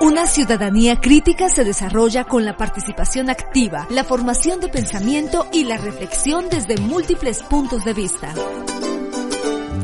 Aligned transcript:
Una 0.00 0.26
ciudadanía 0.26 1.00
crítica 1.00 1.48
se 1.48 1.64
desarrolla 1.64 2.24
con 2.24 2.44
la 2.44 2.56
participación 2.56 3.30
activa, 3.30 3.86
la 3.90 4.04
formación 4.04 4.60
de 4.60 4.68
pensamiento 4.68 5.46
y 5.52 5.64
la 5.64 5.78
reflexión 5.78 6.46
desde 6.50 6.76
múltiples 6.76 7.42
puntos 7.42 7.84
de 7.84 7.94
vista. 7.94 8.34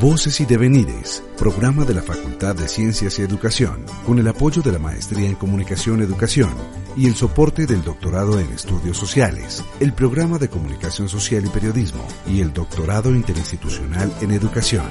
Voces 0.01 0.41
y 0.41 0.47
Devenires, 0.47 1.23
programa 1.37 1.85
de 1.85 1.95
la 1.95 2.03
Facultad 2.03 2.55
de 2.55 2.69
Ciencias 2.69 3.19
y 3.19 3.23
Educación, 3.23 3.85
con 4.07 4.19
el 4.19 4.29
apoyo 4.29 4.63
de 4.63 4.73
la 4.73 4.79
Maestría 4.79 5.29
en 5.29 5.35
Comunicación 5.35 6.01
Educación 6.01 6.55
y 6.97 7.07
el 7.07 7.15
soporte 7.15 7.67
del 7.67 7.85
Doctorado 7.85 8.41
en 8.41 8.51
Estudios 8.53 8.97
Sociales, 8.97 9.63
el 9.79 9.93
Programa 9.93 10.39
de 10.39 10.49
Comunicación 10.49 11.09
Social 11.09 11.45
y 11.45 11.49
Periodismo 11.51 12.07
y 12.27 12.41
el 12.41 12.53
Doctorado 12.53 13.11
Interinstitucional 13.15 14.13
en 14.23 14.31
Educación. 14.31 14.87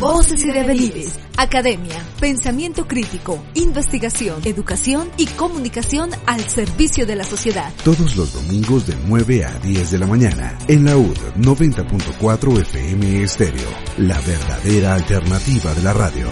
Voces 0.00 0.44
y 0.44 0.50
Devenires, 0.50 1.18
Academia, 1.36 1.94
Pensamiento 2.20 2.86
Crítico, 2.86 3.42
Investigación, 3.54 4.40
Educación 4.44 5.08
y 5.16 5.26
Comunicación 5.26 6.10
al 6.26 6.40
servicio 6.40 7.06
de 7.06 7.16
la 7.16 7.24
sociedad. 7.24 7.72
Todos 7.84 8.16
los 8.16 8.34
domingos 8.34 8.86
de 8.86 8.96
9 9.06 9.44
a 9.44 9.58
10 9.60 9.92
de 9.92 9.98
la 9.98 10.06
mañana 10.06 10.58
en 10.68 10.84
la 10.84 10.96
UD 10.96 11.16
90.4 11.36 12.60
FM 12.60 13.22
Estéreo, 13.22 13.68
la 13.98 14.20
verdadera 14.20 14.94
alternativa 14.94 15.72
de 15.72 15.82
la 15.82 15.92
radio. 15.92 16.28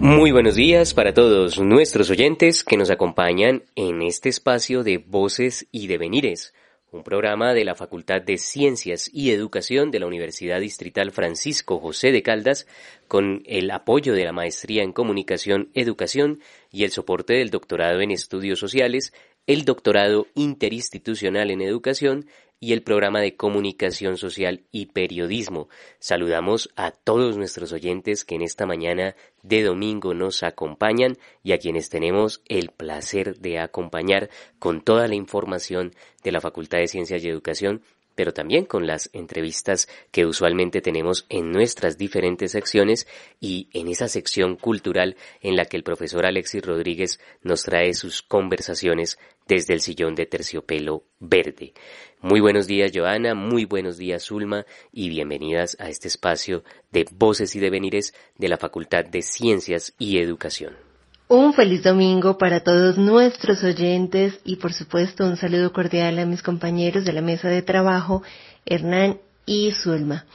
Muy 0.00 0.32
buenos 0.32 0.54
días 0.54 0.92
para 0.94 1.14
todos 1.14 1.60
nuestros 1.60 2.10
oyentes 2.10 2.64
que 2.64 2.76
nos 2.76 2.90
acompañan 2.90 3.62
en 3.74 4.02
este 4.02 4.28
espacio 4.28 4.82
de 4.82 4.98
Voces 4.98 5.66
y 5.70 5.86
Devenires 5.86 6.52
un 6.94 7.02
programa 7.02 7.54
de 7.54 7.64
la 7.64 7.74
Facultad 7.74 8.22
de 8.22 8.38
Ciencias 8.38 9.10
y 9.12 9.32
Educación 9.32 9.90
de 9.90 9.98
la 9.98 10.06
Universidad 10.06 10.60
Distrital 10.60 11.10
Francisco 11.10 11.80
José 11.80 12.12
de 12.12 12.22
Caldas, 12.22 12.68
con 13.08 13.42
el 13.46 13.70
apoyo 13.72 14.14
de 14.14 14.24
la 14.24 14.32
Maestría 14.32 14.84
en 14.84 14.92
Comunicación, 14.92 15.70
Educación 15.74 16.40
y 16.70 16.84
el 16.84 16.92
soporte 16.92 17.34
del 17.34 17.50
doctorado 17.50 18.00
en 18.00 18.12
Estudios 18.12 18.60
Sociales, 18.60 19.12
el 19.48 19.64
doctorado 19.64 20.28
interinstitucional 20.36 21.50
en 21.50 21.62
Educación 21.62 22.26
y 22.64 22.72
el 22.72 22.82
programa 22.82 23.20
de 23.20 23.36
comunicación 23.36 24.16
social 24.16 24.62
y 24.72 24.86
periodismo. 24.86 25.68
Saludamos 25.98 26.70
a 26.76 26.92
todos 26.92 27.36
nuestros 27.36 27.72
oyentes 27.74 28.24
que 28.24 28.36
en 28.36 28.40
esta 28.40 28.64
mañana 28.64 29.16
de 29.42 29.62
domingo 29.62 30.14
nos 30.14 30.42
acompañan 30.42 31.18
y 31.42 31.52
a 31.52 31.58
quienes 31.58 31.90
tenemos 31.90 32.40
el 32.48 32.70
placer 32.70 33.36
de 33.36 33.58
acompañar 33.58 34.30
con 34.58 34.80
toda 34.80 35.08
la 35.08 35.14
información 35.14 35.92
de 36.22 36.32
la 36.32 36.40
Facultad 36.40 36.78
de 36.78 36.88
Ciencias 36.88 37.22
y 37.22 37.28
Educación 37.28 37.82
pero 38.14 38.32
también 38.32 38.64
con 38.64 38.86
las 38.86 39.10
entrevistas 39.12 39.88
que 40.10 40.26
usualmente 40.26 40.80
tenemos 40.80 41.26
en 41.28 41.50
nuestras 41.50 41.98
diferentes 41.98 42.52
secciones 42.52 43.06
y 43.40 43.68
en 43.72 43.88
esa 43.88 44.08
sección 44.08 44.56
cultural 44.56 45.16
en 45.40 45.56
la 45.56 45.64
que 45.64 45.76
el 45.76 45.82
profesor 45.82 46.26
Alexis 46.26 46.64
Rodríguez 46.64 47.20
nos 47.42 47.62
trae 47.62 47.94
sus 47.94 48.22
conversaciones 48.22 49.18
desde 49.46 49.74
el 49.74 49.80
sillón 49.80 50.14
de 50.14 50.26
terciopelo 50.26 51.04
verde. 51.20 51.74
Muy 52.20 52.40
buenos 52.40 52.66
días 52.66 52.92
Joana, 52.94 53.34
muy 53.34 53.66
buenos 53.66 53.98
días 53.98 54.24
Zulma 54.24 54.64
y 54.92 55.08
bienvenidas 55.10 55.76
a 55.78 55.88
este 55.88 56.08
espacio 56.08 56.64
de 56.90 57.04
Voces 57.12 57.54
y 57.54 57.60
Devenires 57.60 58.14
de 58.38 58.48
la 58.48 58.56
Facultad 58.56 59.04
de 59.04 59.22
Ciencias 59.22 59.94
y 59.98 60.18
Educación. 60.18 60.93
Un 61.36 61.52
feliz 61.52 61.82
domingo 61.82 62.38
para 62.38 62.60
todos 62.60 62.96
nuestros 62.96 63.64
oyentes 63.64 64.38
y 64.44 64.54
por 64.54 64.72
supuesto 64.72 65.24
un 65.26 65.36
saludo 65.36 65.72
cordial 65.72 66.16
a 66.20 66.26
mis 66.26 66.42
compañeros 66.42 67.04
de 67.04 67.12
la 67.12 67.22
mesa 67.22 67.48
de 67.48 67.60
trabajo, 67.60 68.22
Hernán 68.64 69.18
y 69.44 69.72
Zulma. 69.72 70.26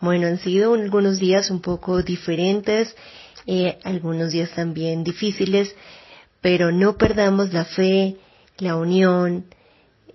Bueno, 0.00 0.26
han 0.26 0.38
sido 0.38 0.72
algunos 0.72 1.18
días 1.18 1.50
un 1.50 1.60
poco 1.60 2.02
diferentes, 2.02 2.96
eh, 3.46 3.76
algunos 3.84 4.32
días 4.32 4.48
también 4.52 5.04
difíciles, 5.04 5.76
pero 6.40 6.72
no 6.72 6.96
perdamos 6.96 7.52
la 7.52 7.66
fe, 7.66 8.16
la 8.56 8.76
unión, 8.76 9.44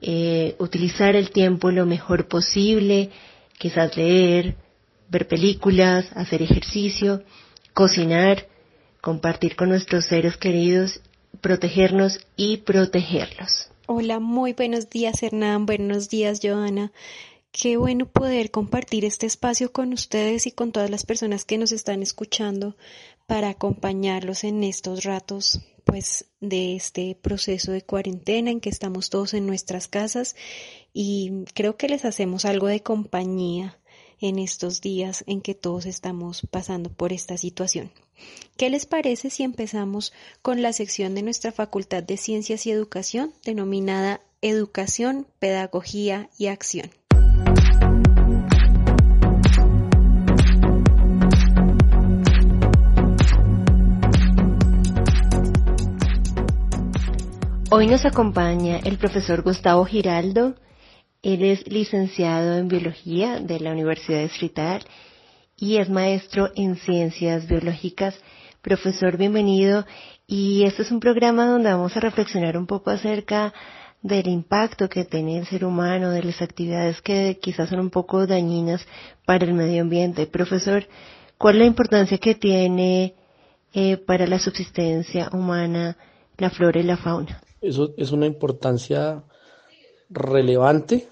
eh, 0.02 0.56
utilizar 0.58 1.16
el 1.16 1.30
tiempo 1.30 1.70
lo 1.70 1.86
mejor 1.86 2.28
posible, 2.28 3.12
quizás 3.60 3.96
leer, 3.96 4.56
ver 5.08 5.28
películas, 5.28 6.08
hacer 6.16 6.42
ejercicio, 6.42 7.22
cocinar, 7.76 8.48
compartir 9.02 9.56
con 9.56 9.70
nuestros 9.70 10.06
seres 10.06 10.38
queridos, 10.38 11.02
protegernos 11.42 12.20
y 12.36 12.58
protegerlos. 12.58 13.70
Hola, 13.88 14.20
muy 14.20 14.54
buenos 14.54 14.90
días 14.90 15.22
Hernán, 15.24 15.66
buenos 15.66 16.08
días 16.08 16.40
Joana. 16.42 16.92
Qué 17.52 17.76
bueno 17.76 18.06
poder 18.06 18.50
compartir 18.50 19.04
este 19.04 19.26
espacio 19.26 19.74
con 19.74 19.92
ustedes 19.92 20.48
y 20.48 20.52
con 20.52 20.72
todas 20.72 20.90
las 20.90 21.06
personas 21.06 21.44
que 21.44 21.58
nos 21.58 21.74
están 21.74 22.02
escuchando 22.02 22.78
para 23.28 23.50
acompañarlos 23.50 24.46
en 24.46 24.64
estos 24.64 25.04
ratos 25.04 25.60
pues 25.84 26.30
de 26.40 26.76
este 26.76 27.18
proceso 27.22 27.72
de 27.72 27.82
cuarentena 27.82 28.52
en 28.52 28.62
que 28.62 28.70
estamos 28.70 29.10
todos 29.10 29.34
en 29.34 29.48
nuestras 29.48 29.88
casas 29.88 30.36
y 30.94 31.44
creo 31.54 31.76
que 31.76 31.90
les 31.90 32.06
hacemos 32.06 32.46
algo 32.46 32.68
de 32.68 32.84
compañía 32.84 33.81
en 34.22 34.40
estos 34.40 34.80
días 34.80 35.24
en 35.28 35.42
que 35.42 35.56
todos 35.56 35.86
estamos 35.86 36.48
pasando 36.50 36.90
por 36.90 37.12
esta 37.12 37.38
situación. 37.38 37.92
¿Qué 38.56 38.70
les 38.70 38.86
parece 38.86 39.30
si 39.30 39.44
empezamos 39.44 40.14
con 40.42 40.62
la 40.62 40.72
sección 40.72 41.16
de 41.16 41.24
nuestra 41.24 41.52
Facultad 41.52 42.04
de 42.04 42.18
Ciencias 42.18 42.66
y 42.66 42.72
Educación 42.72 43.34
denominada 43.44 44.22
Educación, 44.42 45.28
Pedagogía 45.40 46.30
y 46.38 46.48
Acción? 46.48 46.92
Hoy 57.74 57.88
nos 57.88 58.06
acompaña 58.06 58.80
el 58.84 58.98
profesor 58.98 59.44
Gustavo 59.44 59.86
Giraldo, 59.86 60.56
él 61.22 61.44
es 61.44 61.68
licenciado 61.68 62.58
en 62.58 62.68
biología 62.68 63.40
de 63.40 63.60
la 63.60 63.72
Universidad 63.72 64.24
Distrital 64.24 64.84
y 65.56 65.78
es 65.78 65.90
maestro 65.90 66.50
en 66.56 66.78
ciencias 66.78 67.48
biológicas. 67.48 68.16
Profesor, 68.62 69.18
bienvenido. 69.18 69.86
Y 70.26 70.64
este 70.64 70.82
es 70.82 70.92
un 70.92 71.00
programa 71.00 71.46
donde 71.46 71.72
vamos 71.72 71.96
a 71.96 72.00
reflexionar 72.00 72.58
un 72.58 72.66
poco 72.66 72.90
acerca 72.90 73.54
del 74.02 74.28
impacto 74.28 74.90
que 74.90 75.06
tiene 75.06 75.38
el 75.38 75.46
ser 75.46 75.64
humano, 75.64 76.10
de 76.10 76.24
las 76.24 76.42
actividades 76.42 77.02
que 77.02 77.38
quizás 77.40 77.70
son 77.70 77.80
un 77.80 77.92
poco 77.92 78.26
dañinas 78.26 78.84
para 79.26 79.46
el 79.46 79.54
medio 79.54 79.84
ambiente. 79.84 80.26
Profesor, 80.26 80.88
¿cuál 81.38 81.56
es 81.56 81.60
la 81.60 81.68
importancia 81.68 82.18
que 82.18 82.34
tiene 82.34 83.14
eh, 83.74 83.98
para 83.98 84.26
la 84.26 84.40
subsistencia 84.40 85.30
humana 85.34 85.98
la 86.38 86.50
flora 86.50 86.80
y 86.80 86.84
la 86.84 86.98
fauna? 86.98 87.44
Eso 87.62 87.94
es 87.96 88.12
una 88.12 88.26
importancia 88.26 89.24
relevante, 90.12 91.08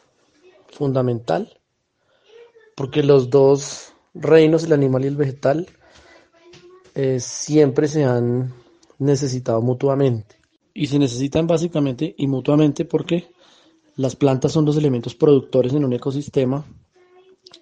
fundamental, 0.71 1.59
porque 2.75 3.03
los 3.03 3.29
dos 3.29 3.93
reinos, 4.13 4.63
el 4.63 4.73
animal 4.73 5.05
y 5.05 5.07
el 5.07 5.15
vegetal, 5.15 5.67
eh, 6.95 7.19
siempre 7.19 7.87
se 7.87 8.03
han 8.03 8.53
necesitado 8.97 9.61
mutuamente. 9.61 10.35
Y 10.73 10.87
se 10.87 10.99
necesitan 10.99 11.47
básicamente 11.47 12.13
y 12.17 12.27
mutuamente 12.27 12.85
porque 12.85 13.31
las 13.95 14.15
plantas 14.15 14.51
son 14.51 14.65
los 14.65 14.77
elementos 14.77 15.15
productores 15.15 15.73
en 15.73 15.83
un 15.83 15.93
ecosistema 15.93 16.65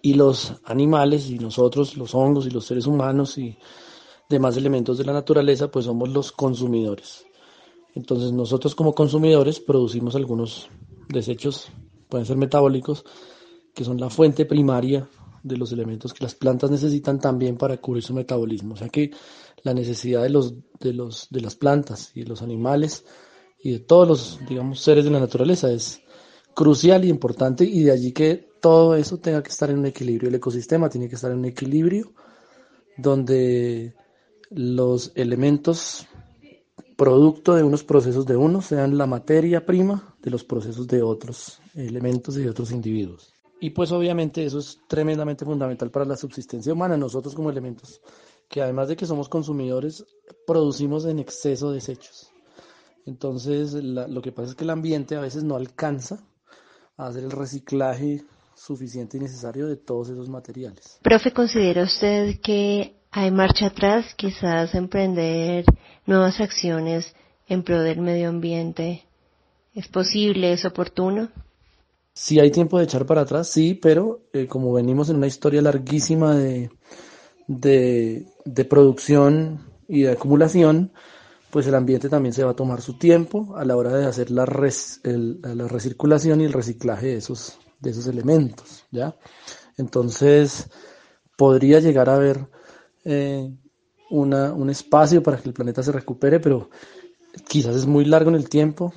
y 0.01 0.13
los 0.13 0.54
animales 0.66 1.30
y 1.30 1.40
nosotros, 1.40 1.98
los 1.98 2.13
hongos 2.13 2.45
y 2.45 2.51
los 2.51 2.66
seres 2.66 2.86
humanos 2.86 3.38
y 3.38 3.57
demás 4.30 4.57
elementos 4.57 4.98
de 4.98 5.06
la 5.06 5.13
naturaleza, 5.13 5.72
pues 5.72 5.86
somos 5.86 6.10
los 6.10 6.31
consumidores. 6.31 7.25
Entonces 7.95 8.31
nosotros 8.31 8.75
como 8.75 8.94
consumidores 8.94 9.60
producimos 9.60 10.16
algunos 10.16 10.69
desechos, 11.09 11.69
pueden 12.09 12.25
ser 12.25 12.38
metabólicos, 12.38 13.06
que 13.74 13.83
son 13.83 14.00
la 14.00 14.09
fuente 14.09 14.45
primaria 14.45 15.07
de 15.44 15.57
los 15.57 15.71
elementos 15.71 16.13
que 16.13 16.24
las 16.24 16.36
plantas 16.36 16.71
necesitan 16.71 17.19
también 17.19 17.57
para 17.57 17.77
cubrir 17.77 18.04
su 18.04 18.13
metabolismo. 18.13 18.74
O 18.74 18.77
sea 18.77 18.89
que 18.89 19.12
la 19.63 19.74
necesidad 19.74 20.24
de 20.24 20.30
los, 20.30 20.56
de 20.80 20.94
los, 20.94 21.27
de 21.30 21.42
las 21.42 21.56
plantas 21.56 22.12
y 22.15 22.21
de 22.21 22.27
los 22.27 22.42
animales 22.42 23.06
y 23.59 23.71
de 23.71 23.80
todos 23.80 24.07
los, 24.07 24.39
digamos, 24.48 24.81
seres 24.81 25.06
de 25.06 25.12
la 25.12 25.19
naturaleza 25.19 25.71
es 25.71 26.01
crucial 26.54 27.06
y 27.06 27.09
importante 27.09 27.63
y 27.63 27.83
de 27.83 27.92
allí 27.92 28.12
que 28.12 28.50
todo 28.62 28.95
eso 28.95 29.19
tenga 29.19 29.44
que 29.44 29.50
estar 29.50 29.69
en 29.69 29.80
un 29.80 29.86
equilibrio. 29.86 30.30
El 30.30 30.36
ecosistema 30.36 30.89
tiene 30.89 31.07
que 31.07 31.15
estar 31.15 31.31
en 31.31 31.39
un 31.39 31.45
equilibrio 31.45 32.13
donde 32.98 33.94
los 34.50 35.12
elementos 35.15 36.07
producto 36.95 37.54
de 37.56 37.63
unos 37.63 37.83
procesos 37.83 38.25
de 38.25 38.36
unos 38.36 38.65
sean 38.65 38.98
la 38.98 39.06
materia 39.06 39.65
prima 39.65 40.17
de 40.28 40.32
los 40.32 40.44
procesos 40.44 40.88
de 40.88 41.02
otros 41.02 41.62
elementos 41.74 42.38
y 42.38 42.42
de 42.42 42.50
otros 42.50 42.72
individuos. 42.72 43.34
Y 43.62 43.70
pues 43.70 43.94
obviamente 43.94 44.44
eso 44.44 44.60
es 44.60 44.78
tremendamente 44.86 45.46
fundamental 45.46 45.90
para 45.90 46.04
la 46.04 46.18
subsistencia 46.18 46.74
humana, 46.74 46.98
nosotros 46.98 47.34
como 47.34 47.50
elementos, 47.50 48.02
que 48.50 48.62
además 48.62 48.90
de 48.90 48.98
que 48.98 49.06
somos 49.06 49.30
consumidores, 49.30 50.06
producimos 50.46 51.06
en 51.06 51.20
exceso 51.20 51.72
desechos. 51.72 52.30
Entonces 53.06 53.74
lo 53.74 54.22
que 54.22 54.34
pasa 54.34 54.50
es 54.50 54.56
que 54.56 54.66
el 54.66 54.70
ambiente 54.70 55.16
a 55.16 55.22
veces 55.22 55.46
no 55.46 55.56
alcanza 55.56 56.20
a 56.98 57.08
hacer 57.08 57.24
el 57.24 57.32
reciclaje 57.32 58.26
suficiente 58.54 59.16
y 59.16 59.22
necesario 59.22 59.68
de 59.68 59.78
todos 59.78 60.10
esos 60.10 60.28
materiales. 60.28 61.00
Profe, 61.04 61.32
¿considera 61.32 61.84
usted 61.84 62.42
que 62.42 62.98
hay 63.12 63.32
marcha 63.32 63.68
atrás, 63.68 64.14
quizás 64.16 64.76
emprender 64.76 65.64
nuevas 66.06 66.42
acciones 66.42 67.16
en 67.48 67.64
pro 67.64 67.82
del 67.82 68.02
medio 68.02 68.28
ambiente? 68.28 69.06
¿Es 69.78 69.88
posible? 69.90 70.54
¿Es 70.54 70.66
oportuno? 70.66 71.30
Si 72.12 72.40
hay 72.40 72.50
tiempo 72.50 72.80
de 72.80 72.86
echar 72.86 73.06
para 73.06 73.22
atrás, 73.22 73.48
sí, 73.48 73.76
pero 73.76 74.22
eh, 74.34 74.48
como 74.48 74.74
venimos 74.74 75.12
en 75.12 75.18
una 75.18 75.28
historia 75.28 75.62
larguísima 75.62 76.36
de, 76.36 76.72
de, 77.46 78.66
producción 78.68 79.68
y 79.88 80.02
de 80.02 80.14
acumulación, 80.14 80.92
pues 81.52 81.68
el 81.68 81.76
ambiente 81.76 82.10
también 82.10 82.34
se 82.34 82.44
va 82.44 82.52
a 82.52 82.56
tomar 82.56 82.82
su 82.82 82.98
tiempo 82.98 83.56
a 83.56 83.66
la 83.66 83.78
hora 83.78 83.96
de 83.96 84.08
hacer 84.08 84.32
la, 84.32 84.48
la 84.48 85.68
recirculación 85.68 86.42
y 86.42 86.46
el 86.46 86.54
reciclaje 86.54 87.10
de 87.10 87.18
esos, 87.18 87.60
de 87.80 87.92
esos 87.92 88.08
elementos, 88.08 88.84
¿ya? 88.90 89.16
Entonces, 89.78 90.72
podría 91.38 91.80
llegar 91.82 92.10
a 92.10 92.16
haber 92.16 92.50
eh, 93.06 93.48
una, 94.10 94.54
un 94.54 94.72
espacio 94.72 95.22
para 95.22 95.38
que 95.38 95.50
el 95.50 95.54
planeta 95.54 95.84
se 95.84 95.92
recupere, 95.92 96.40
pero 96.40 96.72
quizás 97.48 97.76
es 97.76 97.86
muy 97.86 98.06
largo 98.06 98.32
en 98.32 98.38
el 98.38 98.50
tiempo 98.50 98.92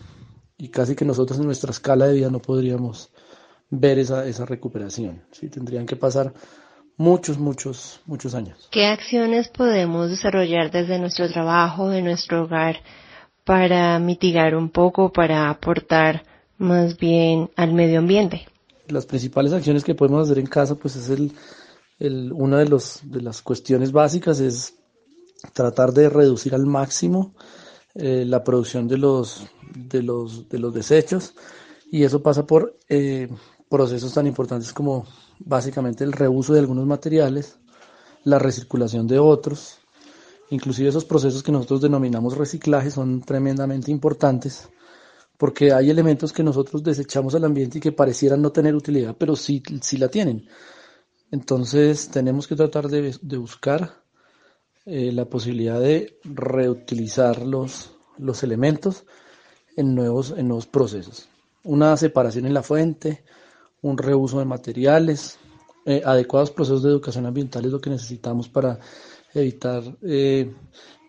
y 0.60 0.68
casi 0.68 0.94
que 0.94 1.06
nosotros 1.06 1.38
en 1.38 1.46
nuestra 1.46 1.70
escala 1.70 2.06
de 2.06 2.14
vida 2.14 2.30
no 2.30 2.40
podríamos 2.40 3.08
ver 3.70 3.98
esa, 3.98 4.26
esa 4.26 4.44
recuperación. 4.44 5.22
¿sí? 5.32 5.48
Tendrían 5.48 5.86
que 5.86 5.96
pasar 5.96 6.34
muchos, 6.98 7.38
muchos, 7.38 8.00
muchos 8.04 8.34
años. 8.34 8.68
¿Qué 8.70 8.86
acciones 8.86 9.48
podemos 9.48 10.10
desarrollar 10.10 10.70
desde 10.70 10.98
nuestro 10.98 11.30
trabajo, 11.30 11.88
de 11.88 12.02
nuestro 12.02 12.42
hogar, 12.44 12.76
para 13.44 13.98
mitigar 13.98 14.54
un 14.54 14.68
poco, 14.68 15.10
para 15.10 15.48
aportar 15.48 16.24
más 16.58 16.98
bien 16.98 17.50
al 17.56 17.72
medio 17.72 17.98
ambiente? 18.00 18.46
Las 18.88 19.06
principales 19.06 19.54
acciones 19.54 19.82
que 19.82 19.94
podemos 19.94 20.26
hacer 20.26 20.38
en 20.38 20.46
casa, 20.46 20.74
pues 20.74 20.94
es 20.96 21.08
el, 21.08 21.32
el, 21.98 22.32
una 22.32 22.58
de, 22.58 22.68
los, 22.68 23.00
de 23.04 23.22
las 23.22 23.40
cuestiones 23.40 23.92
básicas 23.92 24.40
es 24.40 24.74
tratar 25.54 25.92
de 25.92 26.10
reducir 26.10 26.54
al 26.54 26.66
máximo 26.66 27.34
eh, 27.94 28.24
la 28.26 28.42
producción 28.44 28.88
de 28.88 28.98
los, 28.98 29.46
de, 29.74 30.02
los, 30.02 30.48
de 30.48 30.58
los 30.58 30.74
desechos 30.74 31.34
y 31.90 32.04
eso 32.04 32.22
pasa 32.22 32.46
por 32.46 32.76
eh, 32.88 33.28
procesos 33.68 34.14
tan 34.14 34.26
importantes 34.26 34.72
como 34.72 35.06
básicamente 35.38 36.04
el 36.04 36.12
reuso 36.12 36.52
de 36.52 36.60
algunos 36.60 36.86
materiales, 36.86 37.58
la 38.24 38.38
recirculación 38.38 39.06
de 39.06 39.18
otros, 39.18 39.78
inclusive 40.50 40.88
esos 40.88 41.04
procesos 41.04 41.42
que 41.42 41.52
nosotros 41.52 41.80
denominamos 41.80 42.36
reciclaje 42.36 42.90
son 42.90 43.22
tremendamente 43.22 43.90
importantes 43.90 44.68
porque 45.40 45.72
hay 45.72 45.88
elementos 45.88 46.34
que 46.34 46.42
nosotros 46.42 46.82
desechamos 46.82 47.34
al 47.34 47.46
ambiente 47.46 47.78
y 47.78 47.80
que 47.80 47.92
parecieran 47.92 48.42
no 48.42 48.52
tener 48.52 48.74
utilidad, 48.74 49.16
pero 49.18 49.34
sí, 49.34 49.62
sí 49.80 49.96
la 49.96 50.08
tienen. 50.08 50.46
Entonces 51.30 52.10
tenemos 52.10 52.46
que 52.46 52.56
tratar 52.56 52.88
de, 52.88 53.16
buscar 53.38 53.99
eh, 54.92 55.12
la 55.12 55.24
posibilidad 55.24 55.78
de 55.78 56.18
reutilizar 56.24 57.46
los, 57.46 57.92
los 58.18 58.42
elementos 58.42 59.04
en 59.76 59.94
nuevos, 59.94 60.34
en 60.36 60.48
nuevos 60.48 60.66
procesos. 60.66 61.28
Una 61.62 61.96
separación 61.96 62.44
en 62.44 62.54
la 62.54 62.64
fuente, 62.64 63.22
un 63.82 63.96
reuso 63.96 64.40
de 64.40 64.46
materiales, 64.46 65.38
eh, 65.86 66.02
adecuados 66.04 66.50
procesos 66.50 66.82
de 66.82 66.88
educación 66.88 67.24
ambiental 67.24 67.64
es 67.64 67.70
lo 67.70 67.80
que 67.80 67.88
necesitamos 67.88 68.48
para 68.48 68.80
evitar 69.32 69.84
eh, 70.02 70.52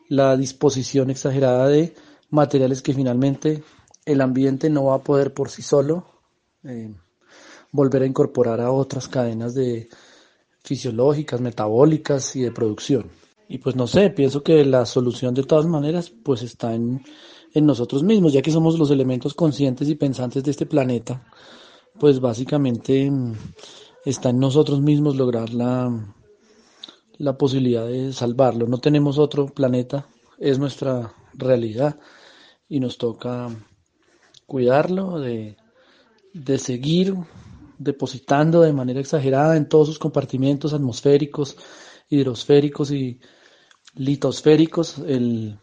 la 0.10 0.38
disposición 0.38 1.10
exagerada 1.10 1.68
de 1.68 1.95
materiales 2.30 2.84
que 2.84 2.94
finalmente 2.94 3.63
el 4.06 4.22
ambiente 4.22 4.69
no 4.69 4.86
va 4.86 4.98
a 4.98 5.04
poder 5.04 5.34
por 5.34 5.50
sí 5.50 5.63
solo 5.63 6.06
volver 7.72 8.04
a 8.04 8.06
incorporar 8.06 8.62
a 8.62 8.72
otras 8.72 9.07
cadenas 9.07 9.56
de, 9.56 9.89
fisiológicas, 10.63 11.42
metabólicas 11.42 12.36
y 12.36 12.44
de 12.44 12.51
producción. 12.51 13.10
Y 13.51 13.57
pues 13.57 13.75
no 13.75 13.86
sé, 13.86 14.09
pienso 14.12 14.42
que 14.44 14.63
la 14.63 14.86
solución 14.86 15.33
de 15.33 15.44
todas 15.44 15.65
maneras 15.65 16.09
pues 16.09 16.42
está 16.42 16.74
en, 16.74 17.03
en 17.53 17.65
nosotros 17.65 18.01
mismos, 18.01 18.31
ya 18.31 18.42
que 18.42 18.50
somos 18.50 18.80
los 18.80 18.92
elementos 18.92 19.33
conscientes 19.33 19.89
y 19.89 19.95
pensantes 19.95 20.42
de 20.45 20.51
este 20.51 20.65
planeta, 20.65 21.27
pues 22.00 22.21
básicamente 22.21 23.12
mm, 23.12 23.33
está 24.06 24.30
en 24.30 24.39
nosotros 24.39 24.80
mismos 24.80 25.18
lograr 25.18 25.53
la, 25.53 25.92
la 27.18 27.38
posibilidad 27.38 27.86
de 27.86 28.13
salvarlo. 28.13 28.68
No 28.68 28.77
tenemos 28.77 29.18
otro 29.18 29.48
planeta, 29.48 30.07
es 30.39 30.57
nuestra 30.57 31.13
realidad 31.33 32.00
y 32.69 32.80
nos 32.80 32.98
toca 32.98 33.50
cuidarlo, 34.45 35.19
de, 35.19 35.57
de 36.33 36.57
seguir 36.57 37.15
depositando 37.77 38.62
de 38.62 38.71
manera 38.71 39.01
exagerada 39.01 39.57
en 39.57 39.68
todos 39.68 39.89
sus 39.89 40.00
compartimientos 40.00 40.74
atmosféricos, 40.74 41.57
hidrosféricos 42.07 42.92
y 42.92 43.19
litosféricos 43.96 45.00
el, 45.00 45.60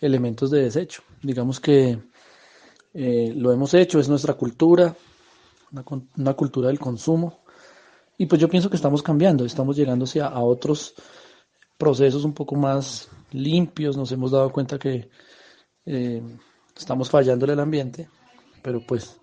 elementos 0.00 0.50
de 0.50 0.62
desecho. 0.62 1.02
Digamos 1.22 1.60
que 1.60 1.98
eh, 2.92 3.32
lo 3.36 3.52
hemos 3.52 3.74
hecho, 3.74 3.98
es 3.98 4.08
nuestra 4.08 4.34
cultura, 4.34 4.94
una, 6.16 6.34
cultura 6.34 6.68
del 6.68 6.78
consumo. 6.78 7.42
Y 8.16 8.26
pues 8.26 8.40
yo 8.40 8.48
pienso 8.48 8.70
que 8.70 8.76
estamos 8.76 9.02
cambiando, 9.02 9.44
estamos 9.44 9.76
llegando 9.76 10.06
a, 10.20 10.26
a 10.26 10.40
otros 10.40 10.94
procesos 11.76 12.24
un 12.24 12.32
poco 12.32 12.54
más 12.54 13.08
limpios, 13.32 13.96
nos 13.96 14.12
hemos 14.12 14.30
dado 14.30 14.52
cuenta 14.52 14.78
que 14.78 15.10
eh, 15.86 16.22
estamos 16.76 17.10
fallando 17.10 17.44
en 17.44 17.52
el 17.52 17.60
ambiente, 17.60 18.08
pero 18.62 18.80
pues 18.86 19.20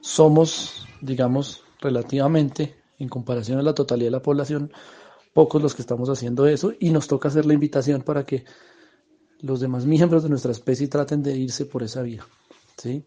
somos, 0.00 0.86
digamos, 1.00 1.64
relativamente, 1.80 2.76
en 2.98 3.08
comparación 3.08 3.58
a 3.58 3.62
la 3.62 3.74
totalidad 3.74 4.08
de 4.08 4.12
la 4.12 4.22
población, 4.22 4.72
pocos 5.32 5.62
los 5.62 5.74
que 5.74 5.82
estamos 5.82 6.08
haciendo 6.08 6.46
eso 6.46 6.72
y 6.78 6.90
nos 6.90 7.06
toca 7.06 7.28
hacer 7.28 7.46
la 7.46 7.54
invitación 7.54 8.02
para 8.02 8.24
que 8.24 8.44
los 9.40 9.60
demás 9.60 9.86
miembros 9.86 10.22
de 10.22 10.28
nuestra 10.28 10.52
especie 10.52 10.88
traten 10.88 11.22
de 11.22 11.36
irse 11.36 11.64
por 11.64 11.82
esa 11.82 12.02
vía. 12.02 12.26
¿sí? 12.76 13.04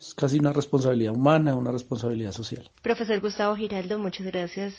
Es 0.00 0.14
casi 0.14 0.38
una 0.38 0.52
responsabilidad 0.52 1.14
humana, 1.14 1.54
una 1.54 1.70
responsabilidad 1.70 2.32
social. 2.32 2.70
Profesor 2.82 3.20
Gustavo 3.20 3.56
Giraldo, 3.56 3.98
muchas 3.98 4.26
gracias 4.26 4.74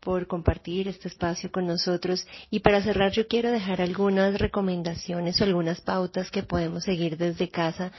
por 0.00 0.26
compartir 0.26 0.88
este 0.88 1.08
espacio 1.08 1.50
con 1.50 1.66
nosotros. 1.66 2.26
Y 2.50 2.60
para 2.60 2.82
cerrar, 2.82 3.12
yo 3.12 3.26
quiero 3.26 3.50
dejar 3.50 3.80
algunas 3.80 4.38
recomendaciones 4.38 5.40
o 5.40 5.44
algunas 5.44 5.80
pautas 5.80 6.30
que 6.30 6.42
podemos 6.42 6.84
seguir 6.84 7.16
desde 7.16 7.48
casa, 7.48 7.92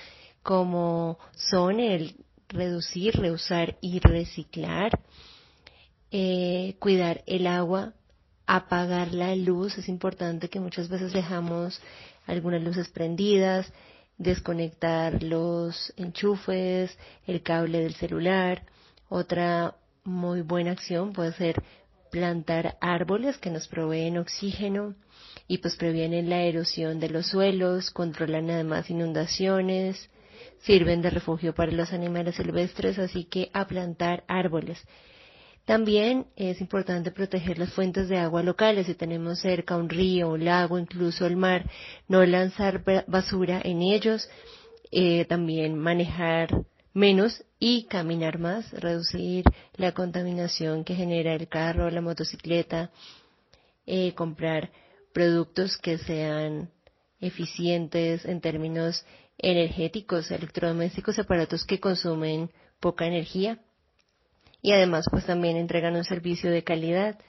como 0.43 1.17
son 1.35 1.79
el 1.79 2.15
reducir, 2.47 3.15
reusar 3.15 3.77
y 3.81 3.99
reciclar, 3.99 4.99
eh, 6.11 6.75
cuidar 6.79 7.23
el 7.25 7.47
agua, 7.47 7.93
apagar 8.47 9.13
la 9.13 9.35
luz, 9.35 9.77
es 9.77 9.89
importante 9.89 10.49
que 10.49 10.59
muchas 10.59 10.89
veces 10.89 11.13
dejamos 11.13 11.81
algunas 12.27 12.61
luces 12.61 12.89
prendidas, 12.89 13.71
desconectar 14.17 15.21
los 15.23 15.93
enchufes, 15.97 16.97
el 17.27 17.41
cable 17.41 17.81
del 17.81 17.95
celular. 17.95 18.63
Otra 19.09 19.75
muy 20.03 20.41
buena 20.41 20.71
acción 20.71 21.13
puede 21.13 21.33
ser 21.33 21.61
plantar 22.11 22.77
árboles 22.79 23.37
que 23.37 23.49
nos 23.49 23.67
proveen 23.67 24.17
oxígeno 24.17 24.95
y 25.47 25.57
pues 25.57 25.75
previenen 25.75 26.29
la 26.29 26.43
erosión 26.43 26.99
de 26.99 27.09
los 27.09 27.27
suelos, 27.27 27.91
controlan 27.91 28.49
además 28.49 28.89
inundaciones, 28.89 30.09
sirven 30.59 31.01
de 31.01 31.09
refugio 31.09 31.53
para 31.53 31.71
los 31.71 31.91
animales 31.91 32.35
silvestres, 32.35 32.99
así 32.99 33.25
que 33.25 33.49
a 33.53 33.67
plantar 33.67 34.23
árboles. 34.27 34.81
También 35.65 36.27
es 36.35 36.61
importante 36.61 37.09
proteger 37.09 37.57
las 37.57 37.73
fuentes 37.73 38.07
de 38.07 38.19
agua 38.19 38.43
locales, 38.43 38.85
si 38.85 38.93
tenemos 38.93 39.39
cerca 39.39 39.75
un 39.77 39.89
río, 39.89 40.29
un 40.29 40.45
lago, 40.45 40.77
incluso 40.77 41.25
el 41.25 41.37
mar, 41.37 41.67
no 42.07 42.23
lanzar 42.23 42.83
basura 43.07 43.61
en 43.63 43.81
ellos, 43.81 44.29
eh, 44.91 45.25
también 45.25 45.75
manejar 45.75 46.65
menos 46.93 47.43
y 47.59 47.85
caminar 47.85 48.37
más, 48.37 48.71
reducir 48.73 49.43
la 49.75 49.91
contaminación 49.93 50.83
que 50.83 50.93
genera 50.93 51.33
el 51.33 51.47
carro, 51.47 51.89
la 51.89 52.01
motocicleta, 52.01 52.91
eh, 53.87 54.13
comprar 54.13 54.69
productos 55.13 55.77
que 55.77 55.97
sean 55.97 56.69
eficientes 57.19 58.23
en 58.25 58.39
términos 58.39 59.03
energéticos, 59.39 60.29
electrodomésticos, 60.29 61.17
aparatos 61.17 61.65
que 61.65 61.79
consumen 61.79 62.51
poca 62.79 63.07
energía 63.07 63.59
y 64.65 64.71
además 64.71 65.05
pues 65.11 65.23
también 65.27 65.57
entregan 65.57 65.95
un 65.95 66.03
servicio 66.03 66.49
de 66.49 66.63
calidad. 66.63 67.19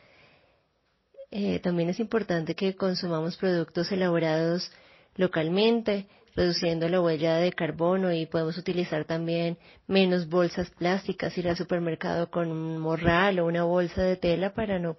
Eh, 1.30 1.58
también 1.58 1.90
es 1.90 2.00
importante 2.00 2.54
que 2.54 2.74
consumamos 2.76 3.36
productos 3.36 3.92
elaborados 3.92 4.72
localmente, 5.16 6.08
reduciendo 6.34 6.88
la 6.88 6.98
huella 6.98 7.36
de 7.36 7.52
carbono 7.52 8.10
y 8.10 8.24
podemos 8.24 8.56
utilizar 8.56 9.04
también 9.04 9.58
menos 9.86 10.30
bolsas 10.30 10.70
plásticas, 10.70 11.36
ir 11.36 11.46
al 11.50 11.58
supermercado 11.58 12.30
con 12.30 12.50
un 12.50 12.78
morral 12.78 13.38
o 13.38 13.44
una 13.44 13.64
bolsa 13.64 14.02
de 14.02 14.16
tela 14.16 14.54
para 14.54 14.78
no, 14.78 14.96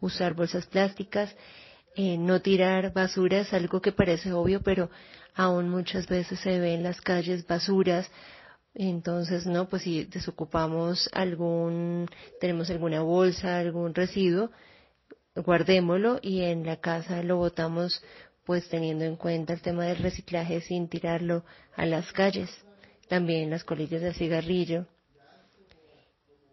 usar 0.00 0.34
bolsas 0.34 0.66
plásticas, 0.66 1.32
eh, 1.94 2.18
no 2.18 2.42
tirar 2.42 2.92
basura 2.92 3.38
es 3.38 3.52
algo 3.52 3.80
que 3.80 3.92
parece 3.92 4.32
obvio, 4.32 4.62
pero 4.62 4.90
aún 5.36 5.68
muchas 5.68 6.08
veces 6.08 6.40
se 6.40 6.58
ve 6.58 6.74
en 6.74 6.82
las 6.82 7.00
calles 7.00 7.46
basuras. 7.46 8.10
Entonces, 8.78 9.46
no, 9.46 9.70
pues 9.70 9.82
si 9.82 10.04
desocupamos 10.04 11.08
algún, 11.14 12.10
tenemos 12.40 12.68
alguna 12.68 13.00
bolsa, 13.00 13.58
algún 13.58 13.94
residuo, 13.94 14.50
guardémoslo 15.34 16.18
y 16.20 16.42
en 16.42 16.66
la 16.66 16.76
casa 16.76 17.22
lo 17.22 17.38
botamos 17.38 18.02
pues 18.44 18.68
teniendo 18.68 19.06
en 19.06 19.16
cuenta 19.16 19.54
el 19.54 19.62
tema 19.62 19.86
del 19.86 19.96
reciclaje 19.96 20.60
sin 20.60 20.88
tirarlo 20.88 21.42
a 21.74 21.86
las 21.86 22.12
calles, 22.12 22.50
también 23.08 23.48
las 23.48 23.64
colillas 23.64 24.02
de 24.02 24.12
cigarrillo. 24.12 24.86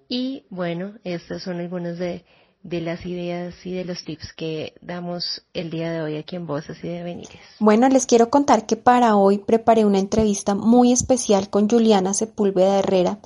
Y 0.07 0.45
bueno, 0.49 0.97
estas 1.03 1.43
son 1.43 1.59
algunas 1.59 1.99
de, 1.99 2.23
de 2.63 2.79
las 2.79 3.05
ideas 3.05 3.53
y 3.65 3.73
de 3.73 3.83
los 3.83 4.05
tips 4.05 4.33
que 4.33 4.73
damos 4.81 5.43
el 5.53 5.69
día 5.69 5.91
de 5.91 6.01
hoy 6.01 6.17
aquí 6.17 6.37
en 6.37 6.47
Voces 6.47 6.77
y 6.83 6.87
Devenires. 6.87 7.41
Bueno, 7.59 7.89
les 7.89 8.05
quiero 8.05 8.29
contar 8.29 8.65
que 8.65 8.77
para 8.77 9.17
hoy 9.17 9.37
preparé 9.37 9.85
una 9.85 9.99
entrevista 9.99 10.55
muy 10.55 10.93
especial 10.93 11.49
con 11.49 11.69
Juliana 11.69 12.13
Sepúlveda 12.13 12.79
Herrera. 12.79 13.19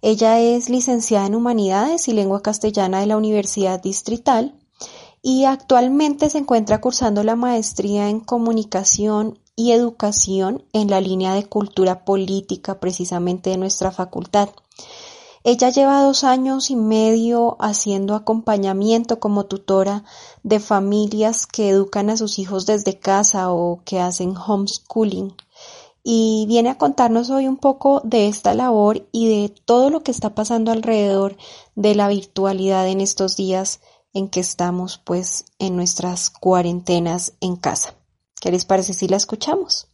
Ella 0.00 0.40
es 0.40 0.70
licenciada 0.70 1.26
en 1.26 1.34
Humanidades 1.34 2.08
y 2.08 2.14
Lengua 2.14 2.42
Castellana 2.42 3.00
de 3.00 3.06
la 3.06 3.18
Universidad 3.18 3.82
Distrital 3.82 4.54
y 5.22 5.44
actualmente 5.44 6.30
se 6.30 6.38
encuentra 6.38 6.80
cursando 6.80 7.22
la 7.24 7.36
maestría 7.36 8.08
en 8.08 8.20
comunicación 8.20 9.38
y 9.54 9.72
educación 9.72 10.64
en 10.72 10.88
la 10.88 11.00
línea 11.00 11.34
de 11.34 11.44
cultura 11.44 12.04
política 12.04 12.80
precisamente 12.80 13.50
de 13.50 13.58
nuestra 13.58 13.90
facultad. 13.90 14.48
Ella 15.50 15.70
lleva 15.70 16.02
dos 16.02 16.24
años 16.24 16.68
y 16.68 16.76
medio 16.76 17.56
haciendo 17.58 18.14
acompañamiento 18.14 19.18
como 19.18 19.46
tutora 19.46 20.04
de 20.42 20.60
familias 20.60 21.46
que 21.46 21.70
educan 21.70 22.10
a 22.10 22.18
sus 22.18 22.38
hijos 22.38 22.66
desde 22.66 22.98
casa 22.98 23.50
o 23.50 23.80
que 23.86 23.98
hacen 23.98 24.34
homeschooling. 24.36 25.32
Y 26.04 26.44
viene 26.48 26.68
a 26.68 26.76
contarnos 26.76 27.30
hoy 27.30 27.48
un 27.48 27.56
poco 27.56 28.02
de 28.04 28.28
esta 28.28 28.52
labor 28.52 29.08
y 29.10 29.40
de 29.40 29.48
todo 29.48 29.88
lo 29.88 30.02
que 30.02 30.10
está 30.10 30.34
pasando 30.34 30.70
alrededor 30.70 31.38
de 31.74 31.94
la 31.94 32.08
virtualidad 32.08 32.86
en 32.86 33.00
estos 33.00 33.34
días 33.34 33.80
en 34.12 34.28
que 34.28 34.40
estamos 34.40 34.98
pues 34.98 35.46
en 35.58 35.76
nuestras 35.76 36.28
cuarentenas 36.28 37.32
en 37.40 37.56
casa. 37.56 37.94
¿Qué 38.38 38.50
les 38.52 38.66
parece 38.66 38.92
si 38.92 39.08
la 39.08 39.16
escuchamos? 39.16 39.88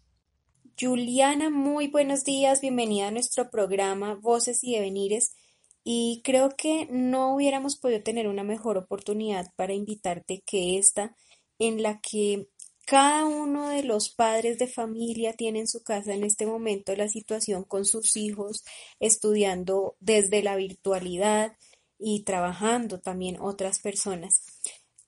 Juliana, 0.76 1.48
muy 1.48 1.86
buenos 1.86 2.24
días, 2.24 2.60
bienvenida 2.60 3.06
a 3.06 3.12
nuestro 3.12 3.48
programa 3.48 4.16
Voces 4.20 4.64
y 4.64 4.74
Devenires 4.74 5.36
y 5.84 6.22
creo 6.24 6.50
que 6.56 6.88
no 6.90 7.34
hubiéramos 7.34 7.76
podido 7.76 8.02
tener 8.02 8.26
una 8.26 8.42
mejor 8.42 8.78
oportunidad 8.78 9.52
para 9.56 9.74
invitarte 9.74 10.42
que 10.46 10.78
esta 10.78 11.14
en 11.58 11.82
la 11.82 12.00
que 12.00 12.48
cada 12.86 13.24
uno 13.26 13.68
de 13.68 13.82
los 13.82 14.10
padres 14.10 14.58
de 14.58 14.66
familia 14.66 15.34
tiene 15.34 15.60
en 15.60 15.68
su 15.68 15.82
casa 15.82 16.14
en 16.14 16.24
este 16.24 16.46
momento 16.46 16.94
la 16.96 17.08
situación 17.08 17.64
con 17.64 17.84
sus 17.84 18.16
hijos 18.16 18.64
estudiando 18.98 19.96
desde 20.00 20.42
la 20.42 20.56
virtualidad, 20.56 21.56
y 21.98 22.22
trabajando 22.24 23.00
también 23.00 23.40
otras 23.40 23.78
personas. 23.78 24.42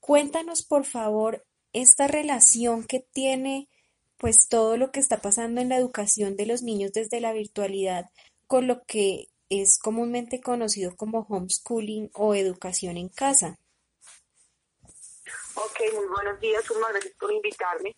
Cuéntanos, 0.00 0.62
por 0.62 0.85
favor, 0.85 1.45
esta 1.73 2.06
relación 2.06 2.85
que 2.85 3.00
tiene 3.00 3.68
pues 4.16 4.49
todo 4.49 4.78
lo 4.78 4.92
que 4.92 5.00
está 5.00 5.18
pasando 5.18 5.61
en 5.61 5.68
la 5.68 5.76
educación 5.76 6.37
de 6.37 6.47
los 6.47 6.62
niños 6.62 6.92
desde 6.92 7.21
la 7.21 7.35
virtualidad 7.35 8.06
con 8.47 8.66
lo 8.66 8.83
que 8.85 9.28
es 9.48 9.78
comúnmente 9.78 10.40
conocido 10.40 10.94
como 10.96 11.26
homeschooling 11.28 12.10
o 12.14 12.34
educación 12.34 12.96
en 12.96 13.08
casa. 13.08 13.56
Ok, 15.54 15.80
muy 15.94 16.06
buenos 16.06 16.38
días, 16.40 16.64
muchas 16.68 16.90
gracias 16.90 17.14
por 17.14 17.32
invitarme. 17.32 17.96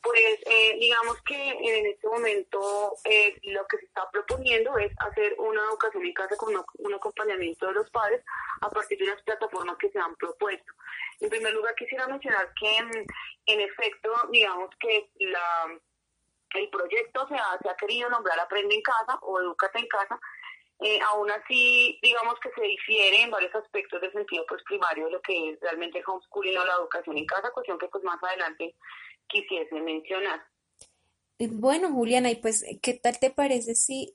Pues 0.00 0.38
eh, 0.44 0.76
digamos 0.78 1.16
que 1.22 1.50
en 1.50 1.86
este 1.86 2.06
momento 2.06 2.94
eh, 3.04 3.38
lo 3.44 3.66
que 3.66 3.78
se 3.78 3.86
está 3.86 4.08
proponiendo 4.10 4.76
es 4.76 4.92
hacer 4.98 5.34
una 5.38 5.62
educación 5.62 6.04
en 6.04 6.12
casa 6.12 6.36
con 6.36 6.54
un 6.54 6.94
acompañamiento 6.94 7.66
de 7.66 7.72
los 7.72 7.90
padres 7.90 8.22
a 8.60 8.68
partir 8.68 8.98
de 8.98 9.04
unas 9.04 9.22
plataformas 9.22 9.78
que 9.78 9.90
se 9.90 9.98
han 9.98 10.14
propuesto. 10.16 10.72
En 11.20 11.30
primer 11.30 11.54
lugar, 11.54 11.74
quisiera 11.74 12.06
mencionar 12.06 12.52
que 12.54 12.76
en, 13.46 13.60
efecto, 13.60 14.10
digamos 14.30 14.68
que 14.78 15.10
la, 15.20 15.80
el 16.54 16.68
proyecto 16.68 17.26
se 17.28 17.34
ha, 17.36 17.58
se 17.62 17.70
ha 17.70 17.76
querido 17.76 18.10
nombrar 18.10 18.38
Aprende 18.40 18.74
en 18.74 18.82
casa 18.82 19.18
o 19.22 19.40
Educate 19.40 19.78
en 19.78 19.88
casa, 19.88 20.20
eh, 20.86 21.00
aún 21.14 21.30
así, 21.30 21.98
digamos 22.02 22.34
que 22.40 22.50
se 22.50 22.60
difiere 22.60 23.22
en 23.22 23.30
varios 23.30 23.54
aspectos 23.54 24.02
del 24.02 24.12
sentido 24.12 24.44
pues, 24.46 24.62
primario 24.64 25.06
de 25.06 25.12
lo 25.12 25.22
que 25.22 25.50
es 25.50 25.60
realmente 25.60 25.98
el 25.98 26.04
homeschooling 26.06 26.58
o 26.58 26.64
la 26.66 26.74
educación 26.74 27.16
en 27.16 27.24
casa, 27.24 27.50
cuestión 27.52 27.78
que 27.78 27.88
pues 27.88 28.04
más 28.04 28.22
adelante 28.22 28.74
quisiese 29.26 29.80
mencionar. 29.80 30.44
Eh, 31.38 31.48
bueno, 31.50 31.90
Juliana, 31.90 32.30
y 32.30 32.36
pues, 32.36 32.66
¿qué 32.82 32.92
tal 32.92 33.18
te 33.18 33.30
parece 33.30 33.74
si 33.74 34.14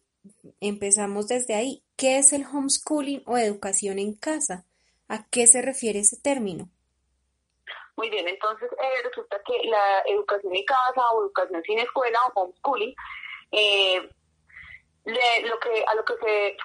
empezamos 0.61 1.27
desde 1.27 1.55
ahí? 1.55 1.83
¿Qué 1.97 2.19
es 2.19 2.33
el 2.33 2.45
homeschooling 2.45 3.23
o 3.25 3.35
educación 3.39 3.97
en 3.97 4.13
casa? 4.13 4.67
¿A 5.07 5.25
qué 5.27 5.47
se 5.47 5.63
refiere 5.63 5.97
ese 5.97 6.21
término? 6.21 6.69
Muy 7.97 8.11
bien, 8.11 8.27
entonces 8.27 8.69
eh, 8.73 9.03
resulta 9.05 9.41
que 9.43 9.67
la 9.67 10.03
educación 10.05 10.55
en 10.55 10.65
casa 10.65 11.01
o 11.13 11.23
educación 11.23 11.63
sin 11.63 11.79
escuela 11.79 12.19
o 12.35 12.41
homeschooling, 12.43 12.93
eh, 13.53 14.07
lo 15.05 15.59
que, 15.59 15.83
a 15.87 15.95
lo 15.95 16.05
que 16.05 16.13
se 16.17 16.57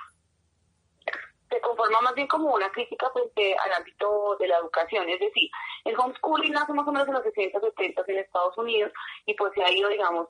se 1.55 1.61
conforma 1.61 2.00
más 2.00 2.14
bien 2.14 2.26
como 2.26 2.55
una 2.55 2.71
crítica 2.71 3.11
frente 3.11 3.57
al 3.57 3.73
ámbito 3.75 4.37
de 4.38 4.49
la 4.49 4.59
educación, 4.59 5.09
es 5.09 5.21
decir, 5.21 5.49
el 5.85 5.99
homeschooling 5.99 6.53
nace 6.53 6.73
más 6.73 6.87
o 6.87 6.93
menos 6.93 7.07
en 7.09 7.14
los 7.14 7.23
60, 7.23 7.61
70 7.61 8.05
en 8.09 8.19
Estados 8.19 8.57
Unidos 8.59 8.93
y 9.26 9.35
pues 9.35 9.53
se 9.55 9.62
ha 9.62 9.71
ido, 9.71 9.88
digamos, 9.88 10.26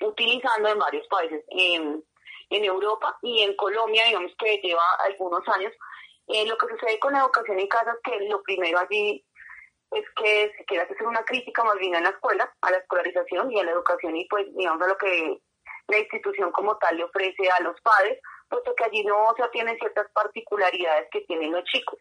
utilizando 0.00 0.68
en 0.68 0.78
varios 0.78 1.06
países, 1.08 1.44
en, 1.48 2.04
Europa 2.48 3.18
y 3.22 3.42
en 3.42 3.56
Colombia, 3.56 4.04
digamos 4.06 4.32
que 4.38 4.58
lleva 4.62 4.82
algunos 5.04 5.46
años. 5.48 5.72
Eh, 6.28 6.46
lo 6.46 6.56
que 6.56 6.68
sucede 6.68 6.98
con 7.00 7.12
la 7.12 7.20
educación 7.20 7.58
en 7.58 7.68
casa 7.68 7.92
es 7.92 7.98
que 8.04 8.24
lo 8.28 8.42
primero 8.42 8.78
allí 8.78 9.24
es 9.90 10.04
que 10.16 10.52
se 10.56 10.64
quiere 10.64 10.84
hacer 10.84 11.06
una 11.06 11.24
crítica 11.24 11.64
más 11.64 11.76
bien 11.76 11.94
a 11.96 12.00
la 12.00 12.10
escuela, 12.10 12.52
a 12.60 12.70
la 12.70 12.78
escolarización 12.78 13.50
y 13.52 13.60
a 13.60 13.64
la 13.64 13.72
educación 13.72 14.16
y 14.16 14.26
pues 14.26 14.46
digamos 14.56 14.82
a 14.82 14.88
lo 14.88 14.96
que 14.96 15.40
la 15.88 15.98
institución 15.98 16.50
como 16.52 16.76
tal 16.78 16.96
le 16.96 17.04
ofrece 17.04 17.48
a 17.50 17.62
los 17.62 17.80
padres, 17.80 18.20
puesto 18.48 18.74
que 18.74 18.84
allí 18.84 19.04
no 19.04 19.34
se 19.36 19.42
atienden 19.42 19.78
ciertas 19.78 20.06
particularidades 20.12 21.08
que 21.10 21.22
tienen 21.22 21.52
los 21.52 21.64
chicos. 21.64 21.98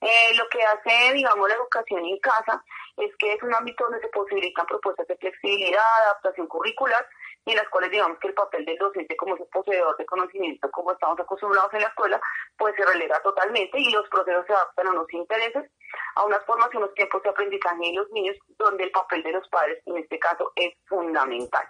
Eh, 0.00 0.34
lo 0.36 0.46
que 0.48 0.62
hace, 0.62 1.14
digamos, 1.14 1.48
la 1.48 1.54
educación 1.54 2.04
en 2.04 2.18
casa 2.18 2.62
es 2.96 3.10
que 3.16 3.32
es 3.32 3.42
un 3.42 3.54
ámbito 3.54 3.84
donde 3.84 4.00
se 4.00 4.08
posibilitan 4.08 4.66
propuestas 4.66 5.06
de 5.06 5.16
flexibilidad, 5.16 5.82
adaptación 6.04 6.46
curricular, 6.46 7.06
y 7.46 7.50
en 7.50 7.56
las 7.56 7.68
cuales, 7.68 7.90
digamos, 7.90 8.18
que 8.18 8.28
el 8.28 8.34
papel 8.34 8.64
del 8.64 8.78
docente 8.78 9.16
como 9.16 9.34
ese 9.34 9.44
poseedor 9.46 9.96
de 9.96 10.06
conocimiento, 10.06 10.70
como 10.70 10.92
estamos 10.92 11.18
acostumbrados 11.20 11.72
en 11.74 11.82
la 11.82 11.88
escuela, 11.88 12.20
pues 12.56 12.74
se 12.74 12.84
relega 12.84 13.20
totalmente 13.22 13.78
y 13.78 13.90
los 13.90 14.08
procesos 14.08 14.46
se 14.46 14.52
adaptan 14.52 14.88
a 14.88 14.92
los 14.92 15.12
intereses, 15.12 15.70
a 16.16 16.24
unas 16.24 16.44
formas 16.46 16.68
y 16.72 16.76
unos 16.78 16.94
tiempos 16.94 17.22
de 17.22 17.30
aprendizaje 17.30 17.80
de 17.80 17.92
los 17.94 18.10
niños, 18.10 18.36
donde 18.58 18.84
el 18.84 18.90
papel 18.90 19.22
de 19.22 19.32
los 19.32 19.48
padres, 19.48 19.82
en 19.86 19.98
este 19.98 20.18
caso, 20.18 20.52
es 20.56 20.74
fundamental. 20.86 21.66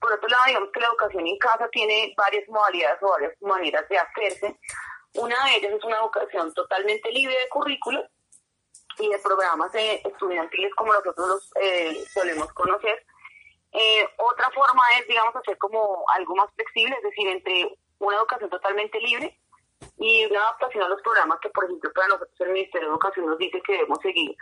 Por 0.00 0.12
otro 0.12 0.28
lado, 0.28 0.44
digamos 0.46 0.70
que 0.72 0.80
la 0.80 0.88
educación 0.88 1.26
en 1.26 1.38
casa 1.38 1.68
tiene 1.70 2.14
varias 2.16 2.48
modalidades 2.48 3.02
o 3.02 3.10
varias 3.10 3.32
maneras 3.40 3.88
de 3.88 3.98
hacerse. 3.98 4.58
Una 5.14 5.36
de 5.44 5.56
ellas 5.56 5.72
es 5.72 5.84
una 5.84 5.98
educación 5.98 6.52
totalmente 6.54 7.10
libre 7.10 7.34
de 7.34 7.48
currículo 7.48 8.04
y 8.98 9.08
de 9.08 9.18
programas 9.18 9.70
estudiantiles 9.74 10.74
como 10.74 10.92
nosotros 10.92 11.28
los 11.28 11.50
eh, 11.60 12.04
solemos 12.12 12.52
conocer. 12.52 13.04
Eh, 13.72 14.08
otra 14.18 14.50
forma 14.50 14.82
es, 14.98 15.06
digamos, 15.06 15.34
hacer 15.36 15.58
como 15.58 16.04
algo 16.14 16.34
más 16.36 16.50
flexible, 16.54 16.96
es 16.96 17.02
decir, 17.02 17.28
entre 17.28 17.78
una 17.98 18.16
educación 18.16 18.50
totalmente 18.50 19.00
libre 19.00 19.38
y 19.98 20.24
una 20.26 20.40
adaptación 20.40 20.84
a 20.84 20.88
los 20.88 21.02
programas 21.02 21.38
que, 21.40 21.50
por 21.50 21.64
ejemplo, 21.64 21.92
para 21.94 22.08
nosotros 22.08 22.40
el 22.40 22.52
Ministerio 22.52 22.88
de 22.88 22.92
Educación 22.92 23.26
nos 23.26 23.38
dice 23.38 23.60
que 23.62 23.72
debemos 23.72 23.98
seguir 24.00 24.34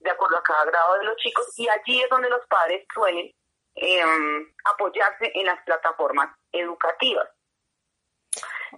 de 0.00 0.10
acuerdo 0.10 0.36
a 0.36 0.42
cada 0.42 0.64
grado 0.64 0.98
de 0.98 1.04
los 1.04 1.16
chicos 1.16 1.46
y 1.58 1.68
allí 1.68 2.02
es 2.02 2.10
donde 2.10 2.28
los 2.28 2.44
padres 2.48 2.84
suelen 2.92 3.30
Em, 3.74 4.52
apoyarse 4.64 5.32
en 5.34 5.46
las 5.46 5.62
plataformas 5.64 6.28
educativas. 6.52 7.26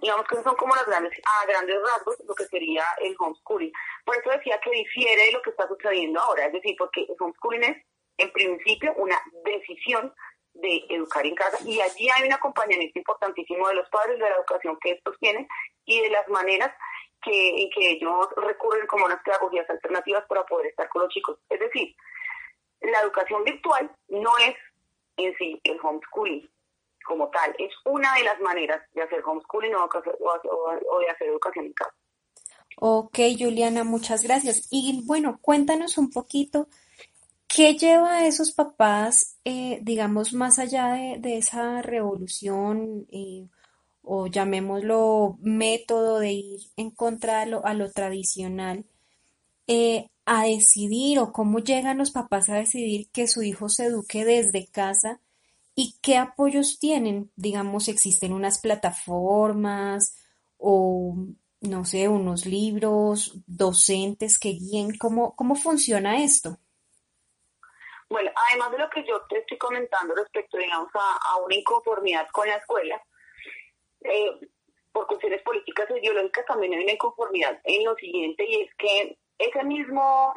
Digamos 0.01 0.25
que 0.27 0.41
son 0.41 0.55
como 0.55 0.73
las 0.75 0.85
grandes, 0.85 1.11
a 1.25 1.45
grandes 1.45 1.77
rasgos 1.81 2.17
lo 2.25 2.33
que 2.33 2.45
sería 2.45 2.83
el 3.01 3.15
homeschooling. 3.19 3.71
Por 4.05 4.15
eso 4.15 4.29
decía 4.29 4.59
que 4.61 4.71
difiere 4.71 5.25
de 5.25 5.31
lo 5.33 5.41
que 5.41 5.49
está 5.49 5.67
sucediendo 5.67 6.19
ahora, 6.21 6.45
es 6.45 6.53
decir, 6.53 6.75
porque 6.77 7.01
el 7.01 7.15
homeschooling 7.19 7.63
es 7.63 7.77
en 8.17 8.31
principio 8.31 8.93
una 8.95 9.21
decisión 9.43 10.13
de 10.53 10.85
educar 10.89 11.25
en 11.25 11.35
casa 11.35 11.57
y 11.65 11.81
allí 11.81 12.07
hay 12.15 12.27
un 12.27 12.33
acompañamiento 12.33 12.97
importantísimo 12.97 13.67
de 13.67 13.75
los 13.75 13.89
padres, 13.89 14.17
de 14.17 14.29
la 14.29 14.35
educación 14.37 14.77
que 14.79 14.91
estos 14.91 15.17
tienen 15.19 15.45
y 15.83 16.01
de 16.01 16.09
las 16.09 16.27
maneras 16.29 16.73
que, 17.21 17.63
en 17.63 17.69
que 17.71 17.91
ellos 17.91 18.29
recurren 18.37 18.87
como 18.87 19.05
unas 19.05 19.21
pedagogías 19.23 19.69
alternativas 19.69 20.23
para 20.27 20.45
poder 20.45 20.67
estar 20.67 20.87
con 20.87 21.01
los 21.01 21.13
chicos. 21.13 21.37
Es 21.49 21.59
decir, 21.59 21.93
la 22.81 23.01
educación 23.01 23.43
virtual 23.43 23.91
no 24.07 24.37
es 24.37 24.55
en 25.17 25.35
sí 25.37 25.59
el 25.63 25.77
homeschooling 25.81 26.49
como 27.05 27.29
tal, 27.29 27.55
es 27.59 27.71
una 27.85 28.15
de 28.15 28.23
las 28.23 28.39
maneras 28.41 28.81
de 28.93 29.03
hacer 29.03 29.21
homeschooling 29.23 29.75
o, 29.75 30.99
de 30.99 31.09
hacer 31.09 31.27
educación 31.27 31.65
en 31.65 31.73
casa. 31.73 31.93
Ok, 32.77 33.19
Juliana, 33.37 33.83
muchas 33.83 34.23
gracias. 34.23 34.67
Y 34.71 35.03
bueno, 35.05 35.37
cuéntanos 35.41 35.97
un 35.97 36.09
poquito 36.09 36.67
¿Qué 37.55 37.75
lleva 37.75 38.17
a 38.17 38.27
esos 38.27 38.51
papás, 38.51 39.37
eh, 39.45 39.79
digamos, 39.81 40.33
más 40.33 40.59
allá 40.59 40.89
de, 41.17 41.37
esa 41.37 41.81
revolución 41.81 43.07
eh, 43.09 43.47
o 44.01 44.27
llamémoslo 44.27 45.37
método 45.41 46.19
de 46.19 46.33
ir 46.33 46.59
en 46.75 46.91
contra 46.91 47.43
a 47.43 47.73
lo, 47.73 47.91
tradicional, 47.93 48.85
eh, 49.67 50.09
a 50.25 50.43
decidir 50.45 51.19
o 51.19 51.31
cómo 51.31 51.59
llegan 51.59 51.97
los 51.97 52.11
papás 52.11 52.49
a 52.49 52.55
decidir 52.55 53.09
que 53.11 53.27
su 53.27 53.43
hijo 53.43 53.69
se 53.69 53.85
eduque 53.85 54.25
desde 54.25 54.67
casa 54.67 55.19
y 55.75 55.97
qué 56.01 56.17
apoyos 56.17 56.79
tienen? 56.79 57.31
Digamos, 57.35 57.87
existen 57.87 58.33
unas 58.33 58.59
plataformas 58.59 60.17
o, 60.57 61.15
no 61.61 61.85
sé, 61.85 62.07
unos 62.07 62.45
libros, 62.45 63.33
docentes 63.45 64.39
que 64.39 64.49
guíen, 64.49 64.97
¿cómo, 64.97 65.35
cómo 65.35 65.55
funciona 65.55 66.23
esto? 66.23 66.57
Bueno, 68.09 68.31
además 68.49 68.71
de 68.71 68.77
lo 68.79 68.89
que 68.89 69.03
yo 69.03 69.21
te 69.27 69.39
estoy 69.39 69.57
comentando 69.57 70.15
respecto, 70.15 70.57
digamos, 70.57 70.89
a, 70.93 71.37
una 71.43 71.55
inconformidad 71.55 72.27
con 72.31 72.47
la 72.47 72.55
escuela, 72.55 73.01
eh, 74.01 74.39
por 74.91 75.07
cuestiones 75.07 75.41
políticas 75.41 75.89
e 75.89 75.99
ideológicas 75.99 76.45
también 76.45 76.73
hay 76.73 76.83
una 76.83 76.93
inconformidad 76.93 77.59
en 77.63 77.83
lo 77.83 77.95
siguiente 77.95 78.45
y 78.47 78.61
es 78.61 78.75
que 78.75 79.17
ese 79.37 79.63
mismo 79.63 80.33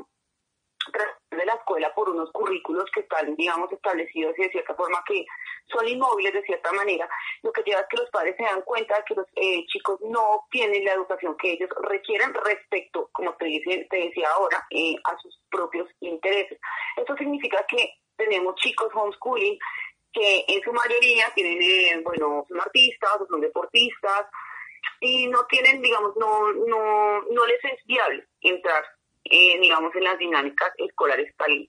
de 1.31 1.45
la 1.45 1.55
escuela 1.55 1.93
por 1.95 2.09
unos 2.09 2.31
currículos 2.33 2.91
que 2.93 3.01
están, 3.01 3.35
digamos, 3.37 3.71
establecidos 3.73 4.35
y 4.39 4.43
de 4.43 4.51
cierta 4.51 4.75
forma 4.75 5.03
que 5.07 5.27
son 5.67 5.87
inmóviles 5.87 6.33
de 6.33 6.43
cierta 6.43 6.73
manera, 6.73 7.09
lo 7.43 7.53
que 7.53 7.63
lleva 7.63 7.81
a 7.81 7.89
que 7.89 7.99
los 7.99 8.11
padres 8.11 8.37
se 8.37 8.45
dan 8.45 8.63
cuenta 8.63 8.97
de 8.97 9.05
que 9.05 9.15
los 9.15 9.27
eh, 9.37 9.65
chicos 9.67 10.01
no 10.03 10.23
obtienen 10.31 10.85
la 10.85 10.95
educación 10.95 11.37
que 11.37 11.53
ellos 11.53 11.71
requieren 11.83 12.33
respecto, 12.35 13.11
como 13.13 13.35
te, 13.35 13.47
dice, 13.47 13.87
te 13.91 13.97
decía 13.97 14.29
ahora, 14.31 14.67
eh, 14.71 14.95
a 15.05 15.17
sus 15.19 15.39
propios 15.51 15.89
intereses. 16.01 16.59
Esto 16.97 17.17
significa 17.17 17.65
que 17.69 17.95
tenemos 18.17 18.55
chicos 18.57 18.89
homeschooling 18.95 19.59
que 20.13 20.45
en 20.49 20.63
su 20.63 20.73
mayoría 20.73 21.27
tienen, 21.35 21.61
eh, 21.61 22.01
bueno, 22.03 22.45
son 22.49 22.61
artistas 22.61 23.21
o 23.21 23.27
son 23.27 23.41
deportistas 23.41 24.27
y 25.01 25.27
no 25.29 25.45
tienen, 25.47 25.83
digamos, 25.83 26.17
no, 26.17 26.53
no, 26.53 27.23
no 27.23 27.47
les 27.47 27.63
es 27.65 27.85
viable 27.85 28.27
entrar 28.41 28.85
eh, 29.31 29.59
digamos, 29.61 29.95
en 29.95 30.05
las 30.05 30.19
dinámicas 30.19 30.73
escolares 30.79 31.35
tal 31.37 31.69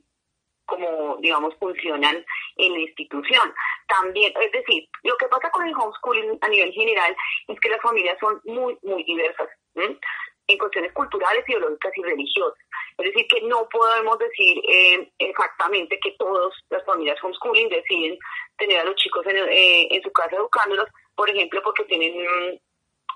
como, 0.66 1.18
digamos, 1.18 1.56
funcionan 1.60 2.24
en 2.58 2.74
la 2.74 2.80
institución. 2.80 3.54
También, 3.88 4.32
es 4.40 4.52
decir, 4.52 4.88
lo 5.04 5.18
que 5.18 5.28
pasa 5.28 5.50
con 5.50 5.68
el 5.68 5.74
homeschooling 5.74 6.38
a 6.42 6.48
nivel 6.48 6.72
general 6.72 7.16
es 7.48 7.60
que 7.60 7.70
las 7.70 7.82
familias 7.82 8.18
son 8.20 8.40
muy, 8.46 8.78
muy 8.84 9.04
diversas 9.04 9.50
en 9.76 10.58
cuestiones 10.58 10.94
culturales, 10.94 11.44
ideológicas 11.48 11.92
y 11.98 12.04
religiosas. 12.04 12.60
Es 13.00 13.06
decir, 13.06 13.28
que 13.28 13.42
no 13.48 13.68
podemos 13.70 14.18
decir 14.20 14.62
eh, 14.70 15.12
exactamente 15.18 16.00
que 16.02 16.12
todas 16.20 16.54
las 16.70 16.86
familias 16.86 17.18
homeschooling 17.24 17.70
deciden 17.70 18.18
tener 18.58 18.80
a 18.80 18.84
los 18.84 18.96
chicos 18.96 19.26
en, 19.26 19.38
eh, 19.38 19.88
en 19.90 20.04
su 20.04 20.12
casa 20.12 20.36
educándolos, 20.36 20.88
por 21.16 21.30
ejemplo, 21.30 21.62
porque 21.64 21.86
tienen, 21.86 22.62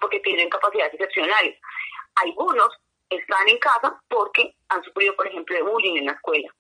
porque 0.02 0.20
tienen 0.22 0.50
capacidades 0.50 0.94
excepcionales. 0.96 1.60
Algunos 2.16 2.70
están 3.10 3.48
en 3.48 3.58
casa 3.58 4.00
porque 4.10 4.56
han 4.70 4.84
sufrido, 4.84 5.16
por 5.16 5.28
ejemplo, 5.28 5.56
de 5.56 5.64
bullying 5.64 5.98
en 5.98 6.06
la 6.08 6.14
escuela. 6.14 6.54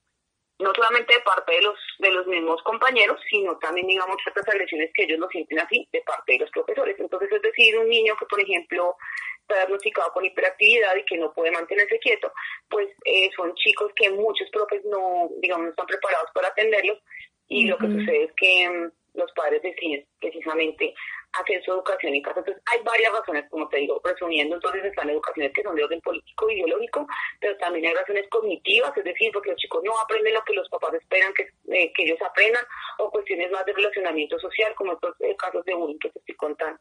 No 0.60 0.72
solamente 0.76 1.14
de 1.14 1.22
parte 1.22 1.56
de 1.56 1.62
los, 1.64 1.80
de 1.98 2.12
los 2.12 2.28
mismos 2.28 2.62
compañeros, 2.64 3.20
sino 3.30 3.58
también, 3.58 3.88
digamos, 3.88 4.18
ciertas 4.22 4.48
agresiones 4.48 4.92
que 4.94 5.04
ellos 5.04 5.20
lo 5.20 5.28
sienten 5.30 5.60
así 5.60 5.88
de 5.92 6.02
parte 6.02 6.34
de 6.34 6.40
los 6.40 6.52
profesores. 6.52 6.96
Entonces, 7.00 7.32
es 7.32 7.42
decir, 7.42 7.78
un 7.78 7.90
niño 7.90 8.16
que, 8.18 8.26
por 8.28 8.40
ejemplo, 8.40 8.96
está 9.42 9.56
diagnosticado 9.56 10.12
con 10.14 10.26
hiperactividad 10.26 10.96
y 10.96 11.06
que 11.06 11.18
no 11.18 11.34
puede 11.34 11.52
mantenerse 11.52 12.00
quieto, 12.00 12.32
pues 12.70 12.88
eh, 13.06 13.30
son 13.36 13.54
chicos 13.56 13.92
que 13.96 14.10
muchos 14.12 14.50
profes 14.52 14.84
no, 14.86 15.30
digamos, 15.42 15.66
no 15.66 15.70
están 15.72 15.88
preparados 15.88 16.30
para 16.34 16.48
atenderlos 16.48 17.00
y 17.48 17.68
lo 17.68 17.78
que 17.78 17.88
sucede 17.88 18.24
es 18.24 18.32
que 18.36 18.70
mm, 18.70 18.92
los 19.16 19.32
padres 19.34 19.62
deciden 19.62 20.06
precisamente 20.20 20.94
hacer 21.34 21.64
su 21.64 21.72
educación 21.72 22.14
en 22.14 22.22
casa. 22.22 22.40
Entonces, 22.40 22.64
hay 22.66 22.84
varias 22.84 23.12
razones, 23.12 23.46
como 23.50 23.68
te 23.70 23.78
digo, 23.78 24.00
resumiendo, 24.04 24.56
entonces 24.56 24.86
están 24.86 25.10
educaciones 25.10 25.52
que 25.54 25.64
son 25.64 25.76
de 25.76 25.84
orden 25.84 26.02
político 26.02 26.50
e 26.50 26.56
ideológico, 26.56 27.08
pero 27.40 27.58
también 27.58 27.88
hay 27.88 27.94
razones 27.94 28.28
cognitivas, 28.30 28.96
es 28.96 29.04
decir, 29.04 29.32
porque 29.34 29.52
los 29.52 29.60
chicos 29.60 29.82
no 29.84 29.98
aprenden 30.00 30.34
lo 30.34 30.44
que 30.44 30.54
los 30.54 30.70
papás 30.70 30.94
esperan 30.94 31.34
que, 31.34 31.44
eh, 31.74 31.92
que 31.94 32.04
ellos 32.04 32.22
aprendan, 32.22 32.64
o 33.00 33.10
cuestiones 33.10 33.52
más 33.52 33.66
de 33.66 33.74
relacionamiento 33.74 34.38
social, 34.40 34.74
como 34.76 34.94
estos 34.94 35.16
eh, 35.22 35.36
casos 35.36 35.66
de 35.66 35.74
bullying 35.74 36.00
que 36.00 36.10
te 36.10 36.20
estoy 36.20 36.36
contando. 36.36 36.80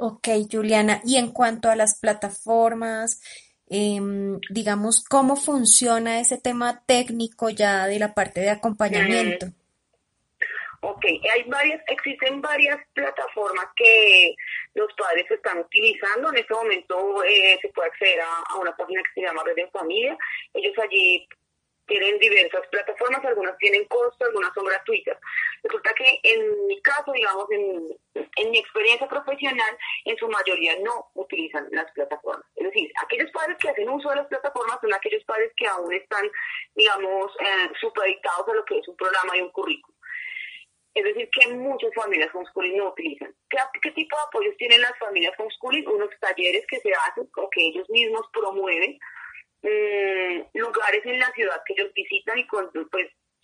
Ok, 0.00 0.28
Juliana, 0.50 1.00
y 1.04 1.16
en 1.16 1.32
cuanto 1.32 1.68
a 1.68 1.76
las 1.76 1.98
plataformas, 1.98 3.20
em, 3.68 4.38
digamos, 4.48 5.04
¿cómo 5.04 5.34
funciona 5.34 6.20
ese 6.20 6.38
tema 6.38 6.84
técnico 6.86 7.50
ya 7.50 7.86
de 7.86 7.98
la 7.98 8.14
parte 8.14 8.40
de 8.40 8.50
acompañamiento? 8.50 9.46
Ok, 10.80 11.04
hay 11.04 11.42
varias, 11.48 11.82
existen 11.88 12.40
varias 12.40 12.78
plataformas 12.94 13.66
que 13.74 14.34
los 14.74 14.92
padres 14.94 15.28
están 15.28 15.58
utilizando. 15.58 16.30
En 16.30 16.36
este 16.36 16.54
momento 16.54 17.24
eh, 17.24 17.58
se 17.60 17.68
puede 17.70 17.88
acceder 17.88 18.20
a, 18.20 18.56
una 18.56 18.76
página 18.76 19.02
que 19.02 19.20
se 19.20 19.26
llama 19.26 19.42
Red 19.44 19.58
en 19.58 19.70
Familia. 19.72 20.16
Ellos 20.54 20.78
allí 20.78 21.28
tienen 21.88 22.18
diversas 22.18 22.60
plataformas, 22.70 23.24
algunas 23.24 23.56
tienen 23.58 23.86
costo, 23.86 24.24
algunas 24.24 24.52
son 24.54 24.66
gratuitas. 24.66 25.18
Resulta 25.64 25.92
que 25.94 26.20
en 26.22 26.66
mi 26.66 26.80
caso, 26.82 27.10
digamos, 27.12 27.50
en, 27.50 27.88
en, 28.36 28.50
mi 28.50 28.58
experiencia 28.58 29.08
profesional, 29.08 29.76
en 30.04 30.16
su 30.16 30.28
mayoría 30.28 30.78
no 30.80 31.10
utilizan 31.14 31.66
las 31.72 31.90
plataformas. 31.92 32.44
Es 32.54 32.66
decir, 32.66 32.92
aquellos 33.02 33.32
padres 33.32 33.56
que 33.58 33.70
hacen 33.70 33.88
uso 33.88 34.10
de 34.10 34.16
las 34.16 34.26
plataformas 34.26 34.78
son 34.80 34.94
aquellos 34.94 35.24
padres 35.24 35.50
que 35.56 35.66
aún 35.66 35.92
están, 35.92 36.30
digamos, 36.76 37.32
eh, 37.40 37.72
supeditados 37.80 38.46
a 38.48 38.54
lo 38.54 38.64
que 38.64 38.78
es 38.78 38.86
un 38.86 38.96
programa 38.96 39.36
y 39.36 39.40
un 39.40 39.50
currículum. 39.50 39.97
Es 40.98 41.04
decir, 41.04 41.28
que 41.30 41.54
muchas 41.54 41.94
familias 41.94 42.34
homeschooling 42.34 42.76
no 42.76 42.88
utilizan. 42.88 43.32
¿Qué, 43.48 43.90
tipo 43.92 44.16
de 44.16 44.22
apoyos 44.26 44.56
tienen 44.56 44.80
las 44.80 44.98
familias 44.98 45.32
homeschooling? 45.38 45.86
Unos 45.86 46.10
talleres 46.18 46.66
que 46.66 46.80
se 46.80 46.90
hacen 46.92 47.30
o 47.36 47.50
que 47.50 47.68
ellos 47.68 47.88
mismos 47.88 48.22
promueven, 48.32 48.98
mm, 49.62 50.58
lugares 50.58 51.06
en 51.06 51.20
la 51.20 51.30
ciudad 51.30 51.62
que 51.64 51.74
ellos 51.74 51.92
visitan 51.94 52.36
y 52.36 52.44
pues 52.44 52.66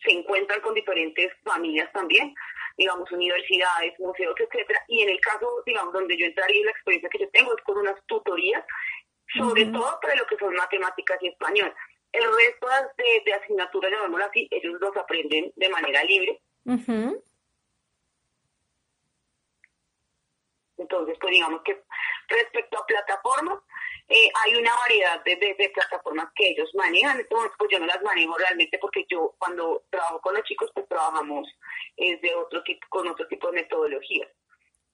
se 0.02 0.10
encuentran 0.10 0.60
con 0.62 0.74
diferentes 0.74 1.30
familias 1.44 1.92
también, 1.92 2.34
digamos, 2.76 3.10
universidades, 3.12 3.94
museos, 4.00 4.34
etcétera. 4.36 4.80
Y 4.88 5.02
en 5.02 5.10
el 5.10 5.20
caso, 5.20 5.62
digamos, 5.64 5.92
donde 5.92 6.18
yo 6.18 6.26
entraría, 6.26 6.64
la 6.64 6.72
experiencia 6.72 7.08
que 7.08 7.20
yo 7.20 7.30
tengo 7.30 7.56
es 7.56 7.62
con 7.62 7.78
unas 7.78 8.04
tutorías, 8.06 8.64
sobre 9.38 9.66
todo 9.66 9.96
para 10.02 10.16
lo 10.16 10.26
que 10.26 10.36
son 10.38 10.52
matemáticas 10.54 11.18
y 11.22 11.28
español. 11.28 11.72
El 12.10 12.24
resto 12.24 12.66
de, 12.98 13.22
de 13.24 13.32
asignaturas, 13.32 13.92
llamémoslo 13.92 14.24
así, 14.24 14.48
ellos 14.50 14.74
los 14.80 14.96
aprenden 14.96 15.52
de 15.54 15.68
manera 15.68 16.02
libre. 16.02 16.42
Entonces, 20.76 21.16
pues 21.20 21.32
digamos 21.32 21.62
que 21.64 21.82
respecto 22.28 22.78
a 22.78 22.86
plataformas, 22.86 23.58
eh, 24.08 24.28
hay 24.44 24.56
una 24.56 24.74
variedad 24.76 25.22
de, 25.24 25.70
plataformas 25.72 26.28
que 26.34 26.48
ellos 26.50 26.70
manejan. 26.74 27.20
Entonces, 27.20 27.52
pues 27.58 27.70
yo 27.72 27.78
no 27.78 27.86
las 27.86 28.02
manejo 28.02 28.36
realmente 28.36 28.78
porque 28.78 29.04
yo 29.08 29.34
cuando 29.38 29.84
trabajo 29.90 30.20
con 30.20 30.34
los 30.34 30.44
chicos, 30.44 30.70
pues 30.74 30.88
trabajamos 30.88 31.48
de 31.96 32.34
otro 32.34 32.62
tipo, 32.64 32.86
con 32.88 33.08
otro 33.08 33.26
tipo 33.28 33.48
de 33.48 33.62
metodologías. 33.62 34.28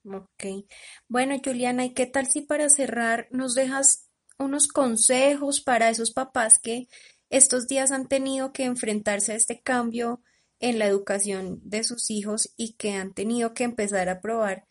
Ok. 0.05 0.67
Bueno, 1.09 1.37
Juliana, 1.45 1.85
¿y 1.85 1.95
qué 1.95 2.07
tal 2.07 2.27
si 2.27 2.43
para 2.43 2.69
cerrar 2.69 3.29
nos 3.31 3.55
dejas 3.55 4.11
unos 4.39 4.69
consejos 4.69 5.61
para 5.61 5.91
esos 5.91 6.13
papás 6.13 6.59
que 6.59 6.89
estos 7.29 7.69
días 7.69 7.93
han 7.93 8.09
tenido 8.09 8.53
que 8.53 8.65
enfrentarse 8.65 9.33
a 9.33 9.37
este 9.37 9.61
cambio 9.61 10.23
en 10.59 10.79
la 10.79 10.87
educación 10.87 11.61
de 11.63 11.85
sus 11.85 12.11
hijos 12.11 12.53
y 12.57 12.75
que 12.75 12.93
han 12.93 13.13
tenido 13.13 13.55
que 13.55 13.65
empezar 13.65 14.09
a 14.09 14.21
probar 14.21 14.67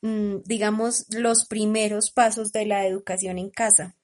digamos, 0.00 1.06
los 1.14 1.46
primeros 1.46 2.10
pasos 2.10 2.52
de 2.52 2.66
la 2.66 2.86
educación 2.86 3.38
en 3.38 3.50
casa? 3.50 3.96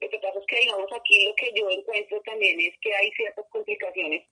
Lo 0.00 0.08
que 0.10 0.18
pasa 0.18 0.38
es 0.38 0.46
que, 0.46 0.60
digamos, 0.60 0.90
aquí 0.92 1.24
lo 1.26 1.34
que 1.36 1.52
yo 1.54 1.70
encuentro 1.70 2.20
también 2.24 2.60
es 2.60 2.74
que 2.80 2.94
hay 2.94 3.10
ciertas 3.12 3.46
complicaciones 3.50 4.26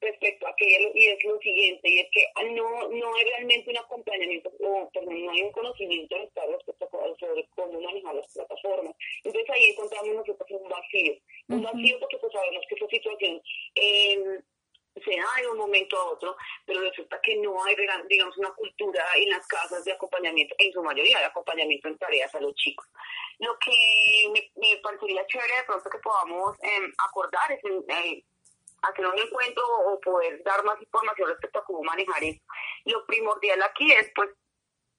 respecto 0.00 0.46
a 0.46 0.50
aquello 0.50 0.90
y 0.94 1.06
es 1.06 1.24
lo 1.24 1.38
siguiente, 1.40 1.88
y 1.88 1.98
es 1.98 2.06
que 2.12 2.26
no, 2.52 2.88
no 2.88 3.14
hay 3.16 3.24
realmente 3.24 3.70
un 3.70 3.78
acompañamiento, 3.78 4.52
o 4.60 4.90
perdón, 4.92 5.24
no 5.24 5.32
hay 5.32 5.42
un 5.42 5.52
conocimiento 5.52 6.16
respecto 6.18 6.88
sobre 7.18 7.46
cómo 7.54 7.80
manejar 7.80 8.14
las 8.14 8.32
plataformas. 8.32 8.94
Entonces 9.22 9.50
ahí 9.50 9.70
encontramos 9.70 10.14
nosotros 10.14 10.50
un 10.50 10.68
vacío, 10.68 11.14
un 11.48 11.62
vacío 11.62 11.98
porque 12.00 12.18
pues 12.18 12.32
sabemos 12.32 12.64
que 12.68 12.74
esa 12.74 12.88
situación 12.88 13.42
eh, 13.74 14.40
se 15.02 15.10
da 15.16 15.40
de 15.40 15.48
un 15.48 15.58
momento 15.58 15.98
a 15.98 16.04
otro, 16.10 16.36
pero 16.64 16.80
resulta 16.80 17.20
que 17.20 17.36
no 17.36 17.62
hay, 17.64 17.76
digamos, 18.08 18.36
una 18.38 18.50
cultura 18.52 19.04
en 19.16 19.30
las 19.30 19.46
casas 19.46 19.84
de 19.84 19.92
acompañamiento, 19.92 20.54
en 20.58 20.72
su 20.72 20.82
mayoría 20.82 21.18
de 21.18 21.24
acompañamiento 21.24 21.88
en 21.88 21.98
tareas 21.98 22.34
a 22.34 22.40
los 22.40 22.54
chicos. 22.54 22.86
Lo 23.38 23.58
que 23.58 23.72
me, 24.32 24.76
parecería 24.82 25.26
chévere 25.26 25.56
de 25.56 25.62
pronto 25.64 25.90
que 25.90 25.98
podamos 25.98 26.56
em, 26.62 26.92
acordar 26.98 27.50
es 27.52 27.60
eh, 27.64 28.24
hacer 28.82 29.06
un 29.06 29.18
encuentro 29.18 29.64
o 29.86 30.00
poder 30.00 30.42
dar 30.44 30.62
más 30.64 30.80
información 30.80 31.28
respecto 31.28 31.58
a 31.58 31.64
cómo 31.64 31.82
manejar 31.82 32.22
eso. 32.22 32.40
Lo 32.84 33.04
primordial 33.06 33.62
aquí 33.62 33.90
es, 33.92 34.10
pues, 34.14 34.30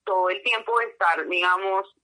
todo 0.04 0.30
el 0.30 0.44
tiempo 0.44 0.80
estar, 0.82 1.26
digamos, 1.28 1.96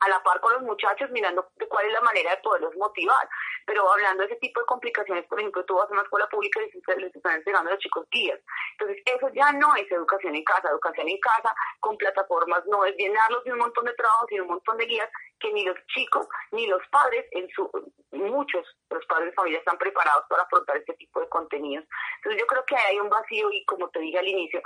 a 0.00 0.08
la 0.08 0.22
par 0.22 0.40
con 0.40 0.52
los 0.54 0.62
muchachos 0.62 1.10
mirando 1.10 1.48
cuál 1.68 1.86
es 1.86 1.92
la 1.92 2.00
manera 2.00 2.30
de 2.32 2.42
poderlos 2.42 2.74
motivar. 2.76 3.28
Pero 3.66 3.90
hablando 3.90 4.22
de 4.22 4.30
ese 4.30 4.40
tipo 4.40 4.60
de 4.60 4.66
complicaciones, 4.66 5.26
por 5.26 5.40
ejemplo, 5.40 5.64
tú 5.64 5.74
vas 5.76 5.88
a 5.88 5.92
una 5.92 6.02
escuela 6.02 6.28
pública 6.28 6.60
y 6.60 7.00
les 7.00 7.14
están 7.14 7.36
entregando 7.36 7.70
a 7.70 7.74
los 7.74 7.82
chicos 7.82 8.06
guías. 8.10 8.40
Entonces, 8.72 9.02
eso 9.06 9.28
ya 9.34 9.52
no 9.52 9.74
es 9.76 9.90
educación 9.90 10.34
en 10.34 10.44
casa. 10.44 10.68
Educación 10.70 11.08
en 11.08 11.18
casa 11.18 11.54
con 11.80 11.96
plataformas 11.96 12.64
no 12.66 12.84
es 12.84 12.94
llenarlos 12.96 13.44
de 13.44 13.52
un 13.52 13.58
montón 13.58 13.84
de 13.84 13.94
trabajo, 13.94 14.26
sino 14.28 14.44
un 14.44 14.50
montón 14.50 14.76
de 14.76 14.86
guías 14.86 15.10
que 15.40 15.52
ni 15.52 15.64
los 15.64 15.76
chicos 15.94 16.26
ni 16.52 16.66
los 16.66 16.86
padres, 16.88 17.26
en 17.32 17.48
su 17.50 17.70
muchos 18.12 18.64
los 18.90 19.04
padres 19.06 19.30
de 19.30 19.34
familia 19.34 19.58
están 19.58 19.76
preparados 19.76 20.24
para 20.28 20.42
afrontar 20.42 20.76
este 20.76 20.94
tipo 20.94 21.20
de 21.20 21.28
contenidos. 21.28 21.86
Entonces, 22.16 22.40
yo 22.40 22.46
creo 22.46 22.64
que 22.64 22.76
hay 22.76 22.98
un 22.98 23.08
vacío 23.08 23.50
y 23.50 23.64
como 23.64 23.88
te 23.90 24.00
dije 24.00 24.18
al 24.18 24.28
inicio, 24.28 24.62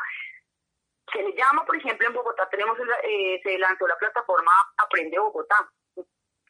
se 1.12 1.22
le 1.22 1.32
llama, 1.34 1.64
por 1.64 1.76
ejemplo, 1.76 2.06
en 2.06 2.14
Bogotá 2.14 2.48
tenemos 2.50 2.76
eh, 3.02 3.40
se 3.42 3.58
lanzó 3.58 3.86
la 3.86 3.96
plataforma 3.96 4.50
Aprende 4.76 5.18
Bogotá. 5.18 5.56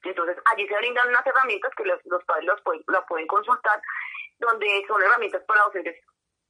Entonces, 0.02 0.36
allí 0.52 0.66
se 0.66 0.76
brindan 0.76 1.08
unas 1.08 1.26
herramientas 1.26 1.72
que 1.76 1.84
los, 1.84 2.24
padres 2.24 2.46
los 2.46 2.60
pueden, 2.62 2.82
pueden 3.08 3.26
consultar, 3.26 3.80
donde 4.38 4.84
son 4.86 5.02
herramientas 5.02 5.42
para 5.46 5.62
docentes, 5.64 6.00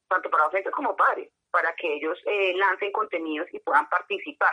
tanto 0.08 0.30
para 0.30 0.44
docentes 0.44 0.72
como 0.72 0.96
padres, 0.96 1.30
para 1.50 1.74
que 1.74 1.94
ellos 1.94 2.18
eh, 2.26 2.54
lancen 2.56 2.92
contenidos 2.92 3.48
y 3.52 3.60
puedan 3.60 3.88
participar. 3.88 4.52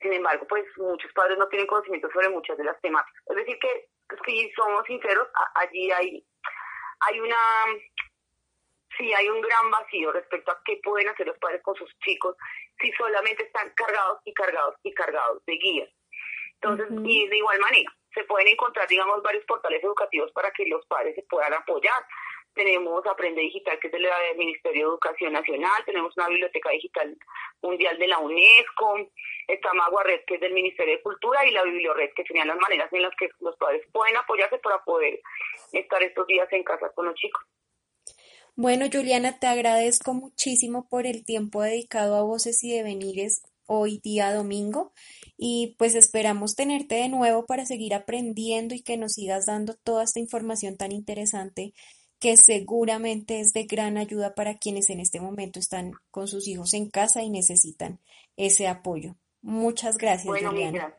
Sin 0.00 0.12
embargo, 0.12 0.46
pues 0.48 0.64
muchos 0.78 1.12
padres 1.12 1.36
no 1.38 1.48
tienen 1.48 1.66
conocimiento 1.66 2.08
sobre 2.10 2.28
muchas 2.30 2.56
de 2.56 2.64
las 2.64 2.80
temáticas. 2.80 3.22
Es 3.26 3.36
decir, 3.36 3.58
que, 3.58 3.88
pues, 4.08 4.20
si 4.24 4.50
somos 4.52 4.84
sinceros, 4.86 5.28
allí 5.54 5.90
hay, 5.90 6.24
hay 7.00 7.20
una 7.20 7.36
sí 8.96 9.12
hay 9.14 9.28
un 9.28 9.40
gran 9.40 9.70
vacío 9.70 10.12
respecto 10.12 10.50
a 10.50 10.60
qué 10.64 10.80
pueden 10.82 11.08
hacer 11.08 11.26
los 11.26 11.38
padres 11.38 11.62
con 11.62 11.74
sus 11.76 11.90
chicos 12.00 12.36
si 12.80 12.90
solamente 12.92 13.44
están 13.44 13.70
cargados 13.74 14.18
y 14.24 14.34
cargados 14.34 14.74
y 14.82 14.92
cargados 14.94 15.44
de 15.46 15.52
guías. 15.54 15.90
Entonces, 16.54 16.88
y 17.04 17.28
de 17.28 17.36
igual 17.38 17.58
manera, 17.60 17.90
se 18.14 18.24
pueden 18.24 18.48
encontrar, 18.48 18.88
digamos, 18.88 19.22
varios 19.22 19.44
portales 19.44 19.82
educativos 19.82 20.30
para 20.32 20.50
que 20.50 20.66
los 20.66 20.84
padres 20.86 21.14
se 21.14 21.22
puedan 21.22 21.52
apoyar. 21.54 22.04
Tenemos 22.54 23.06
Aprende 23.06 23.42
Digital, 23.42 23.78
que 23.78 23.86
es 23.86 23.92
del 23.92 24.08
Ministerio 24.36 24.82
de 24.82 24.88
Educación 24.90 25.32
Nacional, 25.32 25.84
tenemos 25.86 26.16
una 26.16 26.28
biblioteca 26.28 26.70
digital 26.70 27.16
mundial 27.62 27.96
de 27.96 28.08
la 28.08 28.18
UNESCO, 28.18 29.08
está 29.46 29.72
Maguared, 29.72 30.22
que 30.26 30.34
es 30.34 30.40
del 30.40 30.52
Ministerio 30.52 30.96
de 30.96 31.02
Cultura, 31.02 31.46
y 31.46 31.52
la 31.52 31.62
Bibliored, 31.62 32.10
que 32.14 32.24
serían 32.24 32.48
las 32.48 32.58
maneras 32.58 32.92
en 32.92 33.02
las 33.02 33.14
que 33.16 33.28
los 33.38 33.56
padres 33.56 33.86
pueden 33.92 34.16
apoyarse 34.16 34.58
para 34.58 34.82
poder 34.82 35.20
estar 35.72 36.02
estos 36.02 36.26
días 36.26 36.48
en 36.50 36.64
casa 36.64 36.90
con 36.92 37.06
los 37.06 37.14
chicos. 37.14 37.42
Bueno, 38.56 38.86
Juliana, 38.92 39.38
te 39.38 39.46
agradezco 39.46 40.12
muchísimo 40.12 40.88
por 40.88 41.06
el 41.06 41.24
tiempo 41.24 41.62
dedicado 41.62 42.16
a 42.16 42.22
Voces 42.22 42.64
y 42.64 42.76
Devenires 42.76 43.42
hoy 43.66 44.00
día 44.02 44.34
domingo 44.34 44.92
y 45.42 45.74
pues 45.78 45.94
esperamos 45.94 46.54
tenerte 46.54 46.96
de 46.96 47.08
nuevo 47.08 47.46
para 47.46 47.64
seguir 47.64 47.94
aprendiendo 47.94 48.74
y 48.74 48.82
que 48.82 48.98
nos 48.98 49.12
sigas 49.12 49.46
dando 49.46 49.72
toda 49.72 50.04
esta 50.04 50.20
información 50.20 50.76
tan 50.76 50.92
interesante 50.92 51.72
que 52.18 52.36
seguramente 52.36 53.40
es 53.40 53.54
de 53.54 53.64
gran 53.64 53.96
ayuda 53.96 54.34
para 54.34 54.58
quienes 54.58 54.90
en 54.90 55.00
este 55.00 55.18
momento 55.18 55.58
están 55.58 55.92
con 56.10 56.28
sus 56.28 56.46
hijos 56.46 56.74
en 56.74 56.90
casa 56.90 57.22
y 57.22 57.30
necesitan 57.30 58.00
ese 58.36 58.68
apoyo. 58.68 59.16
Muchas 59.40 59.96
gracias, 59.96 60.26
Juliana. 60.44 60.94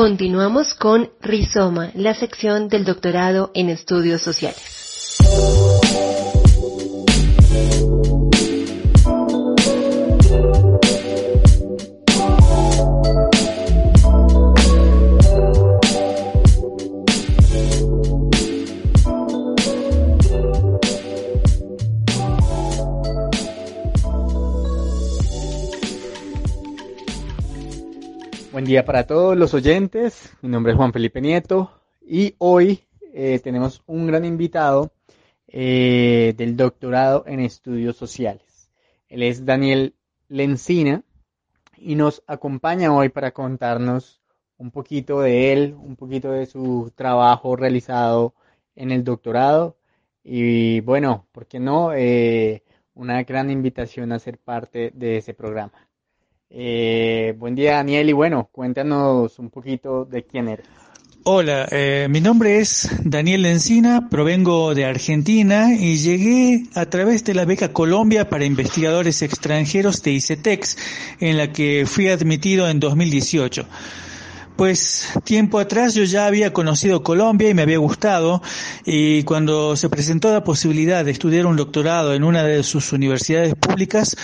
Continuamos 0.00 0.72
con 0.72 1.10
Rizoma, 1.20 1.90
la 1.92 2.14
sección 2.14 2.70
del 2.70 2.86
doctorado 2.86 3.50
en 3.52 3.68
estudios 3.68 4.22
sociales. 4.22 5.18
Día 28.70 28.84
para 28.84 29.04
todos 29.04 29.36
los 29.36 29.52
oyentes. 29.52 30.32
Mi 30.42 30.48
nombre 30.48 30.70
es 30.70 30.76
Juan 30.76 30.92
Felipe 30.92 31.20
Nieto 31.20 31.72
y 32.00 32.36
hoy 32.38 32.84
eh, 33.12 33.40
tenemos 33.42 33.82
un 33.86 34.06
gran 34.06 34.24
invitado 34.24 34.92
eh, 35.48 36.34
del 36.36 36.56
doctorado 36.56 37.24
en 37.26 37.40
estudios 37.40 37.96
sociales. 37.96 38.70
Él 39.08 39.24
es 39.24 39.44
Daniel 39.44 39.96
Lencina 40.28 41.02
y 41.78 41.96
nos 41.96 42.22
acompaña 42.28 42.94
hoy 42.94 43.08
para 43.08 43.32
contarnos 43.32 44.22
un 44.56 44.70
poquito 44.70 45.20
de 45.20 45.52
él, 45.52 45.74
un 45.76 45.96
poquito 45.96 46.30
de 46.30 46.46
su 46.46 46.92
trabajo 46.94 47.56
realizado 47.56 48.34
en 48.76 48.92
el 48.92 49.02
doctorado 49.02 49.78
y 50.22 50.78
bueno, 50.82 51.26
¿por 51.32 51.48
qué 51.48 51.58
no? 51.58 51.92
Eh, 51.92 52.62
una 52.94 53.24
gran 53.24 53.50
invitación 53.50 54.12
a 54.12 54.20
ser 54.20 54.38
parte 54.38 54.92
de 54.94 55.16
ese 55.16 55.34
programa. 55.34 55.89
Eh, 56.52 57.32
buen 57.38 57.54
día 57.54 57.74
Daniel 57.74 58.08
y 58.08 58.12
bueno, 58.12 58.48
cuéntanos 58.50 59.38
un 59.38 59.50
poquito 59.50 60.04
de 60.04 60.24
quién 60.24 60.48
eres. 60.48 60.66
Hola, 61.22 61.68
eh, 61.70 62.08
mi 62.10 62.20
nombre 62.20 62.58
es 62.58 62.90
Daniel 63.04 63.46
Encina, 63.46 64.08
provengo 64.08 64.74
de 64.74 64.86
Argentina 64.86 65.72
y 65.72 65.98
llegué 65.98 66.64
a 66.74 66.86
través 66.86 67.24
de 67.24 67.34
la 67.34 67.44
beca 67.44 67.72
Colombia 67.72 68.28
para 68.28 68.46
investigadores 68.46 69.22
extranjeros 69.22 70.02
de 70.02 70.12
ICETEX, 70.12 70.76
en 71.20 71.36
la 71.36 71.52
que 71.52 71.84
fui 71.86 72.08
admitido 72.08 72.68
en 72.68 72.80
2018. 72.80 73.66
Pues 74.56 75.08
tiempo 75.24 75.58
atrás 75.58 75.94
yo 75.94 76.04
ya 76.04 76.26
había 76.26 76.52
conocido 76.52 77.02
Colombia 77.02 77.48
y 77.48 77.54
me 77.54 77.62
había 77.62 77.78
gustado 77.78 78.42
y 78.84 79.22
cuando 79.22 79.76
se 79.76 79.88
presentó 79.88 80.32
la 80.32 80.44
posibilidad 80.44 81.04
de 81.04 81.12
estudiar 81.12 81.46
un 81.46 81.56
doctorado 81.56 82.12
en 82.12 82.24
una 82.24 82.42
de 82.44 82.62
sus 82.62 82.92
universidades 82.92 83.54
públicas, 83.54 84.16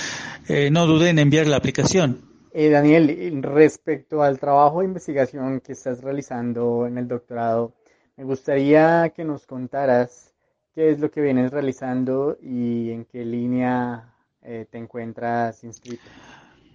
eh, 0.49 0.71
no 0.71 0.87
dudé 0.87 1.11
en 1.11 1.19
enviar 1.19 1.47
la 1.47 1.57
aplicación. 1.57 2.23
Eh, 2.53 2.71
Daniel, 2.71 3.43
respecto 3.43 4.23
al 4.23 4.39
trabajo 4.39 4.81
de 4.81 4.87
investigación 4.87 5.61
que 5.61 5.73
estás 5.73 6.03
realizando 6.03 6.87
en 6.87 6.97
el 6.97 7.07
doctorado, 7.07 7.75
me 8.17 8.25
gustaría 8.25 9.13
que 9.15 9.25
nos 9.25 9.47
contaras 9.47 10.33
qué 10.75 10.91
es 10.91 11.01
lo 11.01 11.11
que 11.11 11.21
vienes 11.21 11.51
realizando 11.51 12.39
y 12.41 12.91
en 12.91 13.05
qué 13.05 13.25
línea 13.25 14.15
eh, 14.43 14.67
te 14.71 14.79
encuentras 14.79 15.65
inscrito. 15.65 16.05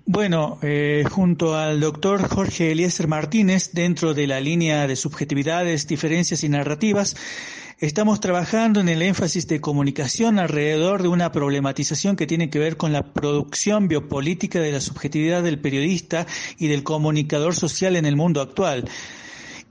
Bueno, 0.06 0.60
eh, 0.62 1.04
junto 1.10 1.56
al 1.56 1.80
doctor 1.80 2.28
Jorge 2.28 2.72
Eliezer 2.72 3.08
Martínez, 3.08 3.72
dentro 3.72 4.14
de 4.14 4.28
la 4.28 4.40
línea 4.40 4.86
de 4.88 4.96
subjetividades, 4.96 5.88
diferencias 5.88 6.44
y 6.44 6.50
narrativas, 6.50 7.16
Estamos 7.82 8.20
trabajando 8.20 8.80
en 8.80 8.90
el 8.90 9.02
énfasis 9.02 9.48
de 9.48 9.60
comunicación 9.60 10.38
alrededor 10.38 11.02
de 11.02 11.08
una 11.08 11.32
problematización 11.32 12.16
que 12.16 12.28
tiene 12.28 12.52
que 12.52 12.60
ver 12.60 12.78
con 12.78 12.94
la 12.94 13.12
producción 13.12 13.88
biopolítica 13.88 14.60
de 14.60 14.72
la 14.72 14.80
subjetividad 14.80 15.42
del 15.42 15.60
periodista 15.60 16.28
y 16.60 16.68
del 16.68 16.84
comunicador 16.84 17.56
social 17.56 17.96
en 17.96 18.06
el 18.06 18.16
mundo 18.16 18.40
actual. 18.40 18.88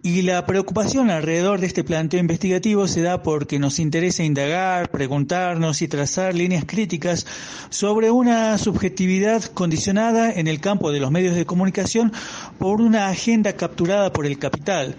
Y 0.02 0.22
la 0.22 0.46
preocupación 0.46 1.10
alrededor 1.10 1.60
de 1.60 1.66
este 1.66 1.84
planteo 1.84 2.20
investigativo 2.20 2.88
se 2.88 3.02
da 3.02 3.22
porque 3.22 3.58
nos 3.58 3.78
interesa 3.78 4.24
indagar, 4.24 4.90
preguntarnos 4.90 5.82
y 5.82 5.88
trazar 5.88 6.34
líneas 6.34 6.64
críticas 6.66 7.26
sobre 7.68 8.10
una 8.10 8.56
subjetividad 8.56 9.44
condicionada 9.44 10.32
en 10.32 10.48
el 10.48 10.58
campo 10.58 10.90
de 10.90 11.00
los 11.00 11.10
medios 11.10 11.34
de 11.34 11.44
comunicación 11.44 12.14
por 12.58 12.80
una 12.80 13.08
agenda 13.08 13.52
capturada 13.52 14.10
por 14.10 14.24
el 14.24 14.38
capital. 14.38 14.96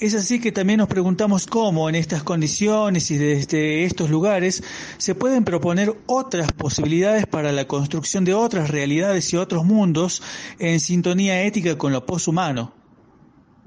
Es 0.00 0.14
así 0.14 0.38
que 0.38 0.52
también 0.52 0.80
nos 0.80 0.88
preguntamos 0.88 1.46
cómo 1.46 1.88
en 1.88 1.94
estas 1.94 2.22
condiciones 2.22 3.10
y 3.10 3.16
desde 3.16 3.84
estos 3.84 4.10
lugares 4.10 4.62
se 4.98 5.14
pueden 5.14 5.44
proponer 5.44 5.94
otras 6.04 6.52
posibilidades 6.52 7.26
para 7.26 7.52
la 7.52 7.66
construcción 7.66 8.26
de 8.26 8.34
otras 8.34 8.68
realidades 8.68 9.32
y 9.32 9.38
otros 9.38 9.64
mundos 9.64 10.22
en 10.58 10.78
sintonía 10.78 11.42
ética 11.42 11.78
con 11.78 11.90
lo 11.90 12.04
poshumano. 12.04 12.81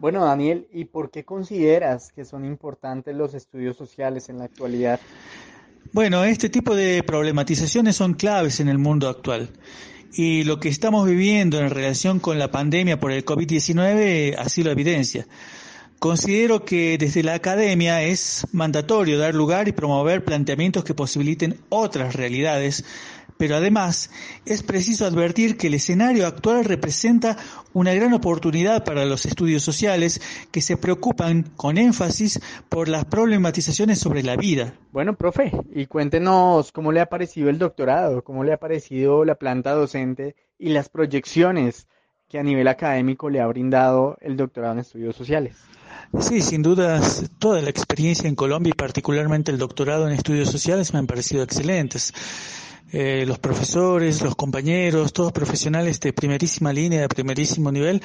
Bueno, 0.05 0.23
Daniel, 0.23 0.67
¿y 0.71 0.85
por 0.85 1.09
qué 1.09 1.23
consideras 1.23 2.11
que 2.11 2.25
son 2.25 2.45
importantes 2.45 3.15
los 3.15 3.33
estudios 3.33 3.75
sociales 3.75 4.29
en 4.29 4.37
la 4.37 4.43
actualidad? 4.45 4.99
Bueno, 5.93 6.23
este 6.23 6.47
tipo 6.47 6.75
de 6.75 7.01
problematizaciones 7.01 7.95
son 7.95 8.13
claves 8.13 8.59
en 8.59 8.69
el 8.69 8.77
mundo 8.77 9.09
actual. 9.09 9.49
Y 10.13 10.43
lo 10.43 10.59
que 10.59 10.69
estamos 10.69 11.07
viviendo 11.07 11.59
en 11.59 11.71
relación 11.71 12.19
con 12.19 12.37
la 12.37 12.51
pandemia 12.51 12.99
por 12.99 13.11
el 13.11 13.25
COVID-19 13.25 14.35
así 14.37 14.61
lo 14.61 14.69
evidencia. 14.69 15.25
Considero 15.97 16.65
que 16.65 16.99
desde 16.99 17.23
la 17.23 17.33
academia 17.33 18.03
es 18.03 18.45
mandatorio 18.51 19.17
dar 19.17 19.33
lugar 19.33 19.67
y 19.67 19.71
promover 19.71 20.23
planteamientos 20.23 20.83
que 20.83 20.93
posibiliten 20.93 21.57
otras 21.69 22.15
realidades 22.15 22.85
pero 23.37 23.55
además 23.55 24.09
es 24.45 24.63
preciso 24.63 25.05
advertir 25.05 25.57
que 25.57 25.67
el 25.67 25.73
escenario 25.73 26.27
actual 26.27 26.65
representa 26.65 27.37
una 27.73 27.93
gran 27.93 28.13
oportunidad 28.13 28.83
para 28.83 29.05
los 29.05 29.25
estudios 29.25 29.63
sociales 29.63 30.21
que 30.51 30.61
se 30.61 30.77
preocupan 30.77 31.43
con 31.55 31.77
énfasis 31.77 32.39
por 32.69 32.87
las 32.87 33.05
problematizaciones 33.05 33.99
sobre 33.99 34.23
la 34.23 34.35
vida. 34.35 34.73
Bueno, 34.91 35.15
profe, 35.15 35.51
y 35.73 35.87
cuéntenos 35.87 36.71
cómo 36.71 36.91
le 36.91 37.01
ha 37.01 37.07
parecido 37.07 37.49
el 37.49 37.59
doctorado, 37.59 38.23
cómo 38.23 38.43
le 38.43 38.53
ha 38.53 38.57
parecido 38.57 39.25
la 39.25 39.35
planta 39.35 39.71
docente 39.71 40.35
y 40.57 40.69
las 40.69 40.89
proyecciones 40.89 41.87
que 42.29 42.39
a 42.39 42.43
nivel 42.43 42.67
académico 42.67 43.29
le 43.29 43.39
ha 43.39 43.47
brindado 43.47 44.17
el 44.21 44.35
doctorado 44.37 44.73
en 44.73 44.79
estudios 44.79 45.15
sociales. 45.15 45.57
Sí, 46.19 46.41
sin 46.41 46.61
dudas, 46.61 47.29
toda 47.39 47.61
la 47.61 47.69
experiencia 47.69 48.27
en 48.27 48.35
Colombia 48.35 48.71
y 48.71 48.77
particularmente 48.77 49.51
el 49.51 49.57
doctorado 49.57 50.07
en 50.07 50.13
estudios 50.13 50.49
sociales 50.49 50.93
me 50.93 50.99
han 50.99 51.07
parecido 51.07 51.43
excelentes. 51.43 52.13
Eh, 52.97 53.25
los 53.27 53.39
profesores, 53.39 54.21
los 54.21 54.37
compañeros, 54.37 55.11
todos 55.11 55.33
profesionales 55.33 55.99
de 55.99 56.13
primerísima 56.13 56.71
línea, 56.71 57.01
de 57.01 57.09
primerísimo 57.09 57.69
nivel, 57.69 58.01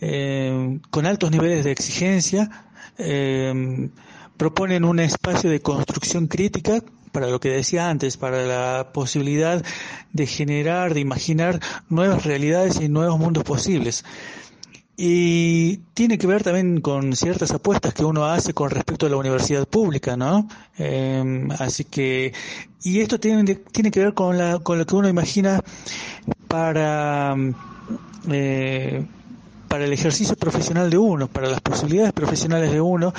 eh, 0.00 0.80
con 0.88 1.04
altos 1.04 1.30
niveles 1.30 1.62
de 1.62 1.72
exigencia, 1.72 2.48
eh, 2.96 3.90
proponen 4.38 4.86
un 4.86 5.00
espacio 5.00 5.50
de 5.50 5.60
construcción 5.60 6.26
crítica 6.26 6.82
para 7.12 7.28
lo 7.28 7.38
que 7.38 7.50
decía 7.50 7.90
antes, 7.90 8.16
para 8.16 8.46
la 8.46 8.92
posibilidad 8.94 9.62
de 10.14 10.26
generar, 10.26 10.94
de 10.94 11.00
imaginar 11.00 11.60
nuevas 11.90 12.24
realidades 12.24 12.80
y 12.80 12.88
nuevos 12.88 13.18
mundos 13.18 13.44
posibles. 13.44 14.06
Y 14.96 15.78
tiene 15.94 16.18
que 16.18 16.26
ver 16.28 16.44
también 16.44 16.80
con 16.80 17.16
ciertas 17.16 17.50
apuestas 17.50 17.94
que 17.94 18.04
uno 18.04 18.26
hace 18.26 18.54
con 18.54 18.70
respecto 18.70 19.06
a 19.06 19.08
la 19.08 19.16
universidad 19.16 19.66
pública, 19.66 20.16
¿no? 20.16 20.46
Eh, 20.78 21.48
así 21.58 21.84
que, 21.84 22.32
y 22.82 23.00
esto 23.00 23.18
tiene, 23.18 23.56
tiene 23.56 23.90
que 23.90 24.00
ver 24.00 24.14
con, 24.14 24.38
la, 24.38 24.60
con 24.60 24.78
lo 24.78 24.86
que 24.86 24.94
uno 24.94 25.08
imagina 25.08 25.60
para, 26.46 27.34
eh, 28.30 29.04
para 29.68 29.84
el 29.84 29.92
ejercicio 29.92 30.36
profesional 30.36 30.90
de 30.90 30.98
uno, 30.98 31.26
para 31.26 31.48
las 31.48 31.60
posibilidades 31.60 32.12
profesionales 32.12 32.70
de 32.70 32.80
uno, 32.80 33.12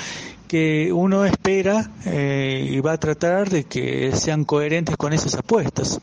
que 0.47 0.93
uno 0.93 1.25
espera 1.25 1.91
eh, 2.05 2.69
y 2.71 2.79
va 2.79 2.93
a 2.93 2.97
tratar 2.97 3.49
de 3.49 3.65
que 3.65 4.13
sean 4.13 4.45
coherentes 4.45 4.95
con 4.95 5.11
esas 5.11 5.35
apuestas. 5.35 5.99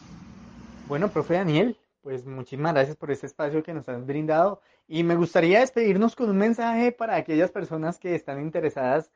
Bueno, 0.86 1.08
profe 1.08 1.34
Daniel, 1.34 1.78
pues 2.02 2.26
muchísimas 2.26 2.74
gracias 2.74 2.96
por 2.96 3.10
este 3.10 3.26
espacio 3.26 3.62
que 3.62 3.72
nos 3.72 3.88
han 3.88 4.06
brindado 4.06 4.60
y 4.88 5.02
me 5.04 5.16
gustaría 5.16 5.60
despedirnos 5.60 6.14
con 6.16 6.30
un 6.30 6.38
mensaje 6.38 6.92
para 6.92 7.16
aquellas 7.16 7.50
personas 7.50 7.98
que 7.98 8.14
están 8.14 8.40
interesadas 8.40 9.10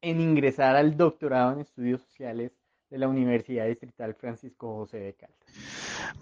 en 0.00 0.20
ingresar 0.20 0.76
al 0.76 0.96
doctorado 0.96 1.52
en 1.52 1.60
estudios 1.60 2.02
sociales 2.02 2.52
de 2.90 2.98
la 2.98 3.08
Universidad 3.08 3.66
Distrital 3.66 4.14
Francisco 4.14 4.76
José 4.76 4.98
de 4.98 5.14
Caldas. 5.14 5.38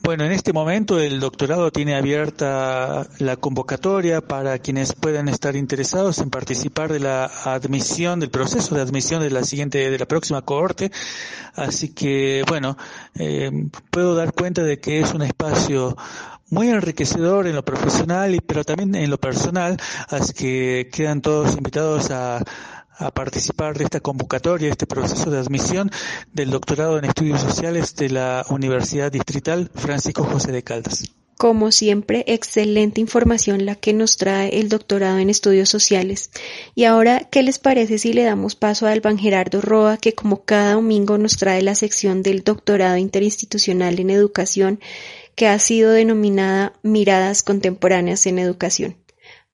Bueno, 0.03 0.25
en 0.25 0.33
este 0.33 0.53
momento 0.53 0.99
el 0.99 1.21
doctorado 1.21 1.71
tiene 1.71 1.95
abierta 1.95 3.07
la 3.19 3.37
convocatoria 3.37 4.21
para 4.21 4.59
quienes 4.59 4.95
puedan 4.95 5.29
estar 5.29 5.55
interesados 5.55 6.19
en 6.19 6.31
participar 6.31 6.93
de 6.93 7.01
la 7.01 7.27
admisión, 7.45 8.21
del 8.21 8.31
proceso 8.31 8.75
de 8.75 8.81
admisión 8.81 9.23
de 9.23 9.31
la 9.31 9.45
siguiente, 9.45 9.91
de 9.91 9.99
la 9.99 10.07
próxima 10.07 10.43
cohorte. 10.43 10.91
Así 11.55 11.93
que, 11.93 12.43
bueno, 12.49 12.77
eh, 13.17 13.51
puedo 13.91 14.15
dar 14.15 14.33
cuenta 14.33 14.63
de 14.63 14.81
que 14.81 15.01
es 15.01 15.13
un 15.13 15.23
espacio 15.23 15.97
muy 16.53 16.69
enriquecedor 16.69 17.47
en 17.47 17.55
lo 17.55 17.65
profesional, 17.65 18.39
pero 18.47 18.63
también 18.63 18.95
en 18.95 19.11
lo 19.11 19.19
personal, 19.19 19.79
así 20.09 20.35
que 20.35 20.91
quedan 20.93 21.23
todos 21.23 21.57
invitados 21.57 22.11
a, 22.11 22.45
a 22.99 23.11
participar 23.11 23.79
de 23.79 23.85
esta 23.85 24.01
convocatoria, 24.01 24.69
este 24.69 24.87
proceso 24.87 25.31
de 25.31 25.39
admisión 25.39 25.91
del 26.31 26.51
doctorado 26.51 26.99
en 26.99 27.07
estudios 27.07 27.41
sociales 27.41 27.97
de 27.97 28.11
la 28.11 28.45
Universidad 28.51 29.11
Distrital 29.11 29.71
Francisco 29.75 30.25
José 30.25 30.53
de 30.53 30.63
Caldas. 30.63 31.05
Como 31.39 31.73
siempre, 31.73 32.25
excelente 32.29 33.01
información 33.01 33.67
la 33.67 33.75
que 33.75 33.93
nos 33.93 34.17
trae 34.17 34.61
el 34.61 34.69
doctorado 34.69 35.19
en 35.19 35.29
estudios 35.29 35.69
sociales. 35.69 36.31
Y 36.77 36.85
ahora, 36.85 37.27
¿qué 37.33 37.43
les 37.43 37.59
parece 37.59 37.99
si 37.99 38.13
le 38.13 38.23
damos 38.23 38.55
paso 38.55 38.87
a 38.87 38.93
Alban 38.93 39.19
Gerardo 39.19 39.61
Roa, 39.61 39.97
que 39.97 40.13
como 40.13 40.45
cada 40.45 40.75
domingo 40.75 41.19
nos 41.19 41.39
trae 41.39 41.63
la 41.63 41.75
sección 41.75 42.23
del 42.23 42.45
doctorado 42.45 42.97
interinstitucional 42.97 43.99
en 43.99 44.11
educación, 44.11 44.79
que 45.35 45.47
ha 45.47 45.59
sido 45.59 45.93
denominada 45.93 46.73
Miradas 46.83 47.43
Contemporáneas 47.43 48.27
en 48.27 48.39
Educación? 48.39 48.97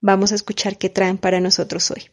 Vamos 0.01 0.33
a 0.33 0.37
escuchar 0.37 0.79
qué 0.79 0.89
traen 0.89 1.19
para 1.19 1.41
nosotros 1.41 1.91
hoy. 1.91 2.11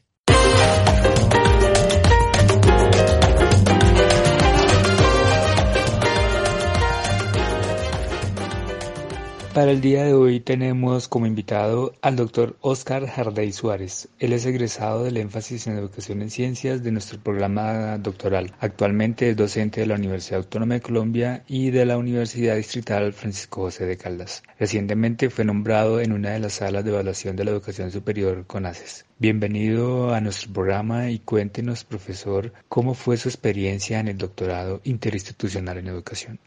Para 9.56 9.72
el 9.72 9.80
día 9.80 10.04
de 10.04 10.14
hoy 10.14 10.42
tenemos 10.42 11.08
como 11.08 11.28
invitado 11.28 11.94
al 12.02 12.18
doctor 12.18 12.58
Oscar 12.60 13.08
Jardey 13.08 13.54
Suárez. 13.54 14.10
Él 14.20 14.34
es 14.34 14.46
egresado 14.46 15.06
del 15.06 15.16
énfasis 15.16 15.66
en 15.66 15.78
educación 15.78 16.22
en 16.22 16.30
ciencias 16.30 16.84
de 16.84 16.92
nuestro 16.92 17.22
programa 17.22 17.98
doctoral. 17.98 18.54
Actualmente 18.60 19.30
es 19.30 19.38
docente 19.38 19.80
de 19.80 19.88
la 19.88 19.96
Universidad 19.96 20.42
Autónoma 20.42 20.74
de 20.74 20.82
Colombia 20.82 21.46
y 21.48 21.72
de 21.72 21.86
la 21.86 21.98
Universidad 21.98 22.58
Distrital 22.58 23.14
Francisco 23.14 23.62
José 23.62 23.86
de 23.86 23.96
Caldas. 23.96 24.44
Recientemente 24.60 25.30
fue 25.30 25.46
nombrado 25.46 26.02
en 26.02 26.12
una 26.12 26.32
de 26.32 26.40
las 26.40 26.56
salas 26.56 26.84
de 26.84 26.92
evaluación 26.92 27.38
de 27.38 27.46
la 27.46 27.52
educación 27.52 27.92
superior 27.92 28.46
con 28.48 28.66
ACES. 28.66 29.06
Bienvenido 29.20 30.14
a 30.14 30.20
nuestro 30.20 30.52
programa 30.52 31.12
y 31.12 31.20
cuéntenos, 31.20 31.86
profesor, 31.86 32.52
cómo 32.68 32.94
fue 32.94 33.16
su 33.16 33.30
experiencia 33.30 34.02
en 34.02 34.10
el 34.10 34.18
doctorado 34.18 34.82
interinstitucional 34.84 35.78
en 35.78 35.88
educación. 35.88 36.40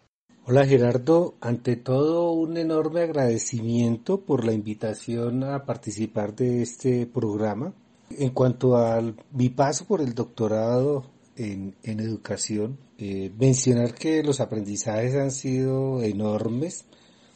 Hola 0.51 0.65
Gerardo, 0.65 1.35
ante 1.43 1.77
todo 1.77 2.33
un 2.33 2.57
enorme 2.57 3.03
agradecimiento 3.03 4.23
por 4.23 4.47
la 4.47 4.55
invitación 4.55 5.45
a 5.45 5.67
participar 5.67 6.35
de 6.35 6.63
este 6.63 7.05
programa. 7.05 7.75
En 8.09 8.31
cuanto 8.31 8.79
a 8.79 8.99
mi 9.33 9.51
paso 9.51 9.85
por 9.85 10.01
el 10.01 10.15
doctorado 10.15 11.05
en, 11.37 11.75
educación, 11.83 12.79
eh, 12.97 13.31
mencionar 13.39 13.93
que 13.93 14.23
los 14.23 14.41
aprendizajes 14.41 15.17
han 15.17 15.33
sido 15.33 16.03
enormes. 16.03 16.87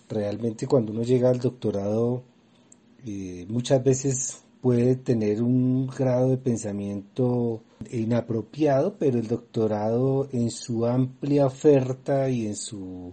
Realmente 0.08 0.66
cuando 0.66 0.92
uno 0.92 1.02
llega 1.02 1.28
al 1.28 1.38
doctorado, 1.38 2.22
eh, 3.04 3.44
muchas 3.46 3.84
veces 3.84 4.42
puede 4.62 4.94
tener 4.94 5.42
un 5.42 5.88
grado 5.88 6.30
de 6.30 6.38
pensamiento 6.38 7.64
inapropiado, 7.90 8.96
pero 8.96 9.18
el 9.18 9.26
doctorado 9.26 10.28
en 10.32 10.52
su 10.52 10.86
amplia 10.86 11.46
oferta 11.46 12.30
y 12.30 12.46
en 12.46 12.54
su 12.54 13.12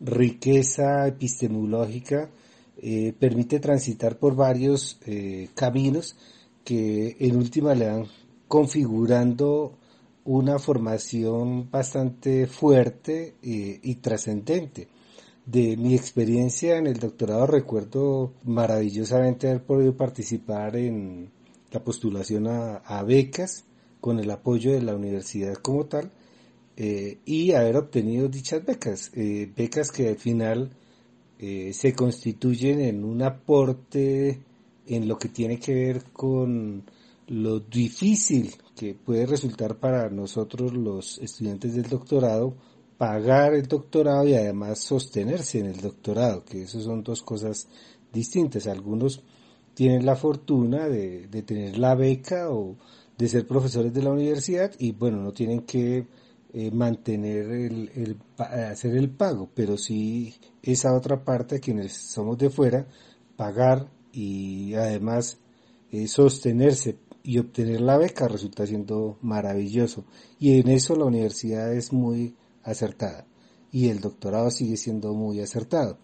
riqueza 0.00 1.08
epistemológica 1.08 2.30
eh, 2.76 3.14
permite 3.18 3.58
transitar 3.58 4.18
por 4.18 4.36
varios 4.36 5.00
eh, 5.06 5.48
caminos 5.54 6.14
que 6.62 7.16
en 7.20 7.36
última 7.36 7.74
le 7.74 7.86
van 7.86 8.06
configurando 8.46 9.72
una 10.24 10.58
formación 10.58 11.70
bastante 11.70 12.46
fuerte 12.46 13.36
eh, 13.42 13.80
y 13.82 13.94
trascendente 13.96 14.88
de 15.46 15.76
mi 15.76 15.94
experiencia 15.94 16.76
en 16.76 16.86
el 16.86 16.98
doctorado 16.98 17.46
recuerdo 17.46 18.32
maravillosamente 18.44 19.48
haber 19.48 19.64
podido 19.64 19.96
participar 19.96 20.76
en 20.76 21.30
la 21.72 21.82
postulación 21.82 22.46
a, 22.46 23.02
becas 23.02 23.64
con 24.00 24.20
el 24.20 24.30
apoyo 24.30 24.72
de 24.72 24.82
la 24.82 24.94
universidad 24.94 25.54
como 25.54 25.86
tal 25.86 26.10
eh, 26.76 27.18
y 27.24 27.52
haber 27.52 27.76
obtenido 27.76 28.28
dichas 28.28 28.64
becas, 28.64 29.10
eh, 29.14 29.50
becas 29.54 29.90
que 29.90 30.08
al 30.08 30.16
final 30.16 30.70
eh, 31.38 31.72
se 31.72 31.92
constituyen 31.94 32.80
en 32.80 33.04
un 33.04 33.22
aporte 33.22 34.40
en 34.86 35.08
lo 35.08 35.18
que 35.18 35.28
tiene 35.28 35.58
que 35.58 35.74
ver 35.74 36.04
con 36.12 36.84
lo 37.28 37.60
difícil 37.60 38.54
que 38.76 38.94
puede 38.94 39.26
resultar 39.26 39.76
para 39.76 40.08
nosotros 40.08 40.72
los 40.72 41.18
estudiantes 41.18 41.74
del 41.74 41.88
doctorado 41.88 42.54
pagar 43.02 43.54
el 43.54 43.66
doctorado 43.66 44.28
y 44.28 44.34
además 44.36 44.78
sostenerse 44.78 45.58
en 45.58 45.66
el 45.66 45.80
doctorado, 45.80 46.44
que 46.44 46.62
eso 46.62 46.80
son 46.80 47.02
dos 47.02 47.20
cosas 47.20 47.66
distintas. 48.12 48.68
Algunos 48.68 49.24
tienen 49.74 50.06
la 50.06 50.14
fortuna 50.14 50.88
de, 50.88 51.26
tener 51.44 51.78
la 51.78 51.96
beca 51.96 52.52
o 52.52 52.76
de 53.18 53.26
ser 53.26 53.44
profesores 53.44 53.92
de 53.92 54.04
la 54.04 54.12
universidad 54.12 54.70
y 54.78 54.92
bueno, 54.92 55.16
no 55.16 55.32
tienen 55.32 55.62
que 55.62 56.06
eh, 56.54 56.70
mantener 56.70 57.50
el, 57.50 58.18
hacer 58.38 58.94
el 58.94 59.10
pago, 59.10 59.50
pero 59.52 59.76
sí 59.76 60.36
esa 60.62 60.94
otra 60.94 61.24
parte, 61.24 61.58
quienes 61.58 61.94
somos 61.94 62.38
de 62.38 62.50
fuera, 62.50 62.86
pagar 63.34 63.88
y 64.12 64.74
además 64.74 65.38
eh, 65.90 66.06
sostenerse 66.06 66.98
y 67.24 67.38
obtener 67.38 67.80
la 67.80 67.98
beca 67.98 68.28
resulta 68.28 68.64
siendo 68.64 69.18
maravilloso. 69.22 70.04
Y 70.38 70.60
en 70.60 70.68
eso 70.68 70.94
la 70.94 71.06
universidad 71.06 71.74
es 71.74 71.92
muy 71.92 72.36
acertada 72.62 73.26
y 73.70 73.88
el 73.88 74.00
doctorado 74.00 74.50
sigue 74.50 74.76
siendo 74.76 75.14
muy 75.14 75.40
acertado. 75.40 75.98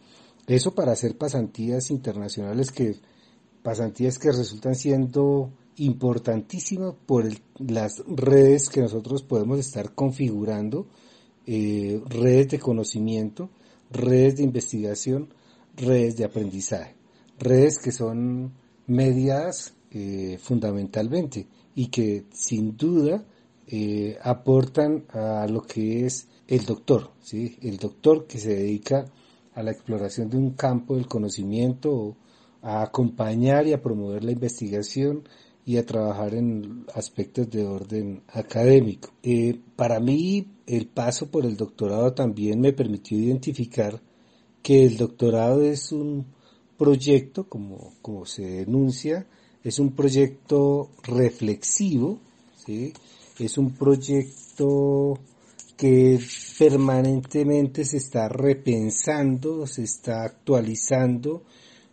Eso 0.46 0.74
para 0.74 0.92
hacer 0.92 1.18
pasantías 1.18 1.90
internacionales 1.90 2.72
que 2.72 2.96
pasantías 3.62 4.18
que 4.18 4.32
resultan 4.32 4.74
siendo 4.74 5.52
importantísimas 5.76 6.94
por 7.06 7.28
las 7.58 8.02
redes 8.06 8.68
que 8.68 8.80
nosotros 8.80 9.22
podemos 9.22 9.58
estar 9.58 9.94
configurando, 9.94 10.86
eh, 11.46 12.00
redes 12.06 12.48
de 12.48 12.58
conocimiento, 12.58 13.50
redes 13.90 14.36
de 14.36 14.42
investigación, 14.44 15.28
redes 15.76 16.16
de 16.16 16.24
aprendizaje, 16.24 16.94
redes 17.38 17.78
que 17.78 17.92
son 17.92 18.52
mediadas 18.86 19.74
eh, 19.90 20.38
fundamentalmente 20.42 21.46
y 21.74 21.88
que 21.88 22.24
sin 22.32 22.76
duda 22.76 23.24
eh, 23.66 24.18
aportan 24.22 25.04
a 25.10 25.46
lo 25.46 25.62
que 25.62 26.06
es 26.06 26.26
el 26.48 26.64
doctor, 26.64 27.10
¿sí? 27.20 27.56
el 27.62 27.76
doctor 27.76 28.26
que 28.26 28.38
se 28.38 28.56
dedica 28.56 29.04
a 29.54 29.62
la 29.62 29.70
exploración 29.70 30.30
de 30.30 30.38
un 30.38 30.52
campo 30.52 30.96
del 30.96 31.06
conocimiento, 31.06 32.16
a 32.62 32.82
acompañar 32.82 33.66
y 33.66 33.72
a 33.72 33.82
promover 33.82 34.24
la 34.24 34.32
investigación 34.32 35.28
y 35.64 35.76
a 35.76 35.86
trabajar 35.86 36.34
en 36.34 36.86
aspectos 36.94 37.50
de 37.50 37.66
orden 37.66 38.22
académico. 38.28 39.10
Eh, 39.22 39.60
para 39.76 40.00
mí 40.00 40.46
el 40.66 40.86
paso 40.86 41.30
por 41.30 41.44
el 41.44 41.56
doctorado 41.56 42.14
también 42.14 42.60
me 42.60 42.72
permitió 42.72 43.18
identificar 43.18 44.00
que 44.62 44.84
el 44.84 44.96
doctorado 44.96 45.62
es 45.62 45.92
un 45.92 46.26
proyecto, 46.76 47.48
como, 47.48 47.92
como 48.00 48.24
se 48.24 48.44
denuncia, 48.44 49.26
es 49.62 49.78
un 49.78 49.92
proyecto 49.92 50.90
reflexivo, 51.02 52.18
¿sí? 52.64 52.92
es 53.38 53.58
un 53.58 53.72
proyecto 53.72 55.18
que 55.78 56.18
permanentemente 56.58 57.84
se 57.84 57.98
está 57.98 58.28
repensando, 58.28 59.64
se 59.64 59.84
está 59.84 60.24
actualizando 60.24 61.44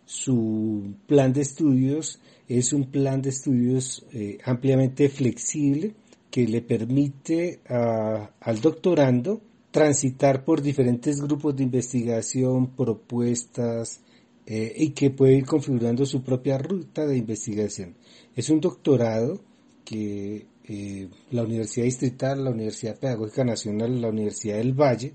su 0.04 0.96
plan 1.06 1.32
de 1.32 1.42
estudios. 1.42 2.20
Es 2.48 2.72
un 2.72 2.90
plan 2.90 3.22
de 3.22 3.30
estudios 3.30 4.04
eh, 4.12 4.38
ampliamente 4.44 5.08
flexible 5.08 5.94
que 6.32 6.48
le 6.48 6.62
permite 6.62 7.60
al 7.68 8.60
doctorando 8.60 9.40
transitar 9.70 10.44
por 10.44 10.62
diferentes 10.62 11.20
grupos 11.20 11.54
de 11.54 11.62
investigación, 11.62 12.74
propuestas, 12.74 14.00
eh, 14.46 14.72
y 14.76 14.90
que 14.90 15.10
puede 15.10 15.34
ir 15.34 15.46
configurando 15.46 16.04
su 16.06 16.24
propia 16.24 16.58
ruta 16.58 17.06
de 17.06 17.16
investigación. 17.16 17.94
Es 18.34 18.50
un 18.50 18.60
doctorado 18.60 19.40
que 19.84 20.46
eh, 20.68 21.08
la 21.30 21.44
Universidad 21.44 21.84
Distrital, 21.84 22.42
la 22.42 22.50
Universidad 22.50 22.98
Pedagógica 22.98 23.44
Nacional, 23.44 24.00
la 24.00 24.08
Universidad 24.08 24.56
del 24.56 24.72
Valle, 24.72 25.14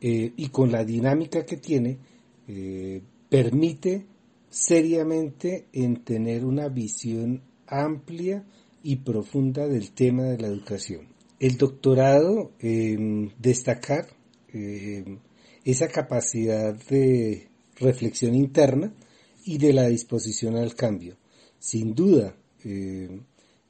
eh, 0.00 0.32
y 0.36 0.48
con 0.48 0.70
la 0.70 0.84
dinámica 0.84 1.46
que 1.46 1.56
tiene, 1.56 1.98
eh, 2.46 3.00
permite 3.30 4.04
seriamente 4.50 5.68
en 5.72 6.04
tener 6.04 6.44
una 6.44 6.68
visión 6.68 7.42
amplia 7.66 8.44
y 8.82 8.96
profunda 8.96 9.66
del 9.66 9.92
tema 9.92 10.24
de 10.24 10.38
la 10.38 10.48
educación. 10.48 11.08
El 11.40 11.56
doctorado, 11.56 12.52
destacar 13.38 14.06
esa 15.64 15.88
capacidad 15.88 16.74
de 16.74 17.48
reflexión 17.76 18.34
interna 18.34 18.94
y 19.44 19.58
de 19.58 19.72
la 19.72 19.88
disposición 19.88 20.56
al 20.56 20.74
cambio. 20.74 21.16
Sin 21.58 21.94
duda, 21.94 22.36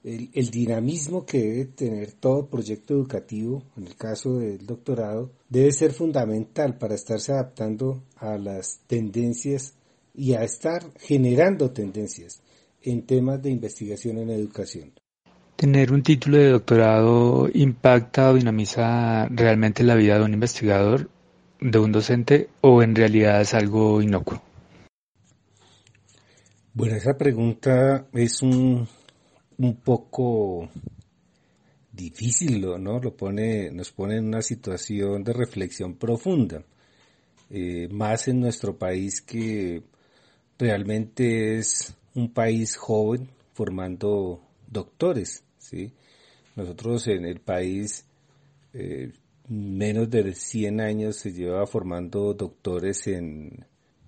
el, 0.04 0.50
dinamismo 0.50 1.24
que 1.24 1.38
debe 1.38 1.64
tener 1.64 2.12
todo 2.12 2.46
proyecto 2.46 2.94
educativo, 2.94 3.62
en 3.76 3.86
el 3.86 3.96
caso 3.96 4.38
del 4.38 4.66
doctorado, 4.66 5.32
debe 5.48 5.72
ser 5.72 5.92
fundamental 5.92 6.76
para 6.76 6.94
estarse 6.94 7.32
adaptando 7.32 8.02
a 8.16 8.36
las 8.36 8.80
tendencias 8.86 9.74
y 10.14 10.34
a 10.34 10.44
estar 10.44 10.84
generando 10.98 11.70
tendencias 11.70 12.42
en 12.82 13.06
temas 13.06 13.42
de 13.42 13.50
investigación 13.50 14.18
en 14.18 14.30
educación. 14.30 14.92
¿Tener 15.56 15.92
un 15.92 16.02
título 16.02 16.36
de 16.36 16.50
doctorado 16.50 17.48
impacta 17.54 18.30
o 18.30 18.34
dinamiza 18.34 19.26
realmente 19.28 19.82
la 19.84 19.94
vida 19.94 20.18
de 20.18 20.24
un 20.24 20.34
investigador, 20.34 21.08
de 21.60 21.78
un 21.78 21.92
docente, 21.92 22.50
o 22.60 22.82
en 22.82 22.94
realidad 22.94 23.40
es 23.40 23.54
algo 23.54 24.02
inocuo? 24.02 24.42
Bueno, 26.74 26.96
esa 26.96 27.16
pregunta 27.16 28.06
es 28.12 28.42
un, 28.42 28.86
un 29.58 29.76
poco 29.76 30.68
difícil, 31.92 32.60
¿no? 32.60 32.98
Lo 32.98 33.16
pone, 33.16 33.70
nos 33.70 33.92
pone 33.92 34.16
en 34.16 34.26
una 34.26 34.42
situación 34.42 35.22
de 35.22 35.32
reflexión 35.32 35.94
profunda, 35.94 36.64
eh, 37.50 37.88
más 37.90 38.28
en 38.28 38.40
nuestro 38.40 38.76
país 38.76 39.20
que 39.20 39.82
realmente 40.58 41.58
es 41.58 41.94
un 42.14 42.32
país 42.32 42.76
joven 42.76 43.28
formando 43.52 44.40
doctores, 44.66 45.44
¿sí? 45.58 45.92
Nosotros 46.56 47.06
en 47.08 47.24
el 47.24 47.40
país 47.40 48.04
eh, 48.72 49.12
menos 49.48 50.10
de 50.10 50.34
100 50.34 50.80
años 50.80 51.16
se 51.16 51.32
lleva 51.32 51.66
formando 51.66 52.34
doctores 52.34 53.06
en, 53.06 53.66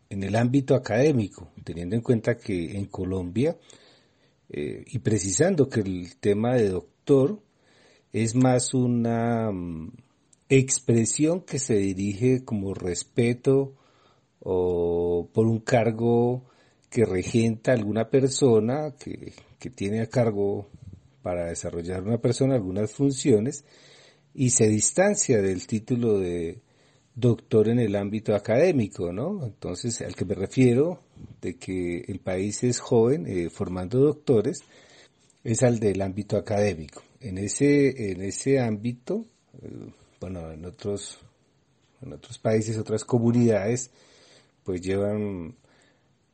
en 0.09 0.23
el 0.23 0.37
ámbito 0.37 0.75
académico, 0.75 1.53
teniendo 1.65 1.97
en 1.97 2.03
cuenta 2.03 2.37
que 2.37 2.77
en 2.77 2.87
Colombia, 2.87 3.57
eh, 4.49 4.85
y 4.87 4.99
precisando 5.01 5.69
que 5.69 5.81
el 5.81 6.17
tema 6.17 6.55
de 6.55 6.69
doctor 6.69 7.41
es 8.13 8.35
más 8.35 8.75
una 8.75 9.51
mm, 9.51 9.93
expresión 10.49 11.41
que 11.41 11.59
se 11.59 11.75
dirige 11.77 12.45
como 12.45 12.75
respeto 12.75 13.75
o 14.41 15.29
por 15.33 15.47
un 15.47 15.61
cargo 15.61 16.45
que 16.89 17.05
regenta 17.05 17.73
alguna 17.73 18.09
persona, 18.09 18.95
que, 18.99 19.33
que 19.59 19.71
tiene 19.71 20.01
a 20.01 20.07
cargo 20.09 20.69
para 21.23 21.47
desarrollar 21.47 22.05
una 22.05 22.19
persona 22.19 22.55
algunas 22.55 22.93
funciones, 22.93 23.65
y 24.33 24.51
se 24.51 24.69
distancia 24.69 25.43
del 25.43 25.67
título 25.67 26.21
de 26.21 26.61
doctor 27.15 27.69
en 27.69 27.81
el 27.81 27.97
ámbito 27.97 28.35
académico, 28.35 29.13
¿no? 29.13 29.45
Entonces, 29.45 30.01
al 30.03 30.15
que 30.15 30.25
me 30.25 30.35
refiero 30.35 31.06
de 31.41 31.57
que 31.57 32.05
el 32.09 32.21
país 32.21 32.63
es 32.65 32.81
joven 32.81 33.27
eh, 33.27 33.51
formando 33.51 33.99
doctores, 33.99 34.59
es 35.45 35.63
al 35.63 35.79
del 35.79 36.03
ámbito 36.03 36.37
académico. 36.37 37.03
En 37.21 37.39
ese, 37.39 38.11
en 38.13 38.23
ese 38.23 38.61
ámbito, 38.61 39.25
eh, 39.63 39.93
bueno, 40.21 40.51
en 40.51 40.65
otros, 40.65 41.19
en 42.03 42.13
otros 42.13 42.39
países, 42.39 42.79
otras 42.79 43.05
comunidades, 43.05 43.91
pues 44.65 44.81
llevan 44.81 45.55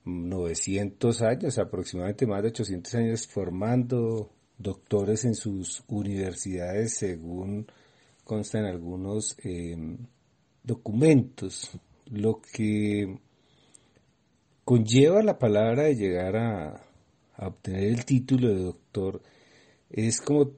900 0.04 1.22
años, 1.22 1.58
aproximadamente 1.58 2.26
más 2.26 2.42
de 2.42 2.48
800 2.48 2.94
años 2.94 3.26
formando 3.26 4.30
doctores 4.58 5.24
en 5.24 5.34
sus 5.34 5.82
universidades 5.88 6.94
según 6.96 7.66
constan 8.24 8.64
algunos 8.64 9.36
eh, 9.42 9.76
documentos, 10.62 11.70
lo 12.06 12.40
que 12.40 13.18
conlleva 14.64 15.22
la 15.22 15.38
palabra 15.38 15.84
de 15.84 15.96
llegar 15.96 16.36
a, 16.36 16.86
obtener 17.38 17.84
el 17.84 18.04
título 18.04 18.48
de 18.48 18.62
doctor 18.62 19.20
es 19.90 20.20
como 20.20 20.52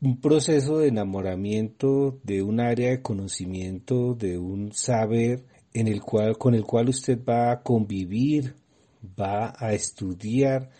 un 0.00 0.20
proceso 0.20 0.78
de 0.78 0.88
enamoramiento 0.88 2.20
de 2.22 2.42
un 2.42 2.60
área 2.60 2.90
de 2.90 3.02
conocimiento, 3.02 4.14
de 4.14 4.38
un 4.38 4.72
saber 4.72 5.44
en 5.74 5.88
el 5.88 6.00
cual, 6.00 6.38
con 6.38 6.54
el 6.54 6.64
cual 6.64 6.90
usted 6.90 7.18
va 7.24 7.50
a 7.50 7.62
convivir, 7.62 8.54
va 9.02 9.52
a 9.58 9.72
estudiar, 9.72 10.70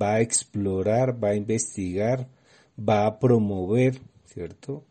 va 0.00 0.14
a 0.14 0.20
explorar, 0.20 1.22
va 1.22 1.30
a 1.30 1.36
investigar, 1.36 2.28
va 2.78 3.06
a 3.06 3.18
promover, 3.18 4.00
¿cierto? 4.24 4.84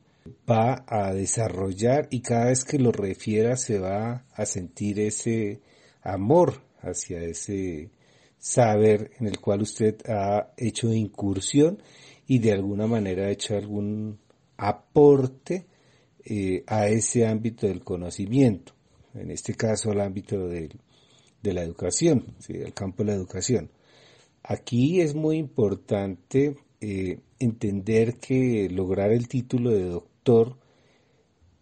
va 0.49 0.83
a 0.87 1.13
desarrollar 1.13 2.07
y 2.09 2.21
cada 2.21 2.45
vez 2.45 2.63
que 2.65 2.79
lo 2.79 2.91
refiera 2.91 3.57
se 3.57 3.79
va 3.79 4.25
a 4.33 4.45
sentir 4.45 4.99
ese 4.99 5.61
amor 6.01 6.64
hacia 6.85 7.21
ese 7.21 7.89
saber 8.37 9.11
en 9.19 9.27
el 9.27 9.39
cual 9.39 9.61
usted 9.61 9.97
ha 10.07 10.53
hecho 10.57 10.93
incursión 10.93 11.81
y 12.27 12.39
de 12.39 12.53
alguna 12.53 12.87
manera 12.87 13.25
ha 13.25 13.31
hecho 13.31 13.55
algún 13.55 14.19
aporte 14.57 15.65
eh, 16.23 16.63
a 16.67 16.87
ese 16.87 17.25
ámbito 17.25 17.67
del 17.67 17.83
conocimiento, 17.83 18.73
en 19.13 19.31
este 19.31 19.55
caso 19.55 19.91
al 19.91 20.01
ámbito 20.01 20.47
de 20.47 20.69
la 21.43 21.63
educación, 21.63 22.35
¿sí? 22.39 22.53
el 22.53 22.73
campo 22.73 23.03
de 23.03 23.11
la 23.11 23.15
educación. 23.15 23.69
Aquí 24.43 25.01
es 25.01 25.15
muy 25.15 25.37
importante 25.37 26.55
eh, 26.81 27.19
entender 27.39 28.17
que 28.17 28.69
lograr 28.69 29.11
el 29.11 29.27
título 29.27 29.71
de 29.71 29.85
doctor 29.85 30.57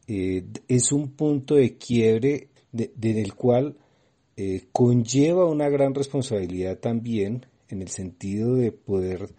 eh, 0.08 0.44
es 0.68 0.92
un 0.92 1.12
punto 1.12 1.56
de 1.56 1.78
quiebre 1.78 2.50
de, 2.74 2.92
del 2.96 3.34
cual 3.36 3.78
eh, 4.36 4.68
conlleva 4.72 5.46
una 5.46 5.70
gran 5.70 5.94
responsabilidad 5.94 6.80
también 6.80 7.46
en 7.70 7.82
el 7.82 7.90
sentido 7.90 8.56
de 8.56 8.72
poder 8.72 9.30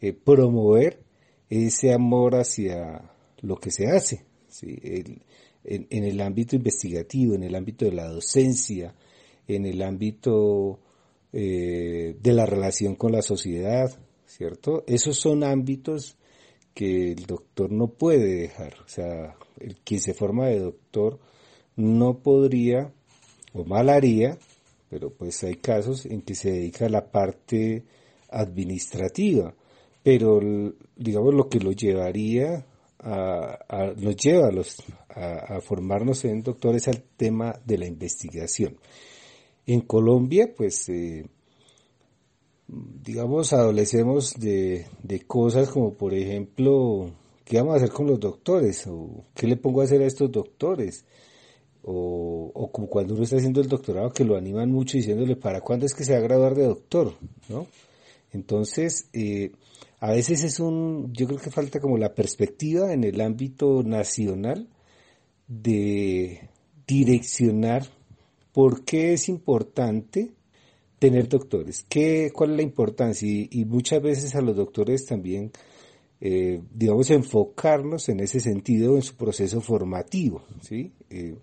eh, 0.00 0.12
promover 0.12 1.02
ese 1.48 1.92
amor 1.92 2.34
hacia 2.34 3.10
lo 3.40 3.56
que 3.56 3.70
se 3.70 3.86
hace, 3.88 4.24
en, 4.62 6.04
el 6.04 6.20
ámbito 6.20 6.56
investigativo, 6.56 7.34
en 7.34 7.42
el 7.42 7.54
ámbito 7.54 7.84
de 7.84 7.92
la 7.92 8.08
docencia, 8.08 8.94
en 9.46 9.64
el 9.64 9.82
ámbito 9.82 10.80
de 11.30 12.16
la 12.22 12.46
relación 12.46 12.96
con 12.96 13.12
la 13.12 13.22
sociedad, 13.22 13.90
¿cierto? 14.26 14.84
Esos 14.86 15.18
son 15.18 15.44
ámbitos 15.44 16.16
que 16.78 17.10
el 17.10 17.26
doctor 17.26 17.72
no 17.72 17.88
puede 17.88 18.36
dejar. 18.36 18.74
O 18.84 18.88
sea, 18.88 19.36
el 19.58 19.76
quien 19.78 20.00
se 20.00 20.14
forma 20.14 20.46
de 20.46 20.60
doctor 20.60 21.18
no 21.74 22.20
podría 22.20 22.92
o 23.52 23.64
mal 23.64 23.88
haría, 23.88 24.38
pero 24.90 25.10
pues 25.10 25.42
hay 25.44 25.56
casos 25.56 26.06
en 26.06 26.22
que 26.22 26.34
se 26.34 26.50
dedica 26.50 26.86
a 26.86 26.90
la 26.90 27.10
parte 27.10 27.84
administrativa, 28.30 29.54
pero 30.02 30.40
digamos 30.96 31.34
lo 31.34 31.48
que 31.48 31.60
lo 31.60 31.72
llevaría 31.72 32.64
a, 33.00 33.92
nos 33.96 34.16
lleva 34.16 34.48
a, 34.48 34.52
los, 34.52 34.76
a, 35.08 35.60
formarnos 35.60 36.24
en 36.24 36.42
doctores 36.42 36.88
al 36.88 37.02
tema 37.16 37.58
de 37.64 37.78
la 37.78 37.86
investigación. 37.86 38.76
En 39.66 39.82
Colombia, 39.82 40.52
pues 40.56 40.88
eh, 40.88 41.26
digamos, 42.66 43.52
adolecemos 43.52 44.34
de, 44.38 44.86
de 45.02 45.20
cosas 45.20 45.68
como, 45.68 45.92
por 45.92 46.14
ejemplo, 46.14 47.10
¿qué 47.44 47.58
vamos 47.58 47.74
a 47.74 47.76
hacer 47.76 47.90
con 47.90 48.06
los 48.06 48.18
doctores? 48.18 48.86
¿O 48.86 49.24
qué 49.34 49.46
le 49.46 49.56
pongo 49.56 49.80
a 49.80 49.84
hacer 49.84 50.02
a 50.02 50.06
estos 50.06 50.30
doctores? 50.30 51.04
O, 51.90 52.50
o 52.54 52.70
como 52.70 52.86
cuando 52.86 53.14
uno 53.14 53.24
está 53.24 53.36
haciendo 53.36 53.62
el 53.62 53.68
doctorado 53.68 54.10
que 54.10 54.24
lo 54.24 54.36
animan 54.36 54.70
mucho 54.70 54.98
diciéndole, 54.98 55.36
¿para 55.36 55.62
cuándo 55.62 55.86
es 55.86 55.94
que 55.94 56.04
se 56.04 56.12
va 56.12 56.18
a 56.18 56.22
graduar 56.22 56.54
de 56.54 56.66
doctor? 56.66 57.14
¿No? 57.48 57.66
Entonces, 58.32 59.08
eh, 59.12 59.52
a 60.00 60.10
veces 60.12 60.44
es 60.44 60.60
un, 60.60 61.12
yo 61.12 61.26
creo 61.26 61.38
que 61.38 61.50
falta 61.50 61.80
como 61.80 61.98
la 61.98 62.14
perspectiva 62.14 62.92
en 62.92 63.04
el 63.04 63.20
ámbito 63.20 63.82
nacional 63.82 64.68
de 65.46 66.48
direccionar 66.86 67.86
por 68.52 68.84
qué 68.84 69.14
es 69.14 69.28
importante 69.28 70.32
tener 70.98 71.28
doctores. 71.28 71.84
¿Qué, 71.88 72.30
¿Cuál 72.32 72.50
es 72.50 72.56
la 72.56 72.62
importancia? 72.62 73.28
Y, 73.28 73.64
muchas 73.64 74.02
veces 74.02 74.34
a 74.34 74.40
los 74.40 74.56
doctores 74.56 75.06
también, 75.06 75.52
eh, 76.20 76.60
digamos, 76.72 77.10
enfocarnos 77.10 78.08
en 78.08 78.20
ese 78.20 78.40
sentido, 78.40 78.96
en 78.96 79.02
su 79.02 79.16
proceso 79.16 79.60
formativo. 79.60 80.42
¿sí? 80.60 80.92
Eh, 81.10 81.36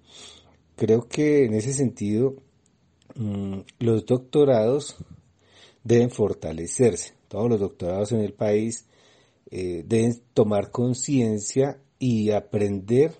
creo 0.75 1.07
que 1.07 1.45
en 1.45 1.53
ese 1.53 1.73
sentido 1.73 2.35
mm, 3.15 3.59
los 3.79 4.05
doctorados 4.05 4.97
deben 5.83 6.09
fortalecerse. 6.09 7.13
Todos 7.27 7.49
los 7.49 7.59
doctorados 7.59 8.11
en 8.11 8.21
el 8.21 8.33
país 8.33 8.85
eh, 9.51 9.83
deben 9.85 10.21
tomar 10.33 10.71
conciencia 10.71 11.79
y 11.99 12.31
aprender 12.31 13.13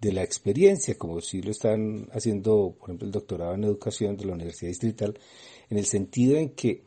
de 0.00 0.12
la 0.12 0.22
experiencia, 0.22 0.96
como 0.96 1.20
si 1.20 1.42
lo 1.42 1.50
están 1.50 2.08
haciendo, 2.12 2.76
por 2.78 2.88
ejemplo, 2.90 3.06
el 3.06 3.12
doctorado 3.12 3.54
en 3.54 3.64
educación 3.64 4.16
de 4.16 4.26
la 4.26 4.34
Universidad 4.34 4.70
Distrital, 4.70 5.18
en 5.70 5.78
el 5.78 5.86
sentido 5.86 6.36
en 6.36 6.50
que 6.50 6.84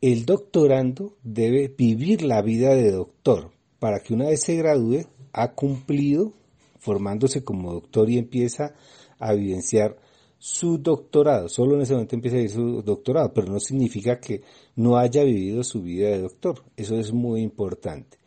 el 0.00 0.24
doctorando 0.24 1.16
debe 1.22 1.68
vivir 1.68 2.22
la 2.22 2.42
vida 2.42 2.74
de 2.74 2.90
doctor 2.90 3.52
para 3.78 4.00
que 4.00 4.14
una 4.14 4.26
vez 4.26 4.42
se 4.42 4.56
gradúe 4.56 5.06
ha 5.32 5.52
cumplido 5.52 6.32
formándose 6.80 7.44
como 7.44 7.72
doctor 7.72 8.10
y 8.10 8.18
empieza 8.18 8.74
a 9.18 9.34
evidenciar 9.34 9.96
su 10.38 10.78
doctorado. 10.78 11.48
Solo 11.48 11.76
en 11.76 11.82
ese 11.82 11.92
momento 11.92 12.16
empieza 12.16 12.36
a 12.36 12.40
vivir 12.40 12.54
su 12.54 12.82
doctorado, 12.82 13.32
pero 13.32 13.52
no 13.52 13.60
significa 13.60 14.18
que 14.18 14.42
no 14.74 14.96
haya 14.96 15.22
vivido 15.22 15.62
su 15.62 15.82
vida 15.82 16.08
de 16.08 16.22
doctor. 16.22 16.64
Eso 16.76 16.98
es 16.98 17.12
muy 17.12 17.42
importante. 17.42 18.18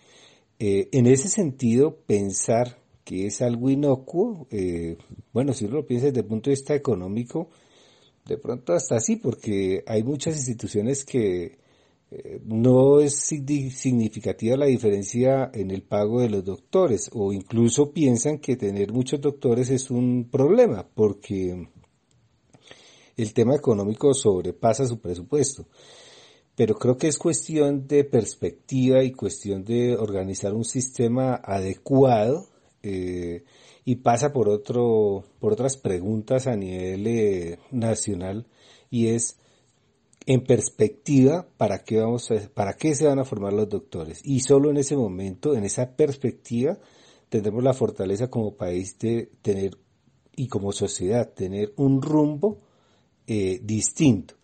Eh, 0.59 0.89
en 0.91 1.07
ese 1.07 1.27
sentido, 1.27 1.97
pensar 2.05 2.77
que 3.03 3.25
es 3.25 3.41
algo 3.41 3.69
inocuo, 3.69 4.47
eh, 4.51 4.97
bueno, 5.33 5.53
si 5.53 5.65
uno 5.65 5.77
lo 5.77 5.85
piensa 5.85 6.07
desde 6.07 6.21
el 6.21 6.27
punto 6.27 6.49
de 6.49 6.55
vista 6.55 6.75
económico, 6.75 7.49
de 8.25 8.37
pronto 8.37 8.73
hasta 8.73 8.95
así, 8.95 9.17
porque 9.17 9.83
hay 9.87 10.03
muchas 10.03 10.37
instituciones 10.37 11.03
que 11.03 11.57
no 12.45 12.99
es 12.99 13.15
significativa 13.15 14.57
la 14.57 14.65
diferencia 14.65 15.49
en 15.53 15.71
el 15.71 15.83
pago 15.83 16.21
de 16.21 16.29
los 16.29 16.43
doctores, 16.43 17.09
o 17.13 17.33
incluso 17.33 17.91
piensan 17.91 18.39
que 18.39 18.55
tener 18.55 18.91
muchos 18.91 19.21
doctores 19.21 19.69
es 19.69 19.89
un 19.91 20.29
problema, 20.29 20.87
porque 20.93 21.67
el 23.15 23.33
tema 23.33 23.55
económico 23.55 24.13
sobrepasa 24.13 24.85
su 24.85 24.99
presupuesto. 24.99 25.67
Pero 26.55 26.75
creo 26.75 26.97
que 26.97 27.07
es 27.07 27.17
cuestión 27.17 27.87
de 27.87 28.03
perspectiva 28.03 29.03
y 29.03 29.11
cuestión 29.11 29.63
de 29.63 29.95
organizar 29.95 30.53
un 30.53 30.65
sistema 30.65 31.35
adecuado 31.43 32.47
eh, 32.83 33.43
y 33.85 33.95
pasa 33.95 34.31
por 34.31 34.49
otro, 34.49 35.23
por 35.39 35.53
otras 35.53 35.77
preguntas 35.77 36.47
a 36.47 36.55
nivel 36.55 37.07
eh, 37.07 37.57
nacional 37.71 38.45
y 38.91 39.07
es 39.07 39.39
en 40.25 40.43
perspectiva 40.43 41.47
para 41.57 41.83
qué 41.83 41.99
vamos 41.99 42.31
a, 42.31 42.35
para 42.53 42.73
qué 42.73 42.95
se 42.95 43.07
van 43.07 43.19
a 43.19 43.25
formar 43.25 43.53
los 43.53 43.69
doctores 43.69 44.21
y 44.23 44.39
solo 44.39 44.69
en 44.69 44.77
ese 44.77 44.95
momento, 44.95 45.55
en 45.55 45.63
esa 45.63 45.95
perspectiva, 45.95 46.77
tendremos 47.29 47.63
la 47.63 47.73
fortaleza 47.73 48.29
como 48.29 48.55
país 48.55 48.97
de 48.99 49.29
tener 49.41 49.77
y 50.35 50.47
como 50.47 50.71
sociedad 50.71 51.33
tener 51.33 51.73
un 51.77 52.01
rumbo 52.01 52.61
eh, 53.27 53.59
distinto. 53.63 54.35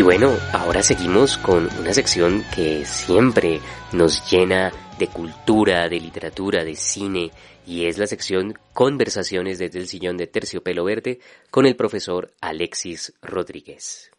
Y 0.00 0.02
bueno, 0.02 0.34
ahora 0.54 0.82
seguimos 0.82 1.36
con 1.36 1.68
una 1.78 1.92
sección 1.92 2.42
que 2.54 2.86
siempre 2.86 3.60
nos 3.92 4.30
llena 4.30 4.72
de 4.98 5.08
cultura, 5.08 5.90
de 5.90 6.00
literatura, 6.00 6.64
de 6.64 6.74
cine, 6.74 7.30
y 7.66 7.84
es 7.84 7.98
la 7.98 8.06
sección 8.06 8.58
Conversaciones 8.72 9.58
desde 9.58 9.78
el 9.78 9.88
sillón 9.88 10.16
de 10.16 10.26
Terciopelo 10.26 10.84
Verde 10.84 11.20
con 11.50 11.66
el 11.66 11.76
profesor 11.76 12.32
Alexis 12.40 13.12
Rodríguez. 13.20 14.10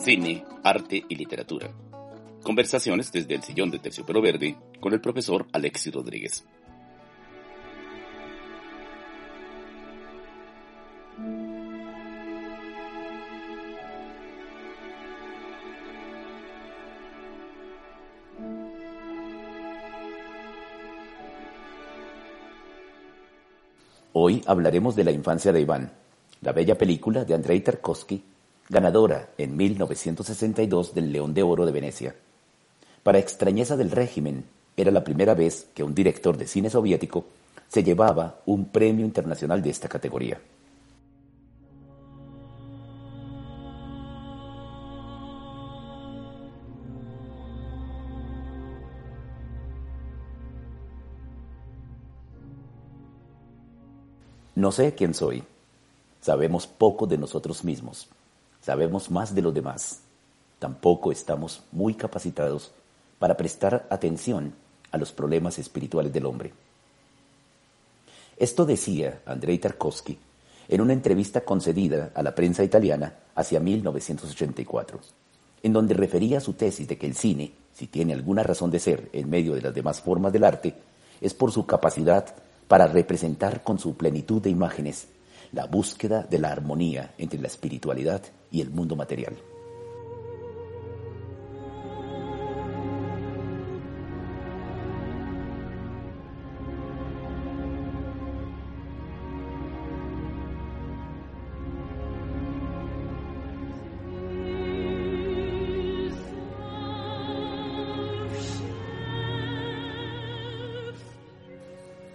Cine, 0.00 0.44
arte 0.62 1.02
y 1.08 1.14
literatura. 1.14 1.70
Conversaciones 2.44 3.10
desde 3.10 3.36
el 3.36 3.42
sillón 3.42 3.70
de 3.70 3.78
Terciopelo 3.78 4.20
Verde 4.20 4.54
con 4.78 4.92
el 4.92 5.00
profesor 5.00 5.46
Alexis 5.50 5.94
Rodríguez. 5.94 6.44
Hoy 24.12 24.42
hablaremos 24.46 24.94
de 24.94 25.04
la 25.04 25.12
infancia 25.12 25.50
de 25.50 25.62
Iván, 25.62 25.92
la 26.42 26.52
bella 26.52 26.76
película 26.76 27.24
de 27.24 27.32
Andrei 27.32 27.60
Tarkovsky, 27.60 28.22
ganadora 28.68 29.30
en 29.38 29.56
1962 29.56 30.94
del 30.94 31.10
León 31.10 31.32
de 31.32 31.42
Oro 31.42 31.64
de 31.64 31.72
Venecia. 31.72 32.14
Para 33.04 33.18
extrañeza 33.18 33.76
del 33.76 33.90
régimen, 33.90 34.46
era 34.78 34.90
la 34.90 35.04
primera 35.04 35.34
vez 35.34 35.68
que 35.74 35.84
un 35.84 35.94
director 35.94 36.38
de 36.38 36.46
cine 36.46 36.70
soviético 36.70 37.26
se 37.68 37.84
llevaba 37.84 38.40
un 38.46 38.64
premio 38.64 39.04
internacional 39.04 39.62
de 39.62 39.68
esta 39.68 39.88
categoría. 39.88 40.40
No 54.54 54.72
sé 54.72 54.94
quién 54.94 55.12
soy. 55.12 55.44
Sabemos 56.22 56.66
poco 56.66 57.06
de 57.06 57.18
nosotros 57.18 57.64
mismos. 57.64 58.08
Sabemos 58.62 59.10
más 59.10 59.34
de 59.34 59.42
los 59.42 59.52
demás. 59.52 60.00
Tampoco 60.58 61.12
estamos 61.12 61.62
muy 61.70 61.92
capacitados 61.92 62.72
para 63.18 63.36
prestar 63.36 63.86
atención 63.90 64.54
a 64.90 64.98
los 64.98 65.12
problemas 65.12 65.58
espirituales 65.58 66.12
del 66.12 66.26
hombre. 66.26 66.52
Esto 68.36 68.64
decía 68.66 69.22
Andrei 69.26 69.58
Tarkovsky 69.58 70.18
en 70.68 70.80
una 70.80 70.92
entrevista 70.92 71.42
concedida 71.42 72.10
a 72.14 72.22
la 72.22 72.34
prensa 72.34 72.64
italiana 72.64 73.14
hacia 73.34 73.60
1984, 73.60 75.00
en 75.62 75.72
donde 75.72 75.94
refería 75.94 76.40
su 76.40 76.54
tesis 76.54 76.88
de 76.88 76.98
que 76.98 77.06
el 77.06 77.14
cine, 77.14 77.52
si 77.72 77.86
tiene 77.86 78.12
alguna 78.12 78.42
razón 78.42 78.70
de 78.70 78.80
ser 78.80 79.08
en 79.12 79.28
medio 79.28 79.54
de 79.54 79.62
las 79.62 79.74
demás 79.74 80.00
formas 80.00 80.32
del 80.32 80.44
arte, 80.44 80.74
es 81.20 81.34
por 81.34 81.52
su 81.52 81.66
capacidad 81.66 82.34
para 82.68 82.86
representar 82.86 83.62
con 83.62 83.78
su 83.78 83.96
plenitud 83.96 84.42
de 84.42 84.50
imágenes 84.50 85.08
la 85.52 85.66
búsqueda 85.66 86.22
de 86.22 86.38
la 86.38 86.50
armonía 86.50 87.14
entre 87.18 87.40
la 87.40 87.46
espiritualidad 87.46 88.22
y 88.50 88.60
el 88.60 88.70
mundo 88.70 88.96
material. 88.96 89.36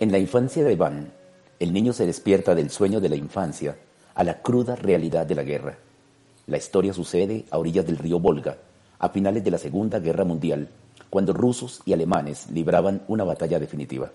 En 0.10 0.14
la 0.14 0.18
infancia 0.18 0.64
de 0.64 0.74
Iván, 0.74 1.14
el 1.60 1.72
niño 1.72 1.93
se 1.93 2.07
despierta 2.07 2.55
del 2.55 2.72
sueño 2.72 2.99
de 2.99 3.10
la 3.10 3.16
infancia 3.16 3.78
a 4.16 4.24
la 4.24 4.41
cruda 4.41 4.76
realidad 4.76 5.28
de 5.28 5.36
la 5.36 5.43
guerra. 5.43 5.78
La 6.47 6.57
historia 6.57 6.93
sucede 6.93 7.45
a 7.51 7.60
orillas 7.60 7.86
del 7.86 7.99
río 7.99 8.20
Volga, 8.20 8.57
a 8.97 9.10
finales 9.10 9.43
de 9.43 9.51
la 9.51 9.60
Segunda 9.60 9.99
Guerra 9.99 10.26
Mundial, 10.26 10.70
cuando 11.12 11.32
rusos 11.32 11.82
y 11.86 11.93
alemanes 11.93 12.49
libraban 12.49 13.03
una 13.07 13.24
batalla 13.24 13.60
definitiva. 13.60 14.12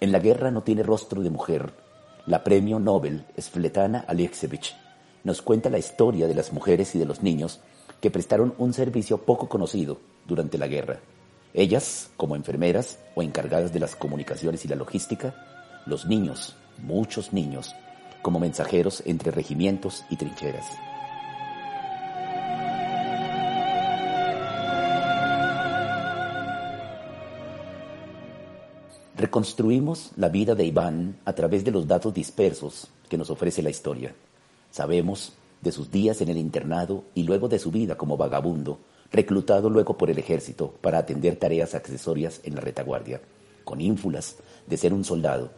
En 0.00 0.10
la 0.10 0.18
guerra 0.18 0.50
no 0.50 0.64
tiene 0.64 0.82
rostro 0.82 1.22
de 1.22 1.30
mujer. 1.30 1.70
La 2.26 2.42
premio 2.42 2.80
Nobel 2.80 3.24
Svetana 3.36 4.00
Alexievich 4.00 4.74
nos 5.22 5.42
cuenta 5.42 5.70
la 5.70 5.78
historia 5.78 6.26
de 6.26 6.34
las 6.34 6.52
mujeres 6.52 6.96
y 6.96 6.98
de 6.98 7.06
los 7.06 7.22
niños 7.22 7.60
que 8.00 8.10
prestaron 8.10 8.52
un 8.58 8.72
servicio 8.72 9.18
poco 9.18 9.48
conocido 9.48 10.00
durante 10.26 10.58
la 10.58 10.66
guerra 10.66 10.98
ellas, 11.54 12.10
como 12.16 12.36
enfermeras 12.36 12.98
o 13.14 13.22
encargadas 13.22 13.72
de 13.72 13.80
las 13.80 13.96
comunicaciones 13.96 14.64
y 14.64 14.68
la 14.68 14.76
logística, 14.76 15.34
los 15.86 16.06
niños, 16.06 16.56
muchos 16.78 17.32
niños, 17.32 17.74
como 18.22 18.38
mensajeros 18.38 19.02
entre 19.06 19.30
regimientos 19.30 20.04
y 20.10 20.16
trincheras. 20.16 20.66
Reconstruimos 29.16 30.12
la 30.16 30.28
vida 30.28 30.54
de 30.54 30.64
Iván 30.64 31.18
a 31.24 31.32
través 31.32 31.64
de 31.64 31.72
los 31.72 31.88
datos 31.88 32.14
dispersos 32.14 32.86
que 33.08 33.18
nos 33.18 33.30
ofrece 33.30 33.62
la 33.62 33.70
historia. 33.70 34.14
Sabemos 34.70 35.32
de 35.60 35.72
sus 35.72 35.90
días 35.90 36.20
en 36.20 36.28
el 36.28 36.36
internado 36.36 37.02
y 37.16 37.24
luego 37.24 37.48
de 37.48 37.58
su 37.58 37.72
vida 37.72 37.96
como 37.96 38.16
vagabundo 38.16 38.78
reclutado 39.10 39.70
luego 39.70 39.96
por 39.96 40.10
el 40.10 40.18
ejército 40.18 40.74
para 40.80 40.98
atender 40.98 41.36
tareas 41.36 41.74
accesorias 41.74 42.40
en 42.44 42.54
la 42.54 42.60
retaguardia, 42.60 43.20
con 43.64 43.80
ínfulas 43.80 44.36
de 44.66 44.76
ser 44.76 44.92
un 44.92 45.04
soldado. 45.04 45.50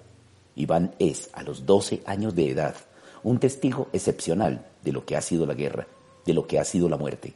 Iván 0.57 0.95
es, 0.99 1.31
a 1.33 1.43
los 1.43 1.67
12 1.67 2.03
años 2.07 2.35
de 2.35 2.51
edad, 2.51 2.75
un 3.23 3.39
testigo 3.39 3.89
excepcional 3.93 4.67
de 4.83 4.93
lo 4.93 5.05
que 5.05 5.17
ha 5.17 5.21
sido 5.21 5.47
la 5.47 5.55
guerra, 5.55 5.87
de 6.25 6.35
lo 6.35 6.47
que 6.47 6.59
ha 6.59 6.65
sido 6.65 6.89
la 6.89 6.97
muerte. 6.97 7.35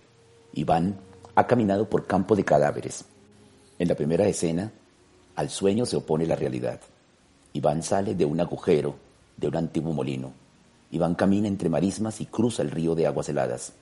Iván 0.55 0.99
ha 1.35 1.47
caminado 1.47 1.89
por 1.89 2.07
campo 2.07 2.37
de 2.37 2.45
cadáveres. 2.45 3.05
En 3.79 3.89
la 3.89 3.95
primera 3.95 4.27
escena, 4.27 4.73
al 5.37 5.51
sueño 5.51 5.85
se 5.85 5.97
opone 5.97 6.27
la 6.27 6.37
realidad. 6.37 6.81
Iván 7.53 7.83
sale 7.83 8.15
de 8.15 8.25
un 8.25 8.41
agujero, 8.41 8.95
de 9.37 9.49
un 9.49 9.57
antiguo 9.57 9.93
molino. 9.93 10.33
Iván 10.91 11.15
camina 11.15 11.49
entre 11.49 11.69
marismas 11.69 12.21
y 12.21 12.27
cruza 12.27 12.63
el 12.63 12.71
río 12.71 12.95
de 12.95 13.07
aguas 13.07 13.29
heladas. 13.29 13.73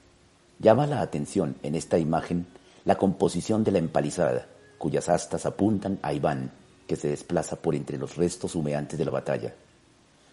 Llama 0.62 0.86
la 0.86 1.00
atención 1.00 1.56
en 1.64 1.74
esta 1.74 1.98
imagen 1.98 2.46
la 2.84 2.94
composición 2.94 3.64
de 3.64 3.72
la 3.72 3.78
empalizada, 3.78 4.46
cuyas 4.78 5.08
astas 5.08 5.44
apuntan 5.44 5.98
a 6.02 6.12
Iván, 6.12 6.52
que 6.86 6.94
se 6.94 7.08
desplaza 7.08 7.56
por 7.56 7.74
entre 7.74 7.98
los 7.98 8.14
restos 8.14 8.54
humeantes 8.54 8.96
de 8.96 9.04
la 9.04 9.10
batalla. 9.10 9.52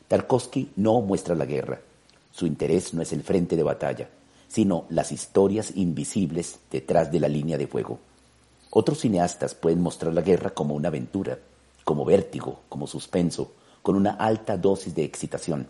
Tarkovsky 0.08 0.74
no 0.76 1.02
muestra 1.02 1.34
la 1.34 1.48
guerra. 1.48 1.82
Su 2.30 2.46
interés 2.46 2.94
no 2.94 3.02
es 3.02 3.12
el 3.12 3.24
frente 3.24 3.56
de 3.56 3.64
batalla, 3.64 4.08
sino 4.48 4.86
las 4.90 5.12
historias 5.12 5.76
invisibles 5.76 6.60
detrás 6.70 7.12
de 7.12 7.22
la 7.22 7.28
línea 7.28 7.58
de 7.58 7.66
fuego. 7.66 7.98
Otros 8.70 9.00
cineastas 9.00 9.56
pueden 9.56 9.82
mostrar 9.82 10.14
la 10.14 10.22
guerra 10.22 10.52
como 10.52 10.76
una 10.76 10.90
aventura, 10.90 11.40
como 11.84 12.06
vértigo, 12.06 12.62
como 12.70 12.86
suspenso, 12.86 13.54
con 13.82 13.96
una 13.96 14.12
alta 14.12 14.58
dosis 14.58 14.94
de 14.94 15.06
excitación. 15.06 15.68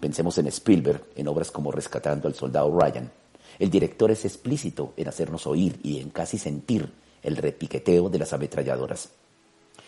Pensemos 0.00 0.36
en 0.36 0.48
Spielberg, 0.48 1.02
en 1.16 1.28
obras 1.28 1.50
como 1.50 1.72
Rescatando 1.72 2.28
al 2.28 2.34
Soldado 2.34 2.78
Ryan, 2.78 3.10
el 3.58 3.70
director 3.70 4.10
es 4.10 4.24
explícito 4.24 4.92
en 4.96 5.08
hacernos 5.08 5.46
oír 5.46 5.78
y 5.82 6.00
en 6.00 6.10
casi 6.10 6.38
sentir 6.38 6.92
el 7.22 7.36
repiqueteo 7.36 8.08
de 8.08 8.18
las 8.18 8.32
ametralladoras. 8.32 9.10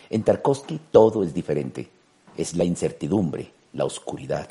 En 0.09 0.23
Tarkovsky 0.23 0.79
todo 0.91 1.23
es 1.23 1.33
diferente. 1.33 1.89
Es 2.37 2.55
la 2.55 2.63
incertidumbre, 2.63 3.51
la 3.73 3.85
oscuridad, 3.85 4.49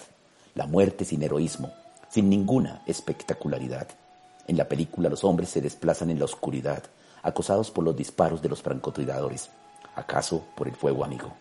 la 0.54 0.66
muerte 0.66 1.04
sin 1.04 1.22
heroísmo, 1.22 1.72
sin 2.08 2.28
ninguna 2.28 2.82
espectacularidad. 2.86 3.88
En 4.46 4.56
la 4.56 4.68
película 4.68 5.08
los 5.08 5.24
hombres 5.24 5.48
se 5.50 5.60
desplazan 5.60 6.10
en 6.10 6.18
la 6.18 6.26
oscuridad, 6.26 6.82
acosados 7.22 7.70
por 7.70 7.84
los 7.84 7.96
disparos 7.96 8.42
de 8.42 8.48
los 8.48 8.62
francotiradores, 8.62 9.50
acaso 9.94 10.44
por 10.54 10.68
el 10.68 10.74
fuego 10.74 11.04
amigo. 11.04 11.34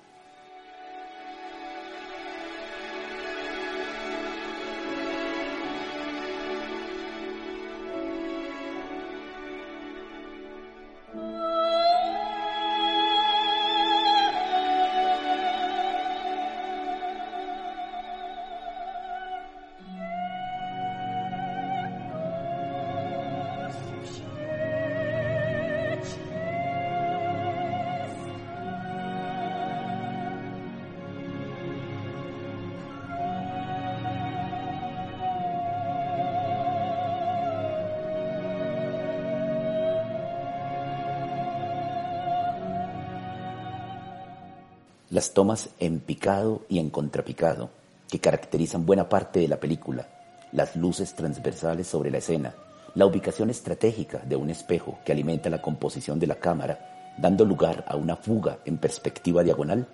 Las 45.14 45.36
tomas 45.36 45.70
en 45.78 46.00
picado 46.00 46.64
y 46.70 46.80
en 46.80 46.90
contrapicado, 46.90 47.70
que 48.10 48.18
caracterizan 48.18 48.88
buena 48.88 49.10
parte 49.10 49.42
de 49.42 49.48
la 49.48 49.60
película, 49.60 50.08
las 50.52 50.76
luces 50.76 51.14
transversales 51.14 51.86
sobre 51.86 52.10
la 52.10 52.18
escena, 52.18 52.56
la 52.96 53.06
ubicación 53.06 53.52
estratégica 53.52 54.24
de 54.26 54.36
un 54.36 54.50
espejo 54.50 54.98
que 55.06 55.12
alimenta 55.12 55.52
la 55.52 55.62
composición 55.62 56.18
de 56.18 56.26
la 56.26 56.40
cámara, 56.40 57.14
dando 57.20 57.46
lugar 57.46 57.86
a 57.88 57.96
una 57.96 58.16
fuga 58.16 58.58
en 58.66 58.80
perspectiva 58.80 59.44
diagonal, 59.44 59.88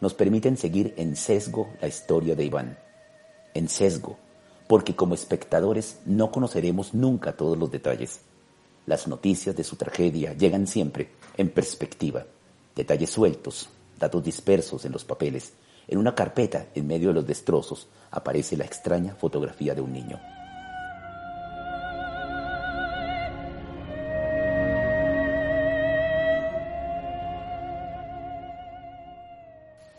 nos 0.00 0.14
permiten 0.14 0.56
seguir 0.56 0.94
en 0.96 1.16
sesgo 1.16 1.68
la 1.82 1.88
historia 1.88 2.34
de 2.34 2.44
Iván. 2.44 2.78
En 3.52 3.68
sesgo, 3.68 4.16
porque 4.68 4.96
como 4.96 5.12
espectadores 5.12 5.98
no 6.06 6.30
conoceremos 6.30 6.94
nunca 6.94 7.36
todos 7.36 7.58
los 7.58 7.70
detalles. 7.70 8.20
Las 8.86 9.06
noticias 9.06 9.54
de 9.54 9.64
su 9.64 9.76
tragedia 9.76 10.32
llegan 10.32 10.66
siempre 10.66 11.10
en 11.36 11.50
perspectiva, 11.50 12.24
detalles 12.74 13.10
sueltos, 13.10 13.68
datos 14.02 14.24
dispersos 14.24 14.84
en 14.84 14.90
los 14.90 15.04
papeles. 15.04 15.52
En 15.86 15.96
una 15.96 16.14
carpeta, 16.14 16.66
en 16.74 16.88
medio 16.88 17.08
de 17.08 17.14
los 17.14 17.26
destrozos, 17.26 17.86
aparece 18.10 18.56
la 18.56 18.64
extraña 18.64 19.14
fotografía 19.14 19.76
de 19.76 19.80
un 19.80 19.92
niño. 19.92 20.20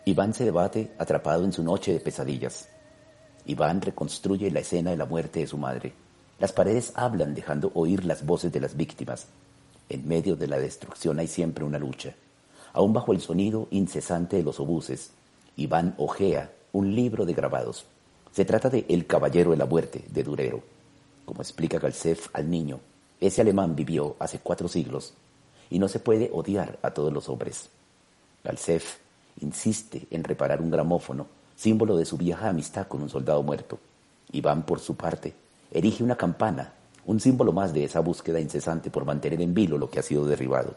Iván 0.06 0.34
se 0.34 0.44
debate 0.44 0.92
atrapado 1.00 1.46
en 1.46 1.54
su 1.54 1.64
noche 1.64 1.94
de 1.94 2.02
pesadillas. 2.02 2.68
Iván 3.46 3.82
reconstruye 3.82 4.52
la 4.52 4.60
escena 4.60 4.92
de 4.92 4.98
la 4.98 5.06
muerte 5.06 5.40
de 5.40 5.48
su 5.48 5.58
madre. 5.58 5.94
Las 6.40 6.52
paredes 6.52 6.92
hablan 6.96 7.34
dejando 7.34 7.72
oír 7.74 8.04
las 8.04 8.26
voces 8.26 8.52
de 8.52 8.60
las 8.60 8.76
víctimas. 8.76 9.28
En 9.88 10.06
medio 10.06 10.36
de 10.36 10.48
la 10.48 10.60
destrucción 10.60 11.20
hay 11.20 11.28
siempre 11.28 11.64
una 11.64 11.80
lucha. 11.80 12.14
Aún 12.74 12.92
bajo 12.92 13.14
el 13.14 13.22
sonido 13.22 13.68
incesante 13.70 14.38
de 14.38 14.44
los 14.44 14.60
obuses, 14.60 15.12
Iván 15.56 15.94
ojea 15.98 16.52
un 16.72 16.96
libro 16.96 17.26
de 17.26 17.34
grabados. 17.34 17.86
Se 18.32 18.46
trata 18.46 18.70
de 18.70 18.86
El 18.90 19.06
Caballero 19.06 19.52
de 19.52 19.58
la 19.58 19.68
Muerte, 19.68 20.04
de 20.10 20.24
Durero. 20.24 20.64
Como 21.24 21.42
explica 21.42 21.78
Galsef 21.78 22.30
al 22.34 22.50
niño, 22.50 22.80
ese 23.22 23.42
alemán 23.42 23.76
vivió 23.76 24.16
hace 24.18 24.40
cuatro 24.40 24.68
siglos 24.68 25.14
y 25.70 25.78
no 25.78 25.88
se 25.88 26.00
puede 26.00 26.32
odiar 26.34 26.80
a 26.82 26.92
todos 26.92 27.14
los 27.14 27.30
hombres. 27.30 27.70
Galsef 28.44 28.98
insiste 29.40 30.08
en 30.10 30.24
reparar 30.24 30.60
un 30.60 30.72
gramófono, 30.72 31.28
símbolo 31.56 31.96
de 31.96 32.06
su 32.06 32.18
vieja 32.18 32.50
amistad 32.50 32.88
con 32.88 33.04
un 33.04 33.10
soldado 33.10 33.44
muerto. 33.44 33.78
Iván, 34.32 34.66
por 34.66 34.80
su 34.80 34.96
parte, 34.96 35.36
erige 35.72 36.04
una 36.04 36.16
campana, 36.16 36.74
un 37.06 37.20
símbolo 37.20 37.52
más 37.52 37.72
de 37.72 37.84
esa 37.84 38.00
búsqueda 38.00 38.40
incesante 38.40 38.90
por 38.90 39.06
mantener 39.06 39.42
en 39.42 39.54
vilo 39.54 39.78
lo 39.78 39.92
que 39.92 40.00
ha 40.00 40.04
sido 40.04 40.26
derribado. 40.26 40.76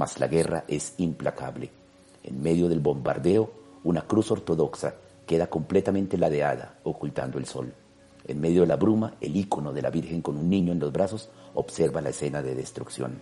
Mas 0.00 0.18
la 0.18 0.28
guerra 0.28 0.64
es 0.66 0.94
implacable. 0.96 1.68
En 2.24 2.40
medio 2.42 2.70
del 2.70 2.80
bombardeo, 2.80 3.52
una 3.84 4.00
cruz 4.00 4.30
ortodoxa 4.30 4.94
queda 5.26 5.48
completamente 5.48 6.16
ladeada, 6.16 6.78
ocultando 6.84 7.36
el 7.36 7.44
sol. 7.44 7.74
En 8.26 8.40
medio 8.40 8.62
de 8.62 8.68
la 8.68 8.76
bruma, 8.76 9.16
el 9.20 9.36
ícono 9.36 9.74
de 9.74 9.82
la 9.82 9.90
Virgen 9.90 10.22
con 10.22 10.38
un 10.38 10.48
niño 10.48 10.72
en 10.72 10.78
los 10.78 10.90
brazos 10.90 11.28
observa 11.52 12.00
la 12.00 12.08
escena 12.08 12.40
de 12.40 12.54
destrucción. 12.54 13.18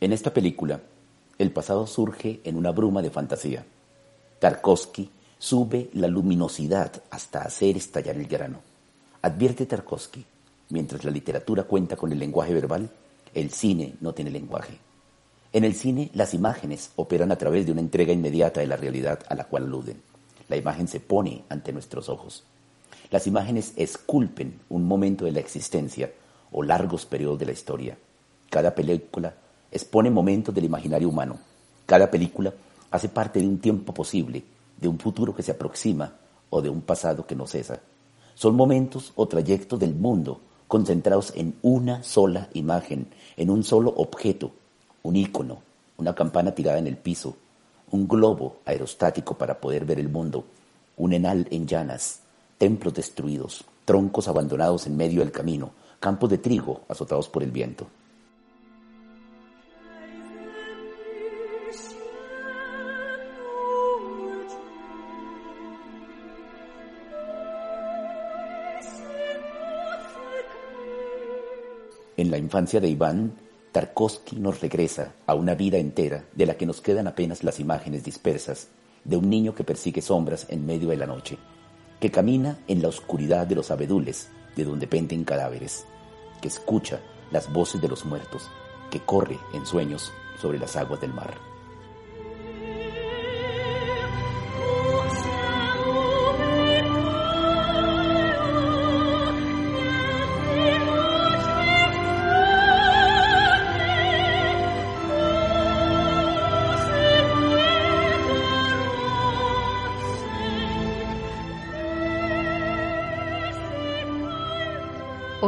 En 0.00 0.12
esta 0.14 0.32
película, 0.32 0.80
el 1.36 1.52
pasado 1.52 1.86
surge 1.86 2.40
en 2.44 2.56
una 2.56 2.70
bruma 2.70 3.02
de 3.02 3.10
fantasía. 3.10 3.66
Tarkovsky 4.38 5.10
sube 5.38 5.90
la 5.92 6.08
luminosidad 6.08 7.02
hasta 7.10 7.42
hacer 7.42 7.76
estallar 7.76 8.16
el 8.16 8.28
grano. 8.28 8.60
Advierte 9.20 9.66
Tarkovsky, 9.66 10.24
mientras 10.70 11.04
la 11.04 11.10
literatura 11.10 11.64
cuenta 11.64 11.96
con 11.96 12.12
el 12.12 12.18
lenguaje 12.18 12.54
verbal, 12.54 12.90
el 13.34 13.50
cine 13.50 13.94
no 14.00 14.12
tiene 14.14 14.30
lenguaje. 14.30 14.78
En 15.52 15.64
el 15.64 15.74
cine, 15.74 16.10
las 16.14 16.34
imágenes 16.34 16.90
operan 16.96 17.30
a 17.30 17.36
través 17.36 17.66
de 17.66 17.72
una 17.72 17.80
entrega 17.80 18.12
inmediata 18.12 18.60
de 18.60 18.66
la 18.66 18.76
realidad 18.76 19.20
a 19.28 19.34
la 19.34 19.44
cual 19.44 19.64
aluden. 19.64 20.02
La 20.48 20.56
imagen 20.56 20.88
se 20.88 21.00
pone 21.00 21.44
ante 21.48 21.72
nuestros 21.72 22.08
ojos. 22.08 22.44
Las 23.10 23.26
imágenes 23.26 23.72
esculpen 23.76 24.60
un 24.68 24.84
momento 24.84 25.24
de 25.24 25.32
la 25.32 25.40
existencia 25.40 26.10
o 26.50 26.62
largos 26.62 27.06
periodos 27.06 27.38
de 27.38 27.46
la 27.46 27.52
historia. 27.52 27.96
Cada 28.50 28.74
película 28.74 29.34
expone 29.70 30.10
momentos 30.10 30.54
del 30.54 30.64
imaginario 30.64 31.08
humano. 31.08 31.38
Cada 31.86 32.10
película 32.10 32.52
hace 32.90 33.08
parte 33.08 33.40
de 33.40 33.46
un 33.46 33.58
tiempo 33.58 33.94
posible, 33.94 34.44
de 34.80 34.88
un 34.88 34.98
futuro 34.98 35.34
que 35.34 35.42
se 35.42 35.52
aproxima 35.52 36.14
o 36.50 36.62
de 36.62 36.68
un 36.68 36.80
pasado 36.80 37.26
que 37.26 37.36
no 37.36 37.46
cesa. 37.46 37.80
Son 38.34 38.56
momentos 38.56 39.12
o 39.14 39.28
trayectos 39.28 39.78
del 39.78 39.94
mundo 39.94 40.40
concentrados 40.74 41.32
en 41.36 41.54
una 41.62 42.02
sola 42.02 42.48
imagen, 42.52 43.06
en 43.36 43.48
un 43.48 43.62
solo 43.62 43.94
objeto, 43.96 44.50
un 45.04 45.14
ícono, 45.14 45.58
una 45.98 46.16
campana 46.16 46.52
tirada 46.52 46.80
en 46.80 46.88
el 46.88 46.96
piso, 46.96 47.36
un 47.92 48.08
globo 48.08 48.56
aerostático 48.64 49.38
para 49.38 49.60
poder 49.60 49.84
ver 49.84 50.00
el 50.00 50.08
mundo, 50.08 50.44
un 50.96 51.12
enal 51.12 51.46
en 51.52 51.68
llanas, 51.68 52.22
templos 52.58 52.92
destruidos, 52.92 53.64
troncos 53.84 54.26
abandonados 54.26 54.88
en 54.88 54.96
medio 54.96 55.20
del 55.20 55.30
camino, 55.30 55.70
campos 56.00 56.28
de 56.28 56.38
trigo 56.38 56.80
azotados 56.88 57.28
por 57.28 57.44
el 57.44 57.52
viento. 57.52 57.86
Infancia 72.44 72.80
de 72.80 72.88
Iván, 72.88 73.32
Tarkovsky 73.72 74.36
nos 74.36 74.60
regresa 74.60 75.14
a 75.26 75.34
una 75.34 75.56
vida 75.56 75.78
entera 75.78 76.24
de 76.32 76.46
la 76.46 76.54
que 76.54 76.66
nos 76.66 76.80
quedan 76.80 77.08
apenas 77.08 77.42
las 77.42 77.58
imágenes 77.58 78.04
dispersas 78.04 78.68
de 79.02 79.16
un 79.16 79.28
niño 79.28 79.54
que 79.54 79.64
persigue 79.64 80.00
sombras 80.00 80.46
en 80.48 80.64
medio 80.64 80.90
de 80.90 80.96
la 80.96 81.06
noche, 81.06 81.38
que 82.00 82.10
camina 82.10 82.58
en 82.68 82.82
la 82.82 82.88
oscuridad 82.88 83.46
de 83.46 83.56
los 83.56 83.70
abedules 83.70 84.28
de 84.54 84.64
donde 84.64 84.86
penden 84.86 85.24
cadáveres, 85.24 85.84
que 86.40 86.48
escucha 86.48 87.00
las 87.32 87.52
voces 87.52 87.80
de 87.80 87.88
los 87.88 88.04
muertos, 88.04 88.48
que 88.90 89.00
corre 89.00 89.38
en 89.52 89.66
sueños 89.66 90.12
sobre 90.40 90.58
las 90.58 90.76
aguas 90.76 91.00
del 91.00 91.12
mar. 91.12 91.53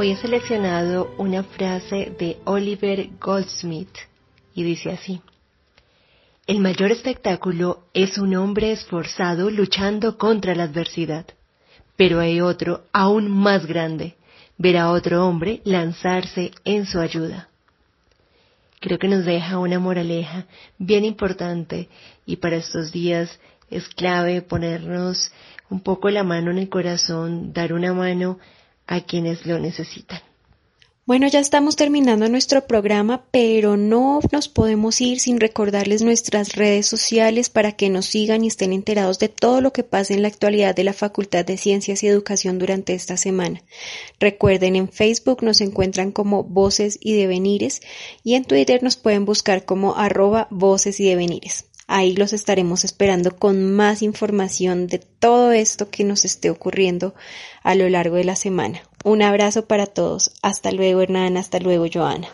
He 0.08 0.14
seleccionado 0.14 1.12
una 1.18 1.42
frase 1.42 2.14
de 2.16 2.36
Oliver 2.44 3.08
Goldsmith 3.20 3.90
y 4.54 4.62
dice 4.62 4.92
así. 4.92 5.20
El 6.46 6.60
mayor 6.60 6.92
espectáculo 6.92 7.82
es 7.92 8.16
un 8.16 8.36
hombre 8.36 8.70
esforzado 8.70 9.50
luchando 9.50 10.16
contra 10.16 10.54
la 10.54 10.62
adversidad, 10.62 11.26
pero 11.96 12.20
hay 12.20 12.40
otro 12.40 12.84
aún 12.92 13.28
más 13.28 13.66
grande, 13.66 14.14
ver 14.56 14.76
a 14.76 14.92
otro 14.92 15.26
hombre 15.26 15.60
lanzarse 15.64 16.52
en 16.64 16.86
su 16.86 17.00
ayuda. 17.00 17.48
Creo 18.78 19.00
que 19.00 19.08
nos 19.08 19.24
deja 19.24 19.58
una 19.58 19.80
moraleja 19.80 20.46
bien 20.78 21.04
importante 21.04 21.88
y 22.24 22.36
para 22.36 22.54
estos 22.54 22.92
días 22.92 23.40
es 23.70 23.88
clave 23.88 24.40
ponernos 24.40 25.32
un 25.68 25.80
poco 25.80 26.10
la 26.10 26.22
mano 26.22 26.52
en 26.52 26.58
el 26.58 26.68
corazón, 26.68 27.52
dar 27.52 27.72
una 27.72 27.92
mano 27.92 28.38
a 28.86 29.00
quienes 29.02 29.46
lo 29.46 29.58
necesitan. 29.58 30.20
Bueno, 31.06 31.28
ya 31.28 31.38
estamos 31.38 31.76
terminando 31.76 32.28
nuestro 32.28 32.66
programa, 32.66 33.26
pero 33.30 33.76
no 33.76 34.18
nos 34.32 34.48
podemos 34.48 35.00
ir 35.00 35.20
sin 35.20 35.38
recordarles 35.38 36.02
nuestras 36.02 36.56
redes 36.56 36.86
sociales 36.86 37.48
para 37.48 37.70
que 37.70 37.90
nos 37.90 38.06
sigan 38.06 38.42
y 38.42 38.48
estén 38.48 38.72
enterados 38.72 39.20
de 39.20 39.28
todo 39.28 39.60
lo 39.60 39.72
que 39.72 39.84
pasa 39.84 40.14
en 40.14 40.22
la 40.22 40.26
actualidad 40.26 40.74
de 40.74 40.82
la 40.82 40.92
Facultad 40.92 41.44
de 41.44 41.58
Ciencias 41.58 42.02
y 42.02 42.08
Educación 42.08 42.58
durante 42.58 42.92
esta 42.92 43.16
semana. 43.16 43.62
Recuerden, 44.18 44.74
en 44.74 44.88
Facebook 44.88 45.44
nos 45.44 45.60
encuentran 45.60 46.10
como 46.10 46.42
Voces 46.42 46.98
y 47.00 47.12
Devenires 47.12 47.82
y 48.24 48.34
en 48.34 48.44
Twitter 48.44 48.82
nos 48.82 48.96
pueden 48.96 49.26
buscar 49.26 49.64
como 49.64 49.94
arroba 49.94 50.48
Voces 50.50 50.98
y 50.98 51.08
Devenires. 51.08 51.65
Ahí 51.86 52.14
los 52.14 52.32
estaremos 52.32 52.84
esperando 52.84 53.36
con 53.36 53.74
más 53.74 54.02
información 54.02 54.86
de 54.86 54.98
todo 54.98 55.52
esto 55.52 55.90
que 55.90 56.04
nos 56.04 56.24
esté 56.24 56.50
ocurriendo 56.50 57.14
a 57.62 57.74
lo 57.74 57.88
largo 57.88 58.16
de 58.16 58.24
la 58.24 58.36
semana. 58.36 58.82
Un 59.04 59.22
abrazo 59.22 59.66
para 59.66 59.86
todos. 59.86 60.32
Hasta 60.42 60.72
luego 60.72 61.00
Hernán, 61.02 61.36
hasta 61.36 61.60
luego 61.60 61.86
Joana. 61.92 62.28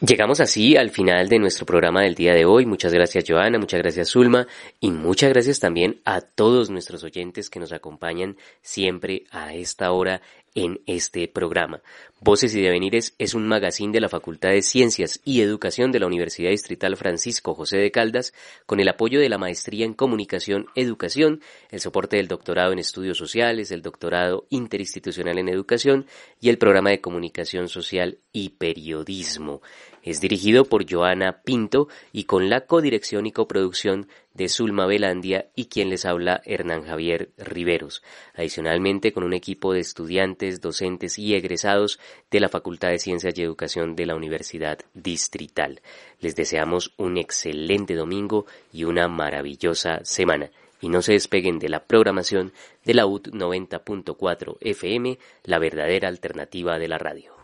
Llegamos 0.00 0.40
así 0.40 0.76
al 0.76 0.90
final 0.90 1.28
de 1.30 1.38
nuestro 1.38 1.64
programa 1.64 2.02
del 2.02 2.14
día 2.14 2.34
de 2.34 2.44
hoy. 2.44 2.66
Muchas 2.66 2.92
gracias 2.92 3.24
Joana, 3.26 3.58
muchas 3.58 3.80
gracias 3.80 4.10
Zulma 4.10 4.46
y 4.78 4.90
muchas 4.90 5.30
gracias 5.30 5.58
también 5.58 6.02
a 6.04 6.20
todos 6.20 6.68
nuestros 6.68 7.02
oyentes 7.02 7.48
que 7.48 7.60
nos 7.60 7.72
acompañan 7.72 8.36
siempre 8.60 9.24
a 9.30 9.54
esta 9.54 9.92
hora 9.92 10.20
en 10.56 10.80
este 10.86 11.28
programa. 11.28 11.82
Voces 12.18 12.54
y 12.56 12.62
Devenires 12.62 13.14
es 13.18 13.34
un 13.34 13.46
magazine 13.46 13.92
de 13.92 14.00
la 14.00 14.08
Facultad 14.08 14.48
de 14.48 14.62
Ciencias 14.62 15.20
y 15.22 15.42
Educación 15.42 15.92
de 15.92 16.00
la 16.00 16.06
Universidad 16.06 16.50
Distrital 16.50 16.96
Francisco 16.96 17.54
José 17.54 17.76
de 17.76 17.90
Caldas, 17.90 18.32
con 18.64 18.80
el 18.80 18.88
apoyo 18.88 19.20
de 19.20 19.28
la 19.28 19.38
Maestría 19.38 19.84
en 19.84 19.92
Comunicación 19.92 20.66
Educación, 20.74 21.42
el 21.70 21.80
soporte 21.80 22.16
del 22.16 22.26
doctorado 22.26 22.72
en 22.72 22.78
Estudios 22.78 23.18
Sociales, 23.18 23.70
el 23.70 23.82
doctorado 23.82 24.46
interinstitucional 24.48 25.38
en 25.38 25.50
Educación 25.50 26.06
y 26.40 26.48
el 26.48 26.56
programa 26.56 26.90
de 26.90 27.02
Comunicación 27.02 27.68
Social 27.68 28.18
y 28.32 28.48
Periodismo. 28.48 29.60
Es 30.06 30.20
dirigido 30.20 30.66
por 30.66 30.88
Joana 30.88 31.42
Pinto 31.42 31.88
y 32.12 32.24
con 32.24 32.48
la 32.48 32.60
codirección 32.60 33.26
y 33.26 33.32
coproducción 33.32 34.06
de 34.34 34.48
Zulma 34.48 34.86
Velandia 34.86 35.48
y 35.56 35.64
quien 35.64 35.90
les 35.90 36.04
habla 36.04 36.42
Hernán 36.44 36.84
Javier 36.84 37.30
Riveros. 37.36 38.04
Adicionalmente 38.34 39.12
con 39.12 39.24
un 39.24 39.32
equipo 39.32 39.72
de 39.72 39.80
estudiantes, 39.80 40.60
docentes 40.60 41.18
y 41.18 41.34
egresados 41.34 41.98
de 42.30 42.38
la 42.38 42.48
Facultad 42.48 42.90
de 42.90 43.00
Ciencias 43.00 43.36
y 43.36 43.42
Educación 43.42 43.96
de 43.96 44.06
la 44.06 44.14
Universidad 44.14 44.78
Distrital. 44.94 45.80
Les 46.20 46.36
deseamos 46.36 46.94
un 46.98 47.18
excelente 47.18 47.96
domingo 47.96 48.46
y 48.72 48.84
una 48.84 49.08
maravillosa 49.08 50.04
semana. 50.04 50.52
Y 50.80 50.88
no 50.88 51.02
se 51.02 51.14
despeguen 51.14 51.58
de 51.58 51.68
la 51.68 51.82
programación 51.82 52.52
de 52.84 52.94
la 52.94 53.06
UT 53.06 53.30
90.4 53.30 54.58
FM, 54.60 55.18
la 55.42 55.58
verdadera 55.58 56.06
alternativa 56.06 56.78
de 56.78 56.86
la 56.86 56.98
radio. 56.98 57.35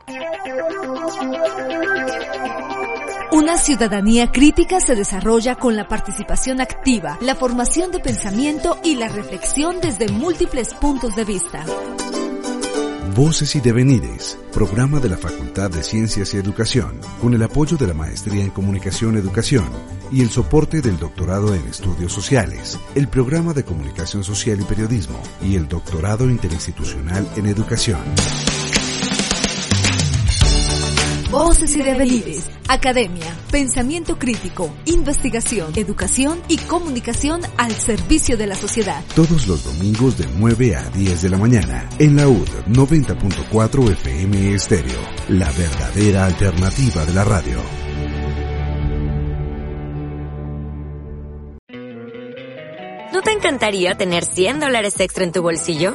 Una 3.33 3.57
ciudadanía 3.57 4.31
crítica 4.31 4.81
se 4.81 4.95
desarrolla 4.95 5.57
con 5.57 5.77
la 5.77 5.89
participación 5.89 6.61
activa, 6.61 7.19
la 7.21 7.35
formación 7.35 7.91
de 7.91 8.01
pensamiento 8.01 8.79
y 8.85 8.97
la 8.97 9.09
reflexión 9.09 9.77
desde 9.81 10.09
múltiples 10.09 10.75
puntos 10.75 11.17
de 11.17 11.25
vista. 11.25 11.65
Voces 13.15 13.55
y 13.57 13.61
Devenires, 13.61 14.39
programa 14.53 14.99
de 14.99 15.11
la 15.11 15.19
Facultad 15.19 15.71
de 15.71 15.83
Ciencias 15.83 16.33
y 16.33 16.39
Educación, 16.39 16.99
con 17.21 17.35
el 17.35 17.43
apoyo 17.43 17.77
de 17.77 17.87
la 17.87 17.95
Maestría 17.95 18.43
en 18.43 18.51
Comunicación 18.51 19.17
Educación 19.17 19.69
y 20.11 20.23
el 20.23 20.31
soporte 20.31 20.81
del 20.81 20.99
Doctorado 20.99 21.55
en 21.55 21.67
Estudios 21.69 22.13
Sociales, 22.13 22.79
el 22.95 23.09
programa 23.09 23.53
de 23.53 23.65
Comunicación 23.65 24.25
Social 24.25 24.61
y 24.61 24.65
Periodismo 24.65 25.21
y 25.43 25.57
el 25.57 25.69
Doctorado 25.69 26.29
Interinstitucional 26.29 27.29
en 27.37 27.47
Educación. 27.47 28.01
Voces 31.33 31.75
y 31.77 31.83
Devenires, 31.83 32.51
Academia, 32.69 33.35
Pensamiento 33.51 34.19
Crítico, 34.19 34.71
Investigación, 34.85 35.73
Educación 35.77 36.43
y 36.47 36.59
Comunicación 36.59 37.41
al 37.57 37.73
servicio 37.73 38.37
de 38.37 38.47
la 38.47 38.55
sociedad. 38.55 39.03
Todos 39.17 39.47
los 39.47 39.65
domingos 39.65 40.19
de 40.19 40.27
9 40.37 40.77
a 40.77 40.91
10 40.91 41.23
de 41.23 41.31
la 41.31 41.39
mañana 41.39 41.89
en 41.99 42.17
la 42.17 42.29
UD 42.29 42.49
90.4 42.69 43.93
FM 43.93 44.55
Estéreo, 44.55 45.01
la 45.29 45.51
verdadera 45.53 46.27
alternativa 46.27 47.07
de 47.07 47.15
la 47.15 47.25
radio. 47.25 47.63
¿No 53.11 53.23
te 53.23 53.31
encantaría 53.31 53.95
tener 53.95 54.27
100 54.27 54.61
dólares 54.61 55.01
extra 55.01 55.25
en 55.25 55.33
tu 55.33 55.41
bolsillo? 55.41 55.95